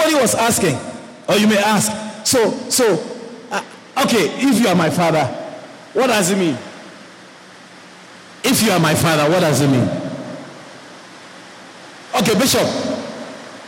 Somebody 0.04 0.22
was 0.22 0.36
asking, 0.36 0.78
or 1.30 1.36
you 1.36 1.48
may 1.48 1.58
ask, 1.58 1.92
so, 2.26 2.52
so, 2.70 3.00
uh, 3.52 3.64
okay, 4.06 4.28
if 4.40 4.60
you 4.60 4.68
are 4.68 4.76
my 4.76 4.90
father, 4.90 5.24
what 5.94 6.08
does 6.08 6.32
it 6.32 6.38
mean? 6.38 6.58
If 8.44 8.62
you 8.62 8.72
are 8.72 8.80
my 8.80 8.94
father, 8.94 9.30
what 9.32 9.40
does 9.40 9.62
it 9.62 9.70
mean? 9.70 9.88
Okay, 12.20 12.38
Bishop, 12.38 12.68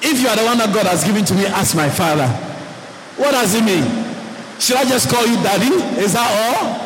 if 0.03 0.19
you 0.21 0.27
are 0.27 0.35
the 0.35 0.43
one 0.43 0.57
that 0.57 0.71
God 0.73 0.85
has 0.87 1.03
given 1.03 1.23
to 1.25 1.33
me 1.33 1.45
as 1.47 1.73
my 1.73 1.89
father, 1.89 2.27
what 3.17 3.31
does 3.31 3.55
it 3.55 3.63
mean? 3.63 3.85
Should 4.59 4.75
I 4.77 4.83
just 4.85 5.09
call 5.09 5.25
you 5.25 5.35
daddy? 5.39 5.71
Is 5.99 6.13
that 6.13 6.27
all? 6.27 6.83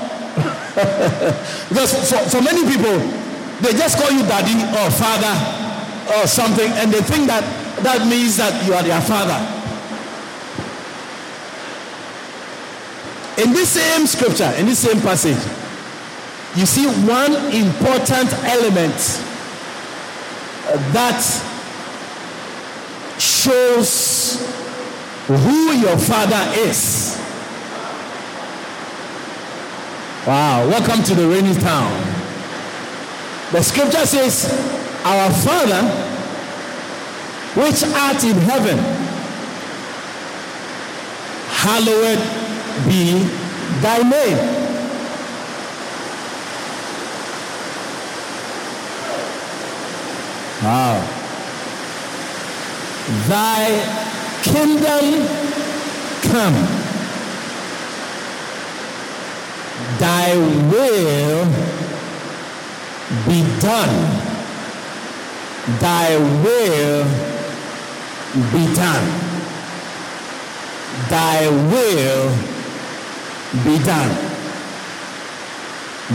because 1.70 1.91
for, 2.10 2.38
for 2.38 2.41
many 2.41 2.70
people, 2.70 2.97
they 3.62 3.74
just 3.74 3.97
call 3.97 4.12
you 4.12 4.22
daddy 4.30 4.56
or 4.78 4.89
father 4.93 5.34
or 6.22 6.28
something, 6.28 6.70
and 6.78 6.93
they 6.93 7.02
think 7.02 7.28
that 7.28 7.43
that 7.84 8.08
means 8.08 8.38
that 8.38 8.66
you 8.66 8.74
are 8.74 8.84
their 8.84 9.02
father. 9.02 9.40
In 13.42 13.54
this 13.54 13.70
same 13.70 14.06
scripture, 14.06 14.52
in 14.58 14.66
this 14.66 14.80
same 14.80 15.00
passage, 15.02 15.40
you 16.56 16.66
see 16.66 16.88
one 17.08 17.34
important 17.54 18.34
element 18.44 18.96
uh, 20.68 20.76
that 20.92 21.22
shows 23.18 24.46
who 25.28 25.74
your 25.74 25.98
father 25.98 26.42
is. 26.60 27.18
Wow, 30.28 30.68
welcome 30.68 31.04
to 31.04 31.16
the 31.16 31.28
rainy 31.28 31.54
town. 31.54 31.92
The 33.52 33.64
scripture 33.64 34.06
says, 34.06 34.52
Our 35.06 35.32
Father, 35.32 36.18
which 37.60 37.84
art 37.84 38.24
in 38.24 38.38
heaven, 38.38 38.78
hallowed 41.49 42.22
be 42.88 43.24
thy 43.82 44.01
name. 44.03 44.38
Wow. 50.64 51.16
Thy 53.28 54.41
kingdom 54.43 55.28
come 56.32 56.80
Thy 59.99 60.38
will 60.72 61.45
be 63.28 63.43
done. 63.60 63.95
Thy 65.80 66.18
will 66.41 67.39
be 68.34 68.74
done. 68.76 69.08
Thy 71.10 71.48
will 71.50 72.30
be 73.64 73.84
done. 73.84 74.30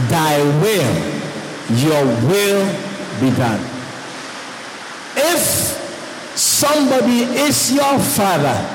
Thy 0.09 0.39
will, 0.61 0.95
your 1.77 2.05
will 2.29 2.67
be 3.21 3.31
done. 3.37 3.61
If 5.17 5.41
somebody 6.37 7.23
is 7.23 7.73
your 7.73 7.99
father, 7.99 8.71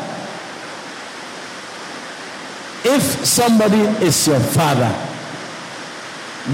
if 2.86 3.04
somebody 3.26 3.82
is 4.06 4.28
your 4.28 4.40
father, 4.40 4.92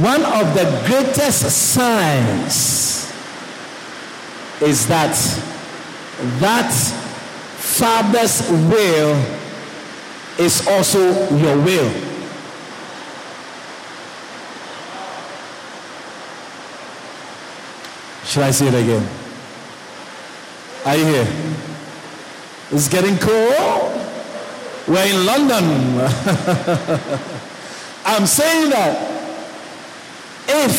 one 0.02 0.24
of 0.24 0.54
the 0.56 0.66
greatest 0.88 1.74
signs 1.74 3.12
is 4.62 4.88
that 4.88 5.16
that 6.40 6.72
father's 7.58 8.50
will 8.50 9.16
is 10.40 10.68
also 10.68 11.00
your 11.36 11.58
will. 11.58 11.92
Should 18.26 18.44
I 18.44 18.52
say 18.52 18.68
it 18.68 18.74
again? 18.74 19.08
Are 20.86 20.96
you 20.98 21.06
here? 21.06 21.28
It's 22.72 22.88
getting 22.90 23.18
cold. 23.18 24.02
We're 24.88 25.08
in 25.08 25.26
London. 25.26 25.64
I'm 28.06 28.26
saying 28.26 28.70
that 28.70 28.98
if 30.48 30.76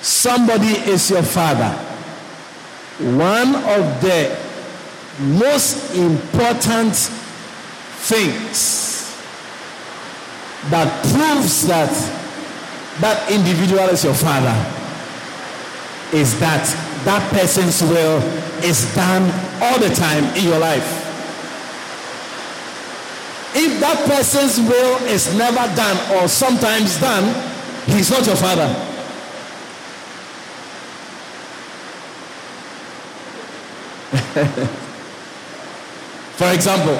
somebody 0.00 0.78
is 0.90 1.10
your 1.10 1.22
father, 1.22 1.81
one 2.98 3.54
of 3.54 4.00
the 4.00 4.36
most 5.20 5.94
important 5.94 6.94
things 8.04 9.16
that 10.70 10.88
proves 11.12 11.66
that 11.66 11.90
that 13.00 13.30
individual 13.30 13.88
is 13.88 14.04
your 14.04 14.14
father 14.14 14.54
is 16.12 16.38
that 16.40 16.62
that 17.04 17.24
person's 17.32 17.82
will 17.82 18.20
is 18.62 18.84
done 18.94 19.22
all 19.62 19.78
the 19.80 19.88
time 19.94 20.24
in 20.36 20.44
your 20.44 20.58
life. 20.58 21.00
If 23.54 23.80
that 23.80 23.98
person's 24.06 24.60
will 24.60 24.96
is 25.08 25.34
never 25.36 25.64
done 25.74 25.96
or 26.16 26.28
sometimes 26.28 27.00
done, 27.00 27.24
he's 27.86 28.10
not 28.10 28.26
your 28.26 28.36
father. 28.36 28.91
For 36.36 36.52
example, 36.52 36.98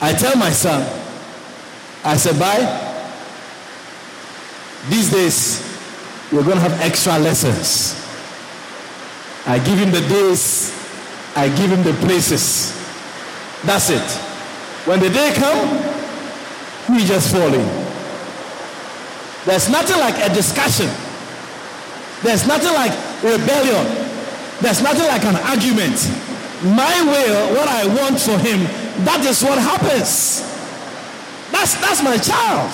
I 0.00 0.14
tell 0.14 0.34
my 0.36 0.50
son, 0.50 0.80
I 2.04 2.16
said, 2.16 2.38
bye. 2.38 2.86
These 4.88 5.10
days, 5.10 5.60
you're 6.32 6.42
going 6.42 6.56
to 6.56 6.62
have 6.62 6.80
extra 6.80 7.18
lessons. 7.18 7.96
I 9.46 9.58
give 9.58 9.78
him 9.78 9.90
the 9.90 10.00
days, 10.08 10.72
I 11.36 11.48
give 11.48 11.70
him 11.70 11.82
the 11.82 11.92
places. 12.06 12.72
That's 13.64 13.90
it. 13.90 14.10
When 14.86 15.00
the 15.00 15.10
day 15.10 15.34
comes, 15.34 15.84
we 16.88 17.04
just 17.04 17.30
fall 17.30 17.52
in. 17.52 17.66
There's 19.44 19.68
nothing 19.68 19.98
like 19.98 20.16
a 20.18 20.32
discussion. 20.32 20.88
There's 22.22 22.46
nothing 22.46 22.72
like 22.72 22.92
rebellion. 23.22 23.99
There's 24.60 24.82
nothing 24.82 25.06
like 25.06 25.24
an 25.24 25.36
argument. 25.36 25.96
My 26.62 27.00
will, 27.02 27.56
what 27.56 27.68
I 27.68 27.86
want 27.86 28.20
for 28.20 28.36
him, 28.36 28.64
that 29.04 29.24
is 29.24 29.42
what 29.42 29.58
happens. 29.58 30.44
That's 31.50 31.74
that's 31.80 32.02
my 32.02 32.18
child. 32.18 32.70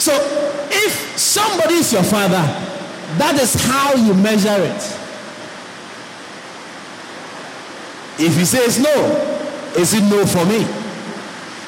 So 0.00 0.12
if 0.70 1.18
somebody 1.18 1.74
is 1.74 1.92
your 1.92 2.02
father, 2.02 2.40
that 3.18 3.38
is 3.38 3.54
how 3.54 3.94
you 3.94 4.14
measure 4.14 4.56
it. 4.56 4.82
If 8.18 8.36
he 8.36 8.44
says 8.46 8.78
no, 8.78 8.96
is 9.76 9.92
it 9.92 10.02
no 10.04 10.24
for 10.24 10.44
me? 10.46 10.64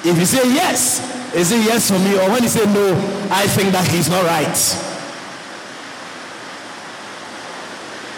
If 0.09 0.16
he 0.16 0.25
say 0.25 0.49
yes, 0.55 1.01
is 1.35 1.53
it 1.53 1.64
yes 1.64 1.91
for 1.91 1.99
me? 1.99 2.16
Or 2.18 2.31
when 2.31 2.43
he 2.43 2.49
say 2.49 2.64
no, 2.73 2.93
I 3.31 3.47
think 3.49 3.73
that 3.73 3.87
he's 3.89 4.09
not 4.09 4.25
right. 4.25 4.91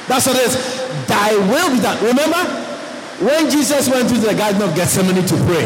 That's 0.09 0.27
what 0.27 0.37
it 0.37 0.47
is. 0.47 0.55
Thy 1.07 1.37
will 1.49 1.71
be 1.75 1.81
done. 1.81 1.97
Remember 2.05 2.43
when 3.25 3.51
Jesus 3.51 3.89
went 3.89 4.09
to 4.11 4.19
the 4.19 4.35
Garden 4.35 4.61
of 4.63 4.75
Gethsemane 4.75 5.25
to 5.25 5.37
pray, 5.47 5.65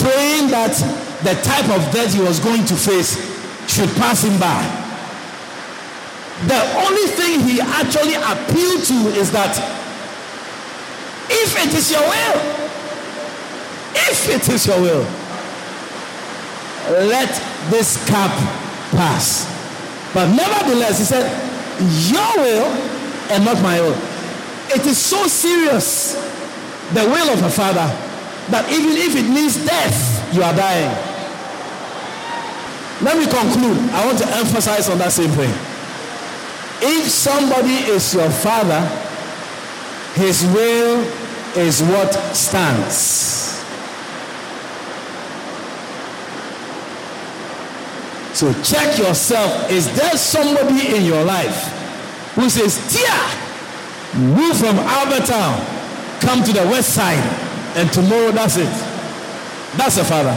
praying 0.00 0.50
that 0.50 0.76
the 1.24 1.34
type 1.42 1.68
of 1.72 1.80
death 1.92 2.14
he 2.14 2.20
was 2.20 2.38
going 2.38 2.64
to 2.66 2.74
face 2.74 3.16
should 3.66 3.90
pass 3.96 4.22
him 4.22 4.38
by. 4.38 4.62
The 6.46 6.60
only 6.84 7.06
thing 7.16 7.40
he 7.40 7.60
actually 7.60 8.14
appealed 8.14 8.84
to 8.84 9.18
is 9.18 9.32
that 9.32 9.56
if 11.30 11.56
it 11.56 11.74
is 11.74 11.90
your 11.90 12.02
will, 12.02 12.38
if 13.96 14.28
it 14.28 14.48
is 14.48 14.66
your 14.66 14.80
will, 14.80 15.06
let 17.08 17.32
this 17.70 17.96
cup 18.06 18.30
pass. 18.92 19.50
But 20.14 20.28
nevertheless, 20.34 20.98
he 20.98 21.04
said, 21.04 21.26
Your 22.12 22.36
will 22.36 22.95
and 23.30 23.44
not 23.44 23.60
my 23.62 23.78
own. 23.78 23.96
It 24.74 24.84
is 24.86 24.98
so 24.98 25.26
serious, 25.26 26.14
the 26.92 27.04
will 27.04 27.30
of 27.30 27.42
a 27.42 27.50
father, 27.50 27.86
that 28.50 28.70
even 28.70 28.96
if 28.96 29.16
it 29.16 29.28
means 29.28 29.64
death, 29.64 30.34
you 30.34 30.42
are 30.42 30.54
dying. 30.54 30.90
Let 33.02 33.18
me 33.18 33.26
conclude. 33.26 33.78
I 33.92 34.06
want 34.06 34.18
to 34.18 34.26
emphasize 34.36 34.88
on 34.88 34.98
that 34.98 35.12
same 35.12 35.30
thing. 35.30 35.52
If 36.80 37.08
somebody 37.08 37.74
is 37.92 38.14
your 38.14 38.30
father, 38.30 38.80
his 40.14 40.44
will 40.46 41.00
is 41.56 41.82
what 41.82 42.12
stands. 42.34 43.56
So 48.36 48.52
check 48.62 48.98
yourself. 48.98 49.70
Is 49.70 49.94
there 49.96 50.16
somebody 50.16 50.94
in 50.94 51.04
your 51.04 51.24
life 51.24 51.72
who 52.36 52.48
says, 52.48 52.78
Tia, 52.92 53.46
Move 54.16 54.56
from 54.56 54.76
Albertown, 54.76 55.60
come 56.20 56.42
to 56.42 56.50
the 56.50 56.62
west 56.68 56.94
side, 56.94 57.22
and 57.76 57.92
tomorrow 57.92 58.30
that's 58.30 58.56
it. 58.56 58.64
That's 59.76 59.98
a 59.98 60.04
father. 60.04 60.32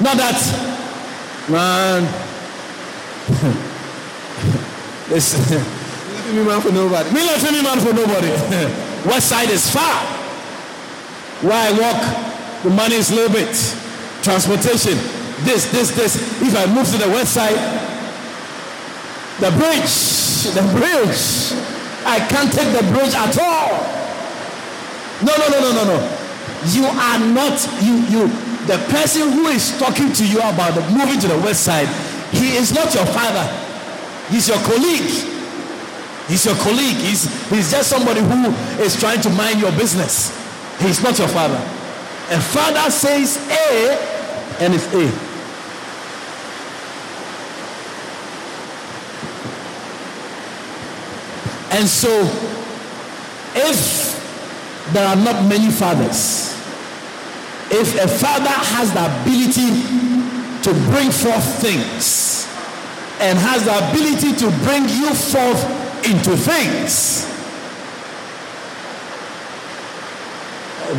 Not 0.00 0.16
that, 0.16 0.40
man. 1.50 2.04
Listen, 5.10 5.62
be 6.32 6.44
man 6.44 6.60
for 6.62 6.72
nobody. 6.72 7.10
Me 7.10 7.26
not 7.26 7.42
me 7.52 7.62
man 7.62 7.78
for 7.78 7.92
nobody. 7.92 8.28
west 9.06 9.28
side 9.28 9.50
is 9.50 9.70
far. 9.70 10.00
Where 11.42 11.52
I 11.52 11.72
walk, 11.78 12.62
the 12.62 12.70
money 12.70 12.94
is 12.94 13.10
a 13.10 13.16
little 13.16 13.34
bit. 13.34 13.54
Transportation, 14.22 14.96
this, 15.44 15.70
this, 15.70 15.90
this. 15.90 16.16
If 16.42 16.56
I 16.56 16.66
move 16.72 16.86
to 16.90 16.98
the 16.98 17.08
west 17.08 17.34
side, 17.34 17.56
the 19.38 19.50
bridge, 19.54 20.50
the 20.54 20.62
bridge. 20.74 21.54
I 22.04 22.18
can't 22.26 22.50
take 22.52 22.74
the 22.74 22.82
bridge 22.90 23.14
at 23.14 23.38
all. 23.38 23.70
No, 25.22 25.32
no, 25.36 25.46
no, 25.48 25.58
no, 25.60 25.70
no, 25.72 25.84
no. 25.94 25.98
You 26.74 26.84
are 26.86 27.18
not, 27.18 27.54
you, 27.82 27.94
you, 28.10 28.28
the 28.66 28.78
person 28.90 29.30
who 29.30 29.46
is 29.46 29.78
talking 29.78 30.12
to 30.12 30.26
you 30.26 30.38
about 30.38 30.74
the 30.74 30.82
moving 30.90 31.20
to 31.20 31.28
the 31.28 31.38
west 31.38 31.62
side, 31.64 31.86
he 32.34 32.56
is 32.56 32.74
not 32.74 32.92
your 32.94 33.06
father. 33.06 33.46
He's 34.28 34.48
your 34.48 34.58
colleague. 34.58 35.10
He's 36.26 36.44
your 36.44 36.56
colleague. 36.56 36.96
He's, 36.96 37.24
he's 37.48 37.70
just 37.70 37.88
somebody 37.88 38.20
who 38.20 38.50
is 38.82 38.98
trying 38.98 39.20
to 39.22 39.30
mind 39.30 39.60
your 39.60 39.72
business. 39.72 40.34
He's 40.80 41.02
not 41.02 41.18
your 41.18 41.28
father. 41.28 41.62
A 42.30 42.40
father 42.40 42.90
says 42.90 43.38
A 43.48 44.18
and 44.60 44.74
it's 44.74 44.92
A. 44.92 45.27
And 51.70 51.86
so, 51.86 52.08
if 53.54 54.92
there 54.92 55.06
are 55.06 55.16
not 55.16 55.46
many 55.48 55.70
fathers, 55.70 56.54
if 57.70 57.94
a 58.02 58.08
father 58.08 58.48
has 58.48 58.92
the 58.94 59.04
ability 59.04 59.68
to 60.62 60.72
bring 60.90 61.10
forth 61.10 61.60
things 61.60 62.46
and 63.20 63.38
has 63.38 63.64
the 63.64 63.76
ability 63.90 64.32
to 64.36 64.50
bring 64.64 64.88
you 64.88 65.12
forth 65.12 65.62
into 66.06 66.36
things, 66.36 67.26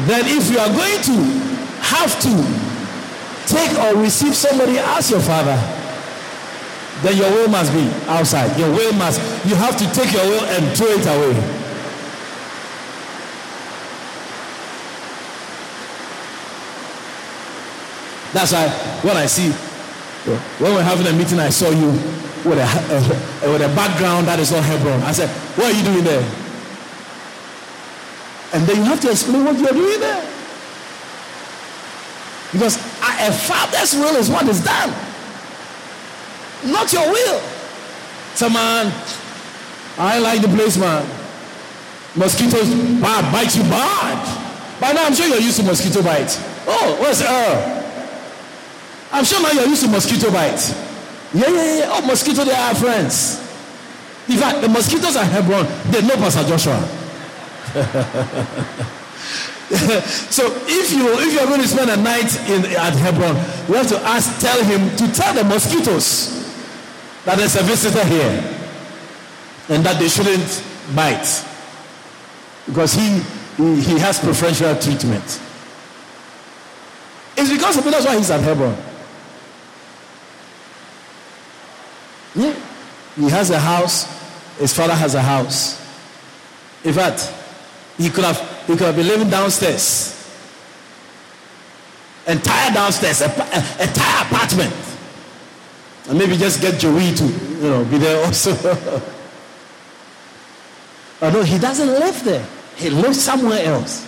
then 0.06 0.24
if 0.26 0.52
you 0.52 0.60
are 0.60 0.70
going 0.70 1.02
to 1.02 1.50
have 1.82 2.14
to 2.22 2.70
take 3.48 3.78
or 3.80 4.00
receive 4.00 4.36
somebody 4.36 4.78
as 4.78 5.10
your 5.10 5.20
father, 5.20 5.79
then 7.02 7.16
your 7.16 7.32
will 7.32 7.48
must 7.48 7.72
be 7.74 7.88
outside. 8.08 8.58
Your 8.60 8.70
will 8.72 8.94
must, 8.94 9.20
you 9.46 9.56
have 9.56 9.78
to 9.78 9.86
take 9.94 10.12
your 10.12 10.26
will 10.26 10.44
and 10.46 10.78
throw 10.78 10.88
it 10.88 11.06
away. 11.06 11.34
That's 18.34 18.52
why 18.54 18.68
when 19.02 19.18
I 19.18 19.26
see, 19.26 19.50
when 20.62 20.76
we're 20.76 20.84
having 20.84 21.08
a 21.08 21.14
meeting, 21.14 21.40
I 21.40 21.50
saw 21.50 21.70
you 21.70 21.92
with 22.44 22.60
a, 22.60 23.50
with 23.50 23.62
a 23.62 23.74
background 23.76 24.28
that 24.28 24.40
is 24.40 24.52
not 24.52 24.64
Hebron. 24.64 25.02
I 25.04 25.12
said, 25.12 25.30
What 25.58 25.74
are 25.74 25.78
you 25.78 25.84
doing 25.84 26.04
there? 26.04 26.24
And 28.54 28.66
then 28.68 28.78
you 28.78 28.84
have 28.84 29.00
to 29.02 29.12
explain 29.12 29.46
what 29.46 29.58
you're 29.58 29.74
doing 29.74 30.00
there. 30.00 30.26
Because 32.52 32.78
a 32.78 33.32
father's 33.32 33.94
will 33.94 34.16
is 34.16 34.30
what 34.30 34.48
is 34.48 34.64
done. 34.64 35.09
Not 36.66 36.92
your 36.92 37.12
will. 37.12 37.40
So 38.36 38.50
man, 38.50 38.92
I 39.98 40.20
like 40.20 40.42
the 40.42 40.48
place, 40.48 40.78
man. 40.78 41.06
Mosquitoes 42.16 42.74
bad, 43.02 43.32
bite 43.32 43.56
you 43.56 43.64
bad. 43.64 44.80
By 44.80 44.94
now 44.94 45.06
I'm 45.06 45.14
sure 45.14 45.28
you're 45.28 45.42
used 45.42 45.60
to 45.60 45.64
mosquito 45.64 46.02
bite. 46.02 46.40
Oh, 46.68 46.98
where's 47.00 47.22
Earl? 47.22 47.30
Uh, 47.30 47.76
I'm 49.12 49.26
sure 49.26 49.42
now 49.42 49.52
you're 49.52 49.68
used 49.68 49.84
to 49.84 49.90
mosquito 49.90 50.32
bite. 50.32 50.76
Yeah, 51.34 51.50
yeah, 51.50 51.78
yeah. 51.80 51.90
Oh, 51.90 52.06
mosquito, 52.06 52.44
they 52.44 52.54
are 52.54 52.76
friends. 52.76 53.40
In 54.28 54.38
fact, 54.38 54.62
the 54.62 54.70
mosquitoes 54.70 55.16
are 55.16 55.26
Hebron, 55.26 55.66
they 55.92 56.02
know 56.02 56.16
Pastor 56.16 56.48
Joshua. 56.48 56.80
so 60.30 60.48
if 60.66 60.92
you 60.92 61.08
if 61.20 61.34
you 61.34 61.40
are 61.40 61.46
going 61.46 61.62
to 61.62 61.68
spend 61.68 61.92
a 61.92 61.98
night 61.98 62.36
in 62.50 62.66
at 62.66 62.94
Hebron, 62.94 63.36
you 63.68 63.76
have 63.76 63.88
to 63.90 63.98
ask, 64.00 64.40
tell 64.40 64.64
him 64.64 64.90
to 64.98 65.12
tell 65.14 65.34
the 65.34 65.44
mosquitoes 65.44 66.39
that 67.26 67.38
there's 67.38 67.56
a 67.56 67.64
visitor 67.64 68.04
here 68.06 68.58
and 69.70 69.86
that 69.86 70.00
they 70.00 70.08
shouldn't 70.08 70.64
bite 70.96 71.46
because 72.66 72.94
he, 72.94 73.20
he, 73.58 74.00
has 74.00 74.20
preferential 74.20 74.76
treatment. 74.76 75.42
It's 77.38 77.52
because 77.52 77.78
of 77.78 77.84
that's 77.86 78.06
why 78.06 78.18
he's 78.18 78.30
at 78.32 78.42
Hebron. 78.42 78.76
Yeah. 82.36 82.54
He 83.16 83.30
has 83.30 83.50
a 83.50 83.60
house, 83.60 84.06
his 84.60 84.74
father 84.74 84.94
has 84.94 85.16
a 85.16 85.22
house. 85.22 85.80
In 86.84 86.94
fact, 86.94 87.34
he 87.98 88.10
could 88.10 88.24
have 88.24 88.40
he 88.66 88.74
could 88.74 88.88
have 88.88 88.96
been 88.96 89.08
living 89.08 89.30
downstairs. 89.30 90.16
Entire 92.28 92.72
downstairs, 92.72 93.22
a, 93.22 93.26
a, 93.26 93.88
entire 93.88 94.26
apartment. 94.26 94.89
And 96.10 96.18
maybe 96.18 96.36
just 96.38 96.60
get 96.60 96.80
Joey 96.80 97.14
to, 97.14 97.24
you 97.24 97.70
know, 97.70 97.86
be 97.86 98.00
there 98.00 98.26
also. 98.26 98.52
but 101.20 101.32
no, 101.32 101.44
he 101.44 101.60
doesn't 101.60 101.88
live 101.88 102.24
there. 102.24 102.44
He 102.76 102.90
lives 102.90 103.22
somewhere 103.22 103.64
else. 103.64 104.08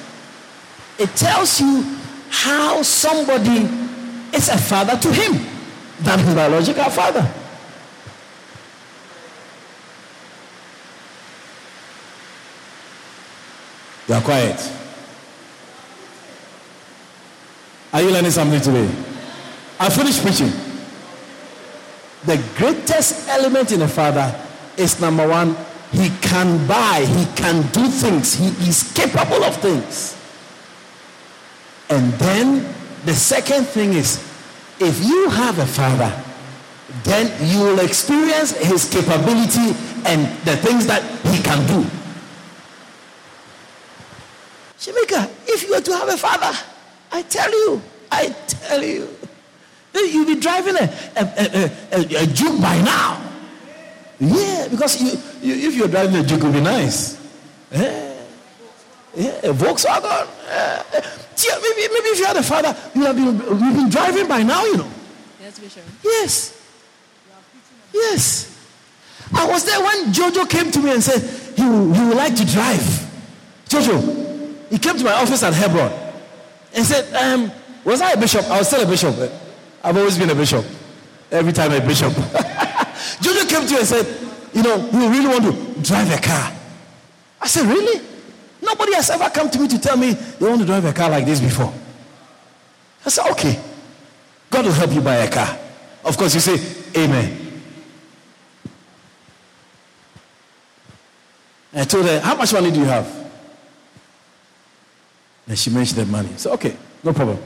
It 0.97 1.16
tells 1.16 1.62
you 1.62 1.84
how 2.30 2.82
somebody 2.82 3.70
is 4.36 4.49
a 4.49 4.58
father 4.58 4.97
to 4.97 5.14
him 5.14 5.45
than 5.99 6.18
his 6.20 6.34
biological 6.34 6.89
father. 6.89 7.32
You 14.08 14.16
are 14.16 14.22
quiet. 14.22 14.72
Are 17.93 18.02
you 18.02 18.10
learning 18.10 18.32
something 18.32 18.60
today? 18.60 18.89
I 19.80 19.89
finished 19.89 20.24
preaching. 20.24 20.71
The 22.26 22.38
greatest 22.56 23.28
element 23.30 23.72
in 23.72 23.82
a 23.82 23.88
father 23.88 24.34
is 24.78 25.02
number 25.02 25.28
one, 25.28 25.56
he 25.92 26.10
can 26.22 26.66
buy, 26.68 27.04
he 27.06 27.26
can 27.36 27.64
do 27.72 27.88
things, 27.88 28.36
he 28.36 28.48
is 28.70 28.92
capable 28.94 29.44
of 29.44 29.56
things. 29.58 30.18
And 31.90 32.14
then 32.14 32.74
the 33.06 33.14
second 33.14 33.66
thing 33.66 33.94
is, 33.94 34.18
if 34.80 35.04
you 35.04 35.30
have 35.30 35.60
a 35.60 35.66
father, 35.66 36.12
then 37.04 37.32
you 37.50 37.60
will 37.60 37.80
experience 37.80 38.52
his 38.58 38.90
capability 38.90 39.76
and 40.06 40.26
the 40.46 40.56
things 40.58 40.88
that 40.88 41.04
he 41.26 41.42
can 41.42 41.66
do. 41.68 41.88
Shemika, 44.78 45.30
if 45.48 45.68
you 45.68 45.74
are 45.74 45.82
to 45.82 45.92
have 45.96 46.10
a 46.10 46.18
father, 46.18 46.58
I 47.12 47.22
tell 47.24 47.52
you, 47.52 47.82
I 48.12 48.30
tell 48.48 48.84
you, 48.84 49.10
You'll 49.94 50.26
be 50.26 50.39
driving 50.39 50.76
a, 50.76 50.94
a, 51.16 51.24
a, 51.24 51.72
a, 51.92 52.24
a 52.24 52.28
Juke 52.28 52.62
by 52.62 52.82
now. 52.82 53.22
Yeah, 54.20 54.68
because 54.70 55.02
you, 55.02 55.20
you, 55.42 55.68
if 55.68 55.76
you're 55.76 55.88
driving 55.88 56.16
a 56.16 56.24
Juke, 56.24 56.39
it 56.39 56.44
would 56.44 56.54
be 56.54 56.62
nice. 56.62 57.20
Yeah, 57.72 58.22
yeah 59.16 59.30
a 59.44 59.54
Volkswagen. 59.54 60.28
Yeah. 60.48 60.84
yeah, 60.94 61.60
maybe, 61.62 61.94
maybe 61.94 62.10
if 62.10 62.20
you 62.20 62.26
had 62.26 62.38
a 62.38 62.44
father, 62.44 62.76
you 62.94 63.02
have 63.04 63.16
been, 63.16 63.26
you've 63.26 63.76
been 63.76 63.89
driving 63.89 64.28
by 64.28 64.44
now, 64.44 64.64
you 64.66 64.78
know. 64.78 64.92
Yes, 65.42 65.60
Bishop. 65.60 65.84
Yes. 66.04 66.62
Yes. 67.94 68.48
I 69.34 69.48
was 69.48 69.66
there 69.66 69.82
when 69.82 70.14
Jojo 70.14 70.50
came 70.50 70.72
to 70.72 70.80
me 70.80 70.92
and 70.92 71.04
said 71.04 71.22
he, 71.56 71.64
he 71.64 72.06
would 72.06 72.18
like 72.18 72.36
to 72.36 72.46
drive. 72.46 73.10
Jojo, 73.68 74.70
he 74.70 74.78
came 74.78 74.98
to 74.98 75.04
my 75.04 75.14
office 75.14 75.44
at 75.44 75.54
Hebron 75.54 75.92
and 76.74 76.86
said, 76.86 77.14
um, 77.16 77.52
was 77.84 78.02
I 78.02 78.12
a 78.12 78.20
bishop? 78.20 78.46
I 78.46 78.60
was 78.60 78.68
still 78.68 78.84
a 78.84 78.89
bishop. 78.89 79.18
Eh? 79.18 79.30
I've 79.84 79.98
always 79.98 80.18
been 80.18 80.30
a 80.30 80.36
bishop. 80.36 80.66
Every 81.32 81.54
time 81.54 81.72
a 81.72 81.82
bishop. 81.82 82.14
Jojo 83.22 83.50
came 83.50 83.66
to 83.66 83.72
you 83.72 83.80
and 83.80 83.88
said, 83.88 84.06
you 84.54 84.64
know, 84.64 84.78
we 84.92 85.08
really 85.08 85.28
want 85.28 85.44
to 85.44 85.82
drive 85.82 86.12
a 86.12 86.22
car. 86.22 86.54
I 87.42 87.48
said, 87.48 87.66
really? 87.66 88.06
Nobody 88.62 88.94
has 88.94 89.10
ever 89.10 89.30
come 89.30 89.50
to 89.50 89.60
me 89.60 89.68
to 89.70 89.80
tell 89.80 89.98
me 89.98 90.14
they 90.14 90.48
want 90.48 90.60
to 90.60 90.66
drive 90.66 90.86
a 90.86 90.94
car 90.94 91.10
like 91.10 91.26
this 91.26 91.40
before. 91.40 91.74
I 93.06 93.10
said, 93.10 93.30
okay. 93.32 93.60
God 94.52 94.66
will 94.66 94.74
help 94.74 94.92
you 94.92 95.02
buy 95.02 95.16
a 95.16 95.32
car. 95.32 95.58
Of 96.04 96.18
course, 96.18 96.34
you 96.36 96.42
say, 96.42 96.60
Amen. 96.98 97.38
I 101.74 101.86
told 101.86 102.06
her, 102.06 102.20
How 102.20 102.36
much 102.36 102.52
money 102.52 102.70
do 102.70 102.80
you 102.80 102.86
have? 102.86 103.32
And 105.48 105.58
she 105.58 105.70
mentioned 105.70 106.00
the 106.00 106.06
money. 106.06 106.30
So, 106.36 106.52
okay, 106.54 106.76
no 107.04 107.14
problem. 107.14 107.40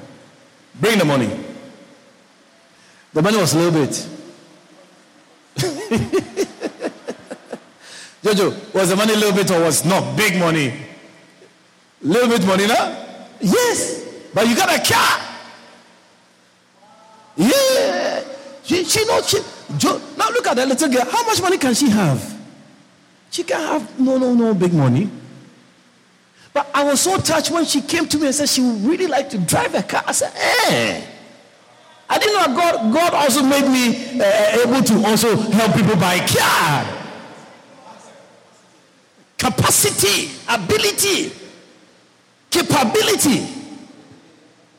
Bring 0.80 0.98
the 0.98 1.06
money. 1.06 1.30
The 3.16 3.22
money 3.22 3.38
was 3.38 3.54
a 3.54 3.58
little 3.58 3.72
bit. 3.72 3.92
Jojo, 8.22 8.74
was 8.74 8.90
the 8.90 8.96
money 8.98 9.14
a 9.14 9.16
little 9.16 9.32
bit 9.32 9.50
or 9.52 9.62
was 9.62 9.86
not 9.86 10.18
big 10.18 10.38
money? 10.38 10.74
Little 12.02 12.28
bit 12.28 12.46
money 12.46 12.68
now? 12.68 13.06
Yes. 13.40 14.04
But 14.34 14.50
you 14.50 14.56
got 14.58 14.68
a 14.68 14.84
car. 14.94 15.22
Yeah. 17.38 18.22
She, 18.64 18.84
she 18.84 19.06
knows. 19.06 19.30
She, 19.30 19.38
jo, 19.78 20.02
now 20.18 20.30
look 20.32 20.48
at 20.48 20.58
that 20.58 20.68
little 20.68 20.90
girl. 20.90 21.06
How 21.10 21.26
much 21.26 21.42
money 21.42 21.58
can 21.58 21.74
she 21.74 21.88
have? 21.92 22.38
She 23.32 23.44
can 23.44 23.62
have 23.62 23.98
no, 23.98 24.18
no, 24.18 24.34
no 24.34 24.54
big 24.54 24.74
money. 24.74 25.10
But 26.52 26.70
I 26.74 26.84
was 26.84 27.00
so 27.00 27.18
touched 27.18 27.50
when 27.50 27.64
she 27.64 27.80
came 27.80 28.10
to 28.10 28.18
me 28.18 28.26
and 28.26 28.36
said 28.36 28.50
she 28.50 28.60
would 28.60 28.82
really 28.82 29.08
like 29.08 29.30
to 29.30 29.38
drive 29.38 29.74
a 29.74 29.84
car. 29.84 30.04
I 30.06 30.12
said, 30.12 30.34
eh. 30.36 31.15
I 32.10 32.20
didn't 32.20 32.36
know 32.36 32.56
God, 32.56 32.94
God 32.94 33.14
also 33.14 33.44
made 33.44 33.68
me 33.68 34.20
uh, 34.22 34.64
able 34.64 34.84
to 34.84 35.08
also 35.08 35.36
help 35.36 35.76
people 35.76 35.96
buy 35.96 36.20
car. 36.20 36.86
Capacity, 39.38 40.32
ability, 40.48 41.32
capability. 42.50 43.48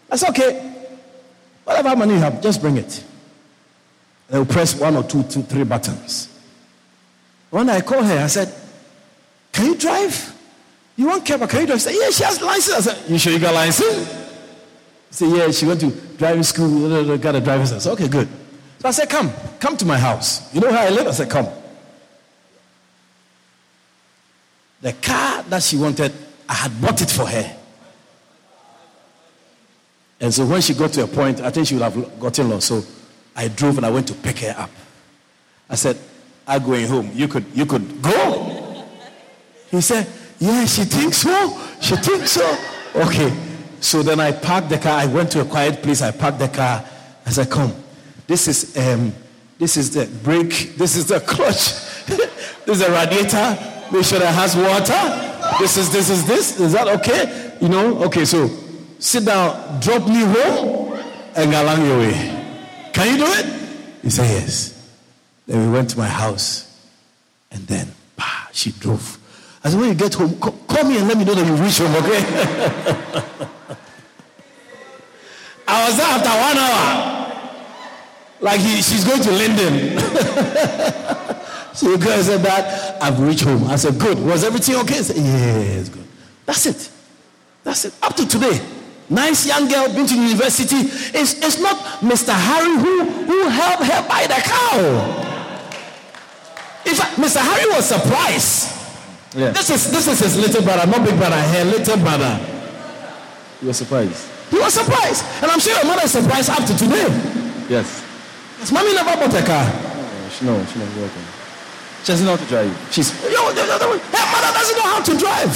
That's 0.09 0.25
okay. 0.31 0.73
Whatever 1.65 1.97
money 1.97 2.15
you 2.15 2.21
have, 2.21 2.41
just 2.41 2.61
bring 2.61 2.77
it. 2.77 3.05
They'll 4.29 4.47
press 4.47 4.79
one 4.79 4.97
or 4.97 5.03
two, 5.03 5.23
two, 5.25 5.43
three 5.43 5.65
buttons. 5.65 6.29
When 7.51 7.69
I 7.71 7.81
called 7.81 8.07
her, 8.07 8.19
I 8.19 8.27
said, 8.29 8.53
Can 9.53 9.67
you 9.67 9.77
drive? 9.77 10.35
You 10.97 11.09
want 11.09 11.27
car, 11.27 11.39
but 11.39 11.51
can 11.51 11.61
you 11.61 11.67
drive? 11.67 11.81
She 11.81 11.85
said, 11.91 11.95
Yeah, 12.01 12.11
she 12.11 12.25
has 12.25 12.41
license. 12.41 12.87
I 12.87 12.93
said, 12.93 13.11
You 13.11 13.19
sure 13.19 13.33
you 13.33 13.39
got 13.39 13.55
license? 13.55 14.09
She 15.11 15.15
said, 15.17 15.37
Yeah, 15.37 15.51
she 15.51 15.67
went 15.67 15.81
to 15.81 16.06
driving 16.19 16.43
school, 16.43 17.17
got 17.19 17.35
a 17.35 17.41
driver's 17.41 17.73
license. 17.73 17.87
Okay, 17.87 18.09
good. 18.09 18.29
So 18.79 18.89
I 18.89 18.91
said, 18.91 19.09
Come, 19.09 19.33
come 19.59 19.77
to 19.77 19.87
my 19.87 19.99
house. 19.99 20.53
You 20.55 20.61
know 20.61 20.73
how 20.73 20.83
I 20.83 20.91
live? 20.91 21.07
I 21.07 21.11
said, 21.11 21.31
Come. 21.31 21.49
The 24.83 24.93
car 24.93 25.43
that 25.45 25.63
she 25.63 25.77
wanted, 25.77 26.13
I 26.49 26.55
had 26.55 26.81
bought 26.81 27.01
it 27.01 27.11
for 27.11 27.27
her. 27.27 27.57
And 30.21 30.33
so 30.33 30.47
when 30.47 30.61
she 30.61 30.75
got 30.75 30.93
to 30.95 31.05
a 31.05 31.07
point, 31.07 31.41
I 31.41 31.51
think 31.51 31.67
she 31.67 31.75
would 31.75 31.83
have 31.83 32.21
gotten 32.21 32.49
lost. 32.49 32.69
So 32.69 32.83
I 33.35 33.49
drove 33.49 33.77
and 33.77 33.87
I 33.87 33.91
went 33.91 34.09
to 34.09 34.15
pick 34.15 34.39
her 34.39 34.55
up. 34.57 34.71
I 35.69 35.75
said, 35.75 35.99
I'm 36.47 36.63
going 36.63 36.87
home. 36.87 37.11
You 37.13 37.29
could, 37.29 37.45
you 37.55 37.67
could 37.67 38.01
go. 38.01 38.85
He 39.71 39.81
said, 39.81 40.07
Yeah, 40.39 40.65
she 40.65 40.85
thinks 40.85 41.19
so. 41.19 41.61
She 41.81 41.97
thinks 41.97 42.33
so. 42.33 42.59
Okay. 42.95 43.46
So 43.81 44.03
then 44.03 44.21
I 44.21 44.33
parked 44.33 44.69
the 44.69 44.79
car. 44.79 44.99
I 44.99 45.07
went 45.07 45.31
to 45.33 45.41
a 45.41 45.45
quiet 45.45 45.83
place. 45.83 46.03
I 46.03 46.11
parked 46.11 46.39
the 46.39 46.49
car. 46.49 46.85
I 47.25 47.31
said, 47.31 47.51
Come. 47.51 47.75
This 48.27 48.49
is 48.49 48.77
um, 48.77 49.13
this 49.59 49.77
is 49.77 49.95
the 49.95 50.07
brake. 50.23 50.75
This 50.77 50.97
is 50.97 51.07
the 51.07 51.21
clutch. 51.27 52.07
this 52.07 52.67
is 52.67 52.79
the 52.81 52.91
radiator. 52.91 53.57
Make 53.93 54.05
sure 54.05 54.19
it 54.19 54.27
has 54.27 54.57
water. 54.57 55.59
This 55.61 55.77
is 55.77 55.93
this 55.93 56.11
is 56.11 56.27
this. 56.27 56.61
Is 56.61 56.73
that 56.73 56.89
okay? 56.89 57.57
You 57.61 57.69
know? 57.69 58.03
Okay, 58.05 58.25
so 58.25 58.51
sit 58.99 59.25
down, 59.25 59.81
drop 59.81 60.07
me 60.09 60.21
home, 60.21 60.99
and 61.37 61.51
go 61.51 61.63
along 61.63 61.87
your 61.87 61.99
way. 61.99 62.37
Can 62.93 63.13
you 63.13 63.25
do 63.25 63.31
it? 63.31 63.47
He 64.03 64.11
said, 64.11 64.29
Yes. 64.31 64.73
Then 65.47 65.67
we 65.67 65.73
went 65.73 65.91
to 65.91 65.99
my 65.99 66.09
house, 66.09 66.89
and 67.53 67.65
then 67.67 67.89
bah, 68.17 68.49
she 68.53 68.73
drove. 68.73 69.19
I 69.63 69.71
said, 69.71 69.81
When 69.81 69.89
you 69.91 69.95
get 69.95 70.15
home, 70.15 70.39
call, 70.39 70.85
me 70.85 70.99
and 70.99 71.09
let 71.09 71.17
me 71.17 71.25
know 71.25 71.35
that 71.35 71.47
you 71.47 71.55
reach 71.55 71.79
home, 71.79 71.95
okay? 71.97 73.49
I 75.69 75.87
was 75.87 75.97
there 75.97 76.07
after 76.07 76.29
one 76.29 76.59
hour. 76.59 77.17
Like 78.41 78.61
he, 78.61 78.83
she's 78.83 79.05
going 79.05 79.23
to 79.23 79.33
Linden. 79.33 79.99
so 81.75 81.97
the 81.97 81.99
girl 82.05 82.23
said 82.23 82.43
that 82.43 83.03
I've 83.03 83.19
reached 83.19 83.45
home. 83.45 83.65
I 83.65 83.77
said, 83.77 83.99
Good. 83.99 84.19
Was 84.19 84.45
everything 84.45 84.77
okay? 84.77 85.03
Said, 85.03 85.17
Yes, 85.17 85.89
good. 85.89 86.07
That's 86.45 86.67
it. 86.67 86.91
That's 87.65 87.85
it. 87.87 87.95
Up 88.03 88.15
to 88.17 88.29
today. 88.29 88.61
Nice 89.09 89.47
young 89.47 89.69
girl, 89.69 89.93
been 89.93 90.07
to 90.07 90.15
university. 90.15 90.77
It's, 91.17 91.35
it's 91.39 91.61
not 91.61 91.77
Mr. 92.01 92.33
Harry 92.35 92.77
who, 92.77 93.05
who 93.25 93.49
helped 93.49 93.85
her 93.85 94.09
buy 94.09 94.27
the 94.27 94.41
cow. 94.45 95.23
In 96.85 96.95
fact, 96.95 97.17
Mr. 97.17 97.41
Harry 97.41 97.69
was 97.71 97.87
surprised. 97.87 98.73
Yeah. 99.35 99.51
This 99.51 99.71
is 99.71 99.91
this 99.91 100.07
is 100.07 100.19
his 100.21 100.39
little 100.39 100.63
brother, 100.63 100.87
not 100.91 101.05
big 101.05 101.17
brother, 101.17 101.37
her 101.37 101.65
little 101.65 101.97
brother. 101.99 102.41
He 103.61 103.67
was 103.67 103.77
surprised. 103.77 104.36
He 104.51 104.59
was 104.59 104.75
surprised. 104.75 105.25
And 105.43 105.51
I'm 105.51 105.59
sure 105.61 105.75
your 105.75 105.85
mother 105.87 106.03
is 106.05 106.13
surprised 106.13 106.51
up 106.51 106.65
to 106.67 106.75
today. 106.77 107.07
Yes. 107.69 108.05
His 108.61 108.71
mommy 108.73 108.95
never 108.95 109.15
bought 109.17 109.35
a 109.35 109.43
car. 109.45 109.67
No, 109.67 110.29
she 110.31 110.45
no, 110.47 110.65
she 110.67 110.79
never 110.79 111.01
working. 111.01 111.23
She 112.03 112.13
doesn't 112.13 112.25
know 112.25 112.37
how 112.37 112.43
to 112.45 112.49
drive. 112.49 112.89
She's 112.93 113.11
Yo, 113.25 113.29
yo, 113.31 113.51
yo, 113.51 113.65
yo, 113.67 113.99
her 113.99 114.27
mother 114.31 114.53
doesn't 114.55 114.77
know 114.79 114.87
how 114.87 115.03
to 115.03 115.17
drive. 115.19 115.53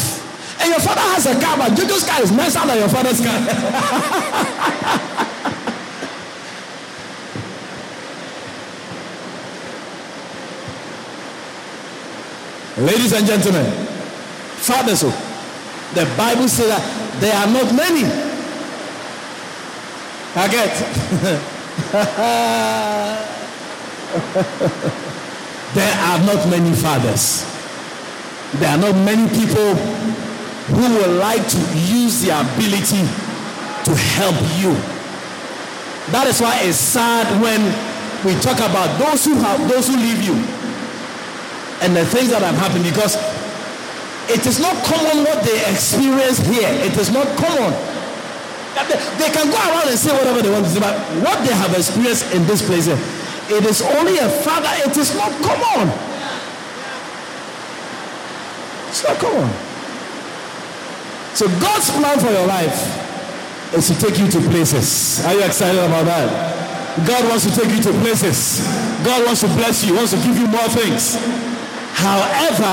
And 0.60 0.68
your 0.70 0.80
father 0.80 1.00
has 1.14 1.24
a 1.26 1.40
car, 1.40 1.56
but 1.56 1.72
Jojo's 1.72 2.04
car 2.04 2.20
is 2.20 2.32
nicer 2.32 2.66
than 2.66 2.76
your 2.78 2.88
father's 2.88 3.20
car. 3.24 3.40
Ladies 12.80 13.12
and 13.12 13.26
gentlemen, 13.26 13.66
fathers, 14.56 15.02
oh, 15.04 15.12
the 15.94 16.04
Bible 16.16 16.48
says 16.48 16.68
that 16.68 16.80
there 17.20 17.34
are 17.36 17.46
not 17.46 17.74
many. 17.74 18.29
I 20.36 20.46
get. 20.46 20.70
there 25.74 25.94
are 26.06 26.20
not 26.24 26.48
many 26.48 26.72
fathers. 26.76 27.42
There 28.60 28.70
are 28.70 28.78
not 28.78 28.94
many 28.94 29.28
people 29.28 29.74
who 30.70 30.82
would 30.98 31.18
like 31.18 31.42
to 31.48 31.58
use 31.74 32.22
their 32.22 32.40
ability 32.40 33.02
to 33.84 33.94
help 34.14 34.38
you. 34.62 34.70
That 36.14 36.28
is 36.28 36.40
why 36.40 36.60
it's 36.62 36.78
sad 36.78 37.26
when 37.42 37.60
we 38.24 38.38
talk 38.40 38.58
about 38.58 38.98
those 38.98 39.24
who 39.24 39.34
have 39.34 39.68
those 39.68 39.88
who 39.88 39.96
leave 39.96 40.22
you 40.22 40.34
and 41.82 41.96
the 41.96 42.06
things 42.06 42.30
that 42.30 42.42
have 42.42 42.54
happened 42.54 42.84
because 42.84 43.16
it 44.30 44.46
is 44.46 44.60
not 44.60 44.76
common 44.84 45.24
what 45.24 45.42
they 45.42 45.58
experience 45.72 46.38
here. 46.38 46.68
It 46.86 46.96
is 46.96 47.10
not 47.10 47.26
common. 47.36 47.89
They 48.88 49.30
can 49.30 49.50
go 49.50 49.58
around 49.58 49.88
and 49.88 49.98
say 49.98 50.12
whatever 50.12 50.42
they 50.42 50.50
want 50.50 50.64
to 50.64 50.70
say, 50.70 50.80
but 50.80 50.96
what 51.20 51.38
they 51.46 51.52
have 51.52 51.74
experienced 51.76 52.32
in 52.34 52.46
this 52.46 52.64
place, 52.64 52.88
eh, 52.88 52.98
it 53.50 53.64
is 53.66 53.82
only 53.82 54.18
a 54.18 54.28
father. 54.28 54.70
It 54.86 54.96
is 54.96 55.14
not 55.16 55.30
common. 55.42 55.88
It's 58.88 59.04
not 59.04 59.18
common. 59.18 59.50
So 61.34 61.46
God's 61.60 61.90
plan 61.90 62.18
for 62.18 62.30
your 62.30 62.46
life 62.46 62.78
is 63.74 63.88
to 63.88 63.94
take 63.94 64.18
you 64.18 64.28
to 64.30 64.40
places. 64.50 65.24
Are 65.24 65.34
you 65.34 65.44
excited 65.44 65.78
about 65.78 66.04
that? 66.06 67.06
God 67.06 67.28
wants 67.28 67.46
to 67.46 67.54
take 67.54 67.70
you 67.70 67.82
to 67.82 67.92
places. 68.00 68.66
God 69.04 69.24
wants 69.24 69.40
to 69.42 69.48
bless 69.48 69.84
you, 69.84 69.94
wants 69.94 70.10
to 70.12 70.18
give 70.18 70.36
you 70.36 70.46
more 70.46 70.68
things. 70.68 71.16
However, 71.94 72.72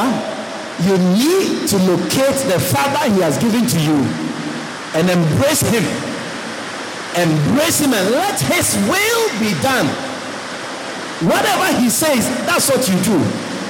you 0.84 0.98
need 1.14 1.68
to 1.70 1.78
locate 1.78 2.38
the 2.50 2.60
Father 2.60 3.14
He 3.14 3.22
has 3.22 3.38
given 3.38 3.66
to 3.66 3.80
you 3.80 4.27
and 4.98 5.06
embrace 5.10 5.62
Him. 5.62 5.86
Embrace 7.14 7.80
Him 7.80 7.94
and 7.94 8.10
let 8.18 8.42
His 8.42 8.74
will 8.90 9.24
be 9.38 9.54
done. 9.62 9.86
Whatever 11.22 11.70
He 11.78 11.90
says, 11.90 12.26
that's 12.50 12.70
what 12.70 12.82
you 12.90 12.98
do. 13.06 13.18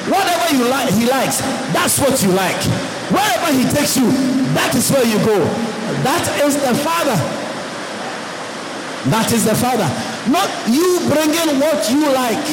Whatever 0.08 0.56
you 0.56 0.64
like, 0.72 0.90
He 0.96 1.06
likes, 1.06 1.44
that's 1.76 2.00
what 2.00 2.24
you 2.24 2.32
like. 2.32 2.56
Wherever 3.12 3.52
He 3.52 3.68
takes 3.76 3.98
you, 3.98 4.08
that 4.56 4.72
is 4.74 4.90
where 4.90 5.04
you 5.04 5.20
go. 5.28 5.38
That 6.08 6.24
is 6.48 6.56
the 6.56 6.74
Father. 6.80 7.20
That 9.12 9.32
is 9.32 9.44
the 9.44 9.56
Father. 9.56 9.88
Not 10.32 10.48
you 10.72 11.04
bringing 11.12 11.60
what 11.60 11.92
you 11.92 12.08
like 12.12 12.48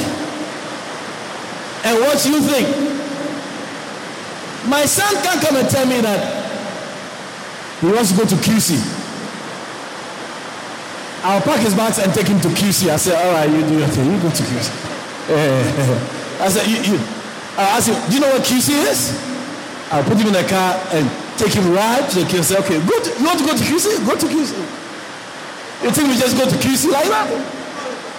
and 1.86 1.98
what 2.00 2.18
you 2.26 2.40
think. 2.42 2.66
My 4.66 4.84
son 4.86 5.14
can't 5.22 5.40
come 5.42 5.56
and 5.56 5.68
tell 5.68 5.86
me 5.86 6.00
that 6.00 6.43
he 7.80 7.86
wants 7.86 8.12
to 8.12 8.18
go 8.18 8.24
to 8.24 8.36
QC. 8.36 8.78
I'll 11.24 11.40
pack 11.40 11.60
his 11.60 11.74
bags 11.74 11.98
and 11.98 12.12
take 12.12 12.28
him 12.28 12.38
to 12.40 12.48
QC. 12.48 12.90
I 12.92 12.96
said, 12.96 13.16
all 13.16 13.32
right, 13.32 13.48
you 13.48 13.64
do 13.66 13.78
your 13.78 13.88
thing. 13.88 14.12
You 14.12 14.20
go 14.20 14.28
to 14.28 14.42
QC. 14.44 14.68
I 16.44 16.48
said, 16.52 16.68
you, 16.68 16.76
you. 16.84 17.00
I 17.56 17.80
asked 17.80 17.88
him, 17.88 17.96
do 18.10 18.14
you 18.16 18.20
know 18.20 18.28
what 18.28 18.42
QC 18.44 18.76
is? 18.92 19.16
I'll 19.90 20.04
put 20.04 20.18
him 20.18 20.28
in 20.28 20.36
a 20.36 20.46
car 20.46 20.76
and 20.92 21.08
take 21.40 21.52
him 21.56 21.72
right 21.72 22.04
to 22.10 22.20
the 22.20 22.26
QC. 22.28 22.60
Okay, 22.60 22.76
go 22.84 22.92
to, 23.00 23.08
you 23.18 23.24
want 23.24 23.38
to 23.40 23.46
go 23.46 23.56
to 23.56 23.64
QC? 23.64 24.04
Go 24.04 24.14
to 24.20 24.26
QC. 24.26 24.52
You 25.82 25.90
think 25.90 26.08
we 26.08 26.16
just 26.20 26.36
go 26.36 26.44
to 26.44 26.56
QC 26.60 26.92
like 26.92 27.08
that? 27.08 27.28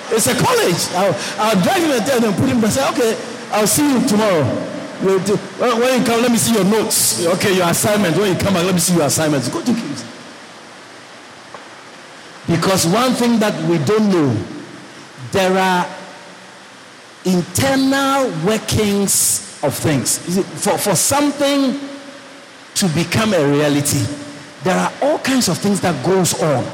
It's 0.09 0.25
a 0.25 0.33
college. 0.33 0.81
I'll, 0.97 1.13
I'll 1.37 1.59
drive 1.61 1.81
him 1.81 1.91
and 1.93 2.05
tell 2.05 2.19
them, 2.19 2.33
put 2.33 2.49
him, 2.49 2.63
I 2.65 2.69
say, 2.69 2.89
okay, 2.89 3.13
I'll 3.51 3.67
see 3.67 3.85
you 3.85 4.01
tomorrow. 4.07 4.74
When 5.01 5.99
you 5.99 6.05
come, 6.05 6.21
let 6.21 6.31
me 6.31 6.37
see 6.37 6.53
your 6.53 6.63
notes. 6.63 7.25
Okay, 7.25 7.55
your 7.55 7.69
assignment. 7.69 8.17
When 8.17 8.33
you 8.33 8.39
come 8.39 8.53
back, 8.53 8.65
let 8.65 8.73
me 8.73 8.79
see 8.79 8.95
your 8.95 9.05
assignments. 9.05 9.49
Go 9.49 9.61
to 9.61 9.73
kids. 9.73 10.05
Because 12.47 12.85
one 12.85 13.13
thing 13.13 13.39
that 13.39 13.59
we 13.69 13.77
don't 13.79 14.09
know, 14.09 14.35
there 15.31 15.57
are 15.57 15.87
internal 17.25 18.29
workings 18.45 19.59
of 19.63 19.73
things. 19.73 20.19
For, 20.63 20.77
for 20.77 20.95
something 20.95 21.79
to 22.75 22.87
become 22.89 23.33
a 23.33 23.47
reality, 23.47 24.05
there 24.63 24.77
are 24.77 24.93
all 25.01 25.19
kinds 25.19 25.49
of 25.49 25.57
things 25.57 25.81
that 25.81 26.05
goes 26.05 26.39
on. 26.41 26.65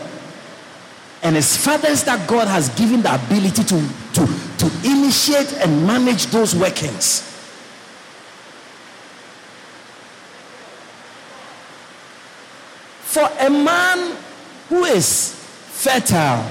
And 1.24 1.38
it's 1.38 1.56
fathers 1.56 2.04
that 2.04 2.28
God 2.28 2.48
has 2.48 2.70
given 2.70 3.02
the 3.02 3.14
ability 3.14 3.64
to, 3.64 3.90
to, 4.14 4.28
to 4.58 4.72
initiate 4.84 5.54
and 5.54 5.86
manage 5.86 6.26
those 6.28 6.56
workings. 6.56 7.31
For 13.12 13.30
a 13.42 13.50
man 13.50 14.16
who 14.70 14.86
is 14.86 15.36
fertile 15.36 16.50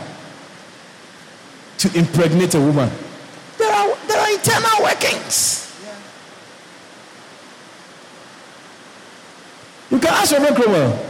to 1.79 1.99
impregnate 1.99 2.55
a 2.55 2.61
woman, 2.61 2.91
there 3.57 3.73
are, 3.73 3.97
there 4.07 4.21
are 4.21 4.31
internal 4.31 4.83
workings. 4.83 5.75
You 9.91 9.99
can 9.99 10.13
ask 10.13 10.33
Reverend 10.33 10.57
Cromwell. 10.57 11.07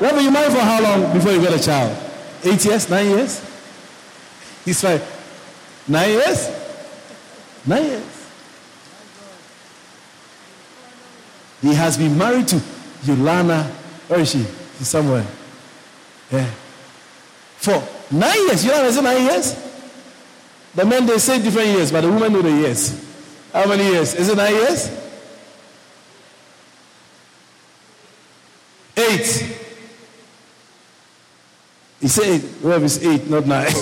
Reverend, 0.00 0.24
you 0.24 0.32
married 0.32 0.52
for 0.52 0.58
how 0.58 0.82
long 0.82 1.12
before 1.12 1.30
you 1.30 1.40
got 1.40 1.54
a 1.54 1.62
child? 1.62 1.96
Eight 2.42 2.64
years? 2.64 2.90
Nine 2.90 3.06
years? 3.06 3.40
He's 4.64 4.82
like, 4.82 5.02
nine 5.86 6.10
years? 6.10 6.50
Nine 7.64 7.84
years. 7.84 8.26
He 11.62 11.74
has 11.74 11.96
been 11.96 12.18
married 12.18 12.48
to 12.48 12.56
Yolana. 13.04 13.72
Where 14.08 14.20
is 14.20 14.30
she? 14.30 14.44
She's 14.78 14.88
somewhere. 14.88 15.26
Yeah. 16.30 16.50
For 17.56 17.82
nine 18.10 18.46
years. 18.46 18.64
You 18.64 18.70
what 18.70 18.98
I 18.98 19.00
nine 19.00 19.24
years? 19.24 19.54
The 20.74 20.84
men 20.84 21.06
they 21.06 21.18
say 21.18 21.42
different 21.42 21.68
years, 21.68 21.90
but 21.90 22.02
the 22.02 22.10
women 22.12 22.32
know 22.32 22.42
the 22.42 22.50
years. 22.50 23.04
How 23.52 23.66
many 23.66 23.84
years? 23.84 24.14
Is 24.14 24.28
it 24.28 24.36
nine 24.36 24.54
years? 24.54 24.90
Eight. 28.96 29.56
He 32.00 32.08
said, 32.08 32.42
well, 32.62 32.82
is 32.82 33.02
eight, 33.04 33.28
not 33.28 33.46
nine. 33.46 33.72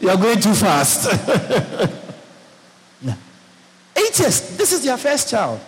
you 0.00 0.08
are 0.08 0.16
going 0.16 0.40
too 0.40 0.54
fast. 0.54 1.08
Eight 3.96 4.18
years. 4.18 4.56
This 4.56 4.72
is 4.72 4.84
your 4.84 4.96
first 4.96 5.28
child. 5.30 5.60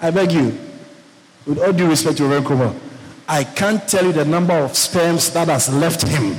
I 0.00 0.10
beg 0.10 0.32
you, 0.32 0.58
with 1.46 1.58
all 1.58 1.72
due 1.72 1.88
respect 1.88 2.16
to 2.18 2.24
Reverend 2.24 2.46
Kuma, 2.46 2.74
I 3.28 3.44
can't 3.44 3.86
tell 3.86 4.04
you 4.04 4.12
the 4.12 4.24
number 4.24 4.54
of 4.54 4.76
sperms 4.76 5.30
that 5.32 5.48
has 5.48 5.72
left 5.72 6.06
him. 6.06 6.36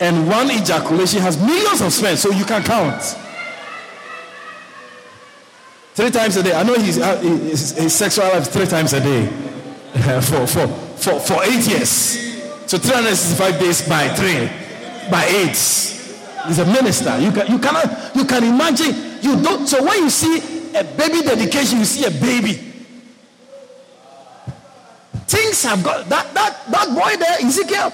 And 0.00 0.28
one 0.28 0.50
ejaculation 0.50 1.20
has 1.20 1.40
millions 1.40 1.80
of 1.80 1.92
sperms, 1.92 2.20
so 2.20 2.30
you 2.30 2.44
can 2.44 2.62
count. 2.62 3.00
Three 5.94 6.10
times 6.10 6.36
a 6.38 6.42
day. 6.42 6.54
I 6.54 6.62
know 6.62 6.74
he's, 6.74 6.98
uh, 6.98 7.18
his, 7.20 7.76
his 7.76 7.94
sexual 7.94 8.24
life 8.24 8.48
three 8.50 8.66
times 8.66 8.94
a 8.94 9.00
day 9.00 9.26
for, 10.22 10.46
for, 10.46 10.66
for, 10.66 11.20
for 11.20 11.44
eight 11.44 11.68
years. 11.68 11.88
So 12.66 12.78
365 12.78 13.60
days 13.60 13.86
by 13.86 14.08
three, 14.08 14.48
by 15.10 15.24
eight. 15.26 15.50
He's 16.46 16.58
a 16.58 16.66
minister. 16.66 17.18
You 17.18 17.30
can, 17.30 17.46
you 17.52 17.58
cannot, 17.58 18.16
you 18.16 18.24
can 18.24 18.42
imagine. 18.42 19.11
You 19.22 19.40
don't. 19.40 19.66
So 19.66 19.82
when 19.82 20.02
you 20.02 20.10
see 20.10 20.38
a 20.74 20.84
baby 20.84 21.22
dedication, 21.22 21.78
you 21.78 21.84
see 21.84 22.04
a 22.04 22.10
baby. 22.10 22.54
Things 25.26 25.62
have 25.62 25.82
got 25.82 26.08
that 26.08 26.34
that 26.34 26.70
that 26.70 26.88
boy 26.88 27.16
there, 27.16 27.38
Ezekiel. 27.40 27.90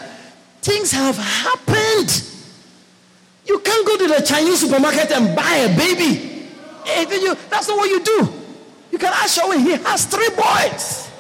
Things 0.63 0.91
have 0.93 1.17
happened. 1.17 2.25
You 3.47 3.59
can't 3.61 3.87
go 3.87 3.97
to 3.97 4.09
the 4.09 4.21
Chinese 4.27 4.61
supermarket 4.61 5.11
and 5.13 5.37
buy 5.37 5.55
a 5.55 5.77
baby. 5.77 6.47
You, 7.11 7.35
that's 7.51 7.69
not 7.69 7.77
what 7.77 7.89
you 7.91 8.03
do. 8.03 8.29
You 8.91 8.99
can 8.99 9.13
ask 9.13 9.41
Shawin, 9.41 9.61
he 9.61 9.73
has 9.73 10.07
three 10.07 10.29
boys. 10.31 11.11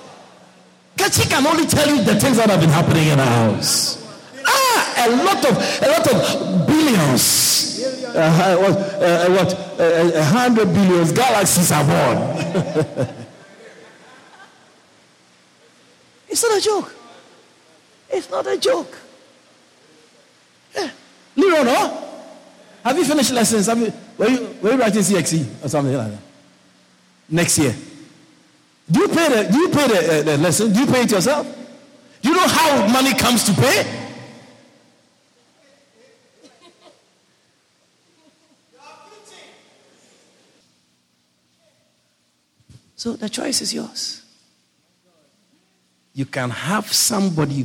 Because 0.96 1.16
he 1.16 1.28
can 1.28 1.46
only 1.46 1.66
tell 1.66 1.86
you 1.88 2.02
the 2.02 2.18
things 2.18 2.36
that 2.38 2.50
have 2.50 2.60
been 2.60 2.70
happening 2.70 3.08
in 3.08 3.18
the 3.18 3.24
house. 3.24 4.04
Ah, 4.46 5.06
a 5.06 5.24
lot 5.24 5.44
of 5.44 5.56
a 5.82 5.88
lot 5.88 6.06
of 6.12 6.67
billions. 6.78 7.84
Uh, 8.04 8.56
what, 8.56 8.76
uh, 8.78 9.28
what 9.30 9.54
uh, 9.80 10.10
a 10.14 10.24
hundred 10.24 10.72
billions 10.72 11.12
galaxies 11.12 11.70
are 11.72 11.84
born. 11.84 12.18
it's 16.28 16.42
not 16.42 16.58
a 16.58 16.60
joke. 16.60 16.94
It's 18.10 18.30
not 18.30 18.46
a 18.46 18.56
joke. 18.58 18.98
Yeah. 20.74 20.90
Leroy, 21.36 21.64
no? 21.64 22.04
Have 22.84 22.96
you 22.96 23.04
finished 23.04 23.32
lessons? 23.32 23.66
Have 23.66 23.78
you, 23.78 23.92
were, 24.16 24.28
you, 24.28 24.56
were 24.62 24.72
you 24.72 24.78
writing 24.78 25.02
CXC 25.02 25.64
or 25.64 25.68
something 25.68 25.94
like 25.94 26.10
that? 26.10 26.20
Next 27.28 27.58
year. 27.58 27.74
Do 28.90 29.00
you 29.00 29.08
pay 29.08 29.28
the, 29.28 29.52
do 29.52 29.58
you 29.58 29.68
pay 29.68 29.86
the, 29.86 29.98
uh, 29.98 30.22
the 30.22 30.38
lesson? 30.38 30.72
Do 30.72 30.80
you 30.80 30.86
pay 30.86 31.02
it 31.02 31.10
yourself? 31.10 31.46
Do 32.22 32.30
you 32.30 32.34
know 32.34 32.48
how 32.48 32.86
money 32.88 33.12
comes 33.14 33.44
to 33.44 33.52
pay? 33.52 34.07
So 42.98 43.14
the 43.14 43.28
choice 43.28 43.62
is 43.62 43.72
yours. 43.72 44.22
You 46.14 46.26
can 46.26 46.50
have 46.50 46.92
somebody 46.92 47.64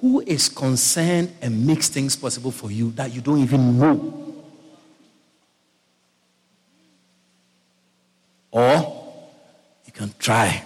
who 0.00 0.20
is 0.20 0.48
concerned 0.48 1.34
and 1.42 1.66
makes 1.66 1.88
things 1.88 2.14
possible 2.14 2.52
for 2.52 2.70
you 2.70 2.92
that 2.92 3.12
you 3.12 3.20
don't 3.20 3.40
even 3.40 3.76
know. 3.76 4.44
Or 8.52 9.12
you 9.84 9.90
can 9.90 10.14
try 10.20 10.62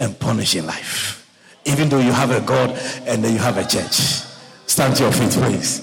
and 0.00 0.18
punish 0.18 0.56
in 0.56 0.66
life. 0.66 1.30
Even 1.66 1.88
though 1.88 2.00
you 2.00 2.10
have 2.10 2.32
a 2.32 2.40
God 2.40 2.70
and 3.06 3.22
then 3.22 3.34
you 3.34 3.38
have 3.38 3.56
a 3.56 3.64
church. 3.64 4.24
Stand 4.66 4.96
to 4.96 5.04
your 5.04 5.12
feet, 5.12 5.30
please. 5.30 5.80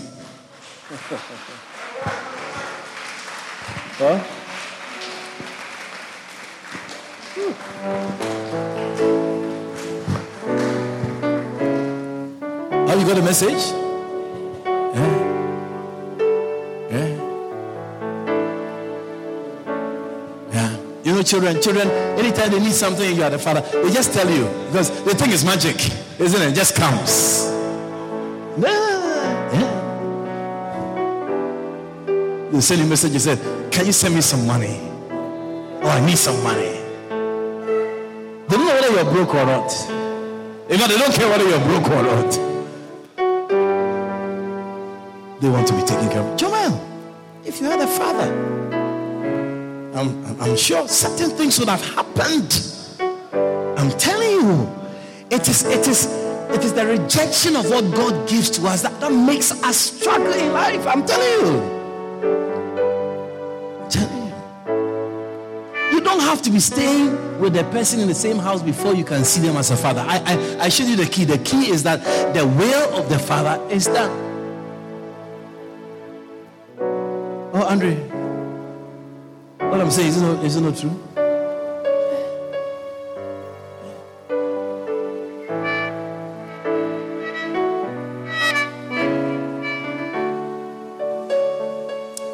huh? 3.98 4.37
Have 12.88 13.00
you 13.00 13.06
got 13.06 13.18
a 13.18 13.22
message? 13.22 13.72
Yeah. 14.96 15.14
Yeah. 16.90 17.08
yeah. 20.52 20.78
You 21.04 21.14
know 21.14 21.22
children. 21.22 21.62
Children, 21.62 21.88
anytime 22.18 22.52
they 22.52 22.60
need 22.60 22.74
something, 22.74 23.16
you 23.16 23.24
are 23.24 23.30
the 23.30 23.40
father. 23.40 23.62
They 23.62 23.92
just 23.92 24.14
tell 24.14 24.30
you 24.30 24.46
because 24.68 24.90
they 25.04 25.14
think 25.14 25.34
it's 25.34 25.44
magic, 25.44 25.76
isn't 26.20 26.42
it? 26.42 26.52
it 26.52 26.56
just 26.56 26.76
comes. 26.76 27.46
Yeah. 28.58 28.98
They 32.52 32.62
send 32.62 32.80
you 32.80 32.88
a 32.88 32.90
message. 32.90 33.14
You 33.14 33.20
said, 33.20 33.40
"Can 33.72 33.86
you 33.86 33.92
send 33.92 34.16
me 34.16 34.22
some 34.22 34.48
money? 34.48 34.80
Oh, 35.84 35.90
I 35.90 36.04
need 36.04 36.18
some 36.18 36.42
money." 36.42 36.87
Whether 38.88 39.04
you're 39.04 39.12
broke 39.12 39.36
or 39.36 39.46
not. 39.46 39.72
In 40.70 40.78
fact, 40.80 40.90
they 40.90 40.98
don't 40.98 41.14
care 41.14 41.30
whether 41.30 41.46
you're 41.46 41.60
broke 41.60 41.90
or 41.92 42.04
not. 42.04 42.32
They 45.42 45.50
want 45.50 45.68
to 45.68 45.74
be 45.74 45.82
taken 45.82 46.10
care 46.10 46.22
of. 46.22 46.38
Joel, 46.38 46.82
if 47.44 47.60
you 47.60 47.68
had 47.68 47.82
a 47.82 47.88
father 47.88 48.58
I'm, 49.94 50.42
I'm 50.42 50.56
sure 50.56 50.88
certain 50.88 51.32
things 51.32 51.60
would 51.60 51.68
have 51.68 51.84
happened. 51.84 52.62
I'm 53.78 53.92
telling 53.98 54.32
you, 54.32 54.70
it 55.32 55.50
is, 55.50 55.66
it 55.66 55.86
is, 55.86 56.06
it 56.06 56.64
is 56.64 56.72
the 56.74 56.86
rejection 56.86 57.58
of 57.58 57.70
what 57.70 57.94
God 57.94 58.30
gives 58.30 58.50
to 58.52 58.68
us 58.68 58.84
that, 58.84 59.02
that 59.02 59.12
makes 59.12 59.52
us 59.52 59.76
struggle 59.76 60.32
in 60.32 60.54
life. 60.54 60.88
I'm 60.88 61.06
telling 61.06 61.46
you. 61.46 61.78
Have 66.28 66.42
to 66.42 66.50
be 66.50 66.60
staying 66.60 67.40
with 67.40 67.54
the 67.54 67.64
person 67.66 68.02
in 68.02 68.08
the 68.08 68.14
same 68.14 68.38
house 68.38 68.62
before 68.62 68.94
you 68.94 69.06
can 69.06 69.24
see 69.24 69.40
them 69.40 69.56
as 69.56 69.72
a 69.72 69.78
father. 69.78 70.02
I, 70.06 70.22
I, 70.26 70.66
I 70.66 70.70
showed 70.70 70.88
you 70.88 70.98
the 70.98 71.06
key. 71.06 71.24
The 71.24 71.38
key 71.38 71.72
is 71.72 71.84
that 71.84 72.04
the 72.34 72.46
will 72.46 72.96
of 72.98 73.08
the 73.08 73.18
father 73.18 73.64
is 73.74 73.86
done. 73.86 74.12
Oh, 77.54 77.66
Andre. 77.66 77.96
What 79.70 79.80
I'm 79.80 79.90
saying 79.90 80.10
is 80.10 80.18
it 80.18 80.22
not, 80.22 80.44
is 80.44 80.56
it 80.58 80.62
not 80.62 80.76
true? 80.76 80.90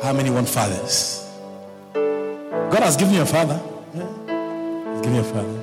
How 0.02 0.14
many 0.14 0.32
want 0.32 0.50
fathers? 0.50 1.30
God 1.94 2.82
has 2.82 2.98
given 2.98 3.14
you 3.14 3.22
a 3.22 3.26
father. 3.26 3.62
Given 5.04 5.16
you 5.16 5.22
a 5.22 5.24
father. 5.26 5.60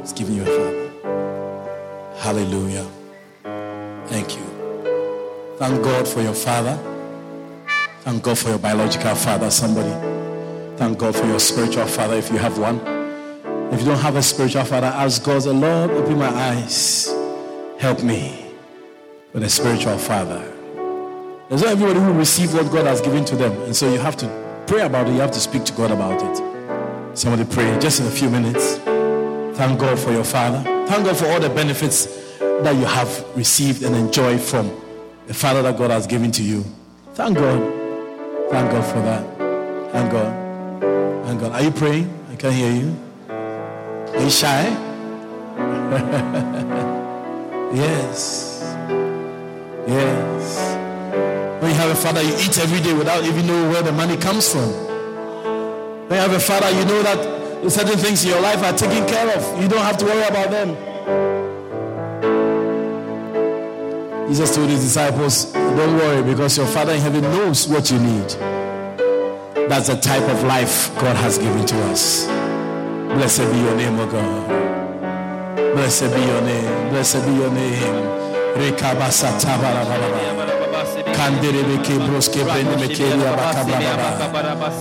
He's 0.00 0.12
given 0.12 0.34
you 0.34 0.42
a 0.42 0.46
father. 0.46 0.90
Hallelujah. 2.18 2.86
thank 4.08 4.36
you. 4.36 4.42
Thank 5.58 5.80
God 5.80 6.08
for 6.08 6.20
your 6.20 6.34
father. 6.34 6.76
Thank 8.00 8.24
God 8.24 8.36
for 8.36 8.48
your 8.48 8.58
biological 8.58 9.14
father, 9.14 9.48
somebody. 9.48 9.92
Thank 10.76 10.98
God 10.98 11.14
for 11.14 11.24
your 11.24 11.38
spiritual 11.38 11.86
father 11.86 12.16
if 12.16 12.32
you 12.32 12.38
have 12.38 12.58
one. 12.58 12.80
If 13.72 13.78
you 13.82 13.86
don't 13.86 14.00
have 14.00 14.16
a 14.16 14.22
spiritual 14.22 14.64
father, 14.64 14.88
ask 14.88 15.22
God, 15.22 15.42
the 15.42 15.52
Lord, 15.52 15.92
open 15.92 16.18
my 16.18 16.26
eyes. 16.26 17.14
Help 17.78 18.02
me 18.02 18.44
with 19.32 19.44
a 19.44 19.48
spiritual 19.48 19.98
father. 19.98 20.52
There's 21.48 21.62
not 21.62 21.70
everybody 21.70 22.00
who 22.00 22.12
receive 22.12 22.54
what 22.54 22.72
God 22.72 22.86
has 22.86 23.00
given 23.00 23.24
to 23.26 23.36
them. 23.36 23.52
And 23.62 23.76
so 23.76 23.88
you 23.88 24.00
have 24.00 24.16
to 24.16 24.47
pray 24.68 24.82
about 24.82 25.08
it. 25.08 25.14
You 25.14 25.20
have 25.20 25.32
to 25.32 25.40
speak 25.40 25.64
to 25.64 25.72
God 25.72 25.90
about 25.90 26.22
it. 26.22 27.18
Somebody 27.18 27.50
pray 27.50 27.78
just 27.80 28.00
in 28.00 28.06
a 28.06 28.10
few 28.10 28.28
minutes. 28.28 28.76
Thank 29.56 29.80
God 29.80 29.98
for 29.98 30.12
your 30.12 30.24
father. 30.24 30.62
Thank 30.86 31.06
God 31.06 31.16
for 31.16 31.26
all 31.26 31.40
the 31.40 31.48
benefits 31.48 32.04
that 32.38 32.76
you 32.76 32.84
have 32.84 33.24
received 33.34 33.82
and 33.82 33.96
enjoyed 33.96 34.40
from 34.40 34.70
the 35.26 35.34
father 35.34 35.62
that 35.62 35.78
God 35.78 35.90
has 35.90 36.06
given 36.06 36.30
to 36.32 36.42
you. 36.42 36.64
Thank 37.14 37.38
God. 37.38 37.60
Thank 38.50 38.70
God 38.70 38.84
for 38.84 39.00
that. 39.00 39.24
Thank 39.90 40.12
God. 40.12 41.26
Thank 41.26 41.40
God. 41.40 41.52
Are 41.52 41.62
you 41.62 41.70
praying? 41.70 42.12
I 42.30 42.36
can 42.36 42.52
hear 42.52 42.72
you. 42.72 42.94
Are 43.28 44.22
you 44.22 44.30
shy? 44.30 44.64
yes. 47.74 48.60
Yes. 49.88 50.77
When 51.60 51.70
you 51.70 51.76
have 51.76 51.90
a 51.90 51.94
father, 51.96 52.22
you 52.22 52.34
eat 52.34 52.56
every 52.58 52.80
day 52.80 52.92
without 52.92 53.24
even 53.24 53.46
knowing 53.46 53.70
where 53.70 53.82
the 53.82 53.92
money 53.92 54.16
comes 54.16 54.52
from. 54.52 54.70
When 56.08 56.12
you 56.12 56.22
have 56.22 56.32
a 56.32 56.38
father, 56.38 56.70
you 56.70 56.84
know 56.84 57.02
that 57.02 57.70
certain 57.70 57.98
things 57.98 58.24
in 58.24 58.30
your 58.30 58.40
life 58.40 58.62
are 58.62 58.72
taken 58.72 59.06
care 59.08 59.36
of. 59.36 59.62
You 59.62 59.68
don't 59.68 59.82
have 59.82 59.96
to 59.98 60.04
worry 60.04 60.22
about 60.22 60.50
them. 60.50 60.76
Jesus 64.28 64.54
told 64.54 64.68
his 64.68 64.80
disciples, 64.80 65.52
Don't 65.52 65.96
worry 65.96 66.22
because 66.22 66.56
your 66.56 66.66
Father 66.66 66.92
in 66.92 67.00
heaven 67.00 67.22
knows 67.22 67.66
what 67.66 67.90
you 67.90 67.98
need. 67.98 68.28
That's 69.68 69.88
the 69.88 69.96
type 69.96 70.22
of 70.30 70.44
life 70.44 70.94
God 71.00 71.16
has 71.16 71.38
given 71.38 71.66
to 71.66 71.76
us. 71.90 72.26
Blessed 73.16 73.50
be 73.50 73.58
your 73.58 73.74
name, 73.74 73.98
O 73.98 74.06
God. 74.06 74.48
Blessed 75.74 76.14
be 76.14 76.20
your 76.20 76.42
name. 76.42 76.90
Blessed 76.90 77.26
be 77.26 77.32
your 77.32 77.50
name. 77.50 78.08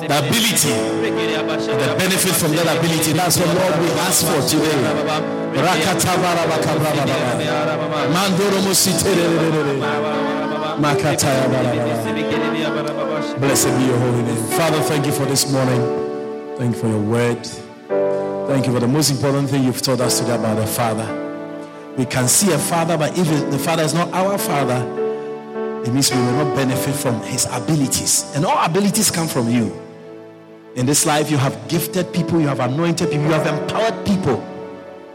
The 0.07 0.17
ability, 0.19 0.73
the 1.81 1.95
benefit 1.97 2.33
from 2.35 2.51
that 2.55 2.77
ability, 2.77 3.11
that's 3.13 3.37
what 3.37 3.47
Lord 3.47 3.79
we 3.81 3.89
ask 4.05 4.25
for 4.25 4.41
today. 4.47 4.77
Blessed 13.39 13.67
be 13.77 13.85
your 13.85 13.97
holy 13.97 14.21
name. 14.23 14.35
Father, 14.57 14.81
thank 14.81 15.05
you 15.05 15.11
for 15.11 15.25
this 15.25 15.51
morning. 15.51 15.81
Thank 16.57 16.75
you 16.75 16.81
for 16.81 16.87
your 16.87 17.01
word. 17.01 17.45
Thank 18.47 18.65
you 18.67 18.73
for 18.73 18.79
the 18.79 18.87
most 18.87 19.09
important 19.09 19.49
thing 19.49 19.63
you've 19.63 19.81
taught 19.81 20.01
us 20.01 20.19
today 20.19 20.35
about 20.35 20.55
the 20.57 20.67
Father. 20.67 21.07
We 21.97 22.05
can 22.05 22.27
see 22.27 22.51
a 22.53 22.57
Father, 22.57 22.97
but 22.97 23.17
if 23.17 23.27
the 23.51 23.57
Father 23.59 23.83
is 23.83 23.93
not 23.93 24.13
our 24.13 24.37
Father, 24.37 25.06
it 25.85 25.93
means 25.93 26.11
we 26.11 26.17
will 26.17 26.45
not 26.45 26.55
benefit 26.55 26.95
from 26.95 27.21
his 27.21 27.45
abilities. 27.51 28.31
And 28.35 28.45
all 28.45 28.63
abilities 28.65 29.11
come 29.11 29.27
from 29.27 29.49
you. 29.49 29.71
In 30.75 30.85
this 30.85 31.05
life, 31.05 31.31
you 31.31 31.37
have 31.37 31.67
gifted 31.67 32.13
people, 32.13 32.39
you 32.39 32.47
have 32.47 32.59
anointed 32.59 33.09
people, 33.09 33.25
you 33.25 33.33
have 33.33 33.47
empowered 33.47 34.05
people, 34.05 34.39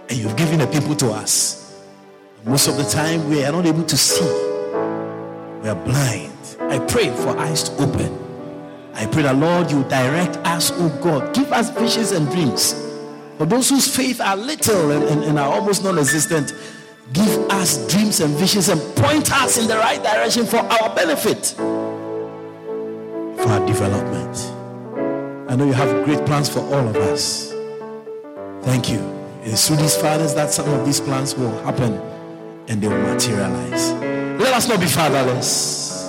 and 0.08 0.18
you've 0.18 0.36
given 0.36 0.58
the 0.58 0.66
people 0.66 0.96
to 0.96 1.10
us. 1.10 1.80
Most 2.44 2.66
of 2.66 2.76
the 2.76 2.84
time, 2.84 3.28
we 3.30 3.44
are 3.44 3.52
not 3.52 3.66
able 3.66 3.84
to 3.84 3.96
see. 3.96 4.24
We 4.24 5.68
are 5.68 5.84
blind. 5.84 6.32
I 6.58 6.78
pray 6.88 7.10
for 7.10 7.38
eyes 7.38 7.68
to 7.68 7.82
open. 7.82 8.18
I 8.94 9.06
pray 9.06 9.22
that, 9.22 9.36
Lord, 9.36 9.70
you 9.70 9.84
direct 9.84 10.36
us, 10.38 10.72
oh 10.74 10.98
God. 11.02 11.34
Give 11.34 11.52
us 11.52 11.70
visions 11.70 12.12
and 12.12 12.28
dreams. 12.30 12.74
For 13.38 13.46
those 13.46 13.68
whose 13.70 13.94
faith 13.94 14.20
are 14.20 14.36
little 14.36 14.90
and, 14.90 15.04
and, 15.04 15.24
and 15.24 15.38
are 15.38 15.52
almost 15.52 15.84
non 15.84 15.98
existent, 15.98 16.52
give 17.12 17.50
us 17.50 17.86
dreams 17.90 18.20
and 18.20 18.34
visions 18.36 18.68
and 18.68 18.80
point 18.96 19.32
us 19.32 19.58
in 19.58 19.66
the 19.68 19.76
right 19.76 20.02
direction 20.02 20.46
for 20.46 20.58
our 20.58 20.94
benefit, 20.94 21.46
for 23.36 23.48
our 23.48 23.66
development. 23.66 24.52
I 25.50 25.56
know 25.56 25.66
you 25.66 25.72
have 25.72 26.04
great 26.04 26.24
plans 26.24 26.48
for 26.48 26.60
all 26.60 26.88
of 26.88 26.96
us. 26.96 27.52
Thank 28.62 28.88
you. 28.88 29.00
It 29.42 29.48
is 29.48 29.66
through 29.66 29.76
these 29.76 29.96
fathers 29.96 30.34
that 30.34 30.50
some 30.50 30.68
of 30.68 30.86
these 30.86 31.00
plans 31.00 31.34
will 31.34 31.50
happen 31.64 32.00
and 32.68 32.80
they 32.80 32.88
will 32.88 33.02
materialize. 33.02 33.92
Let 34.40 34.54
us 34.54 34.68
not 34.68 34.80
be 34.80 34.86
fatherless. 34.86 36.08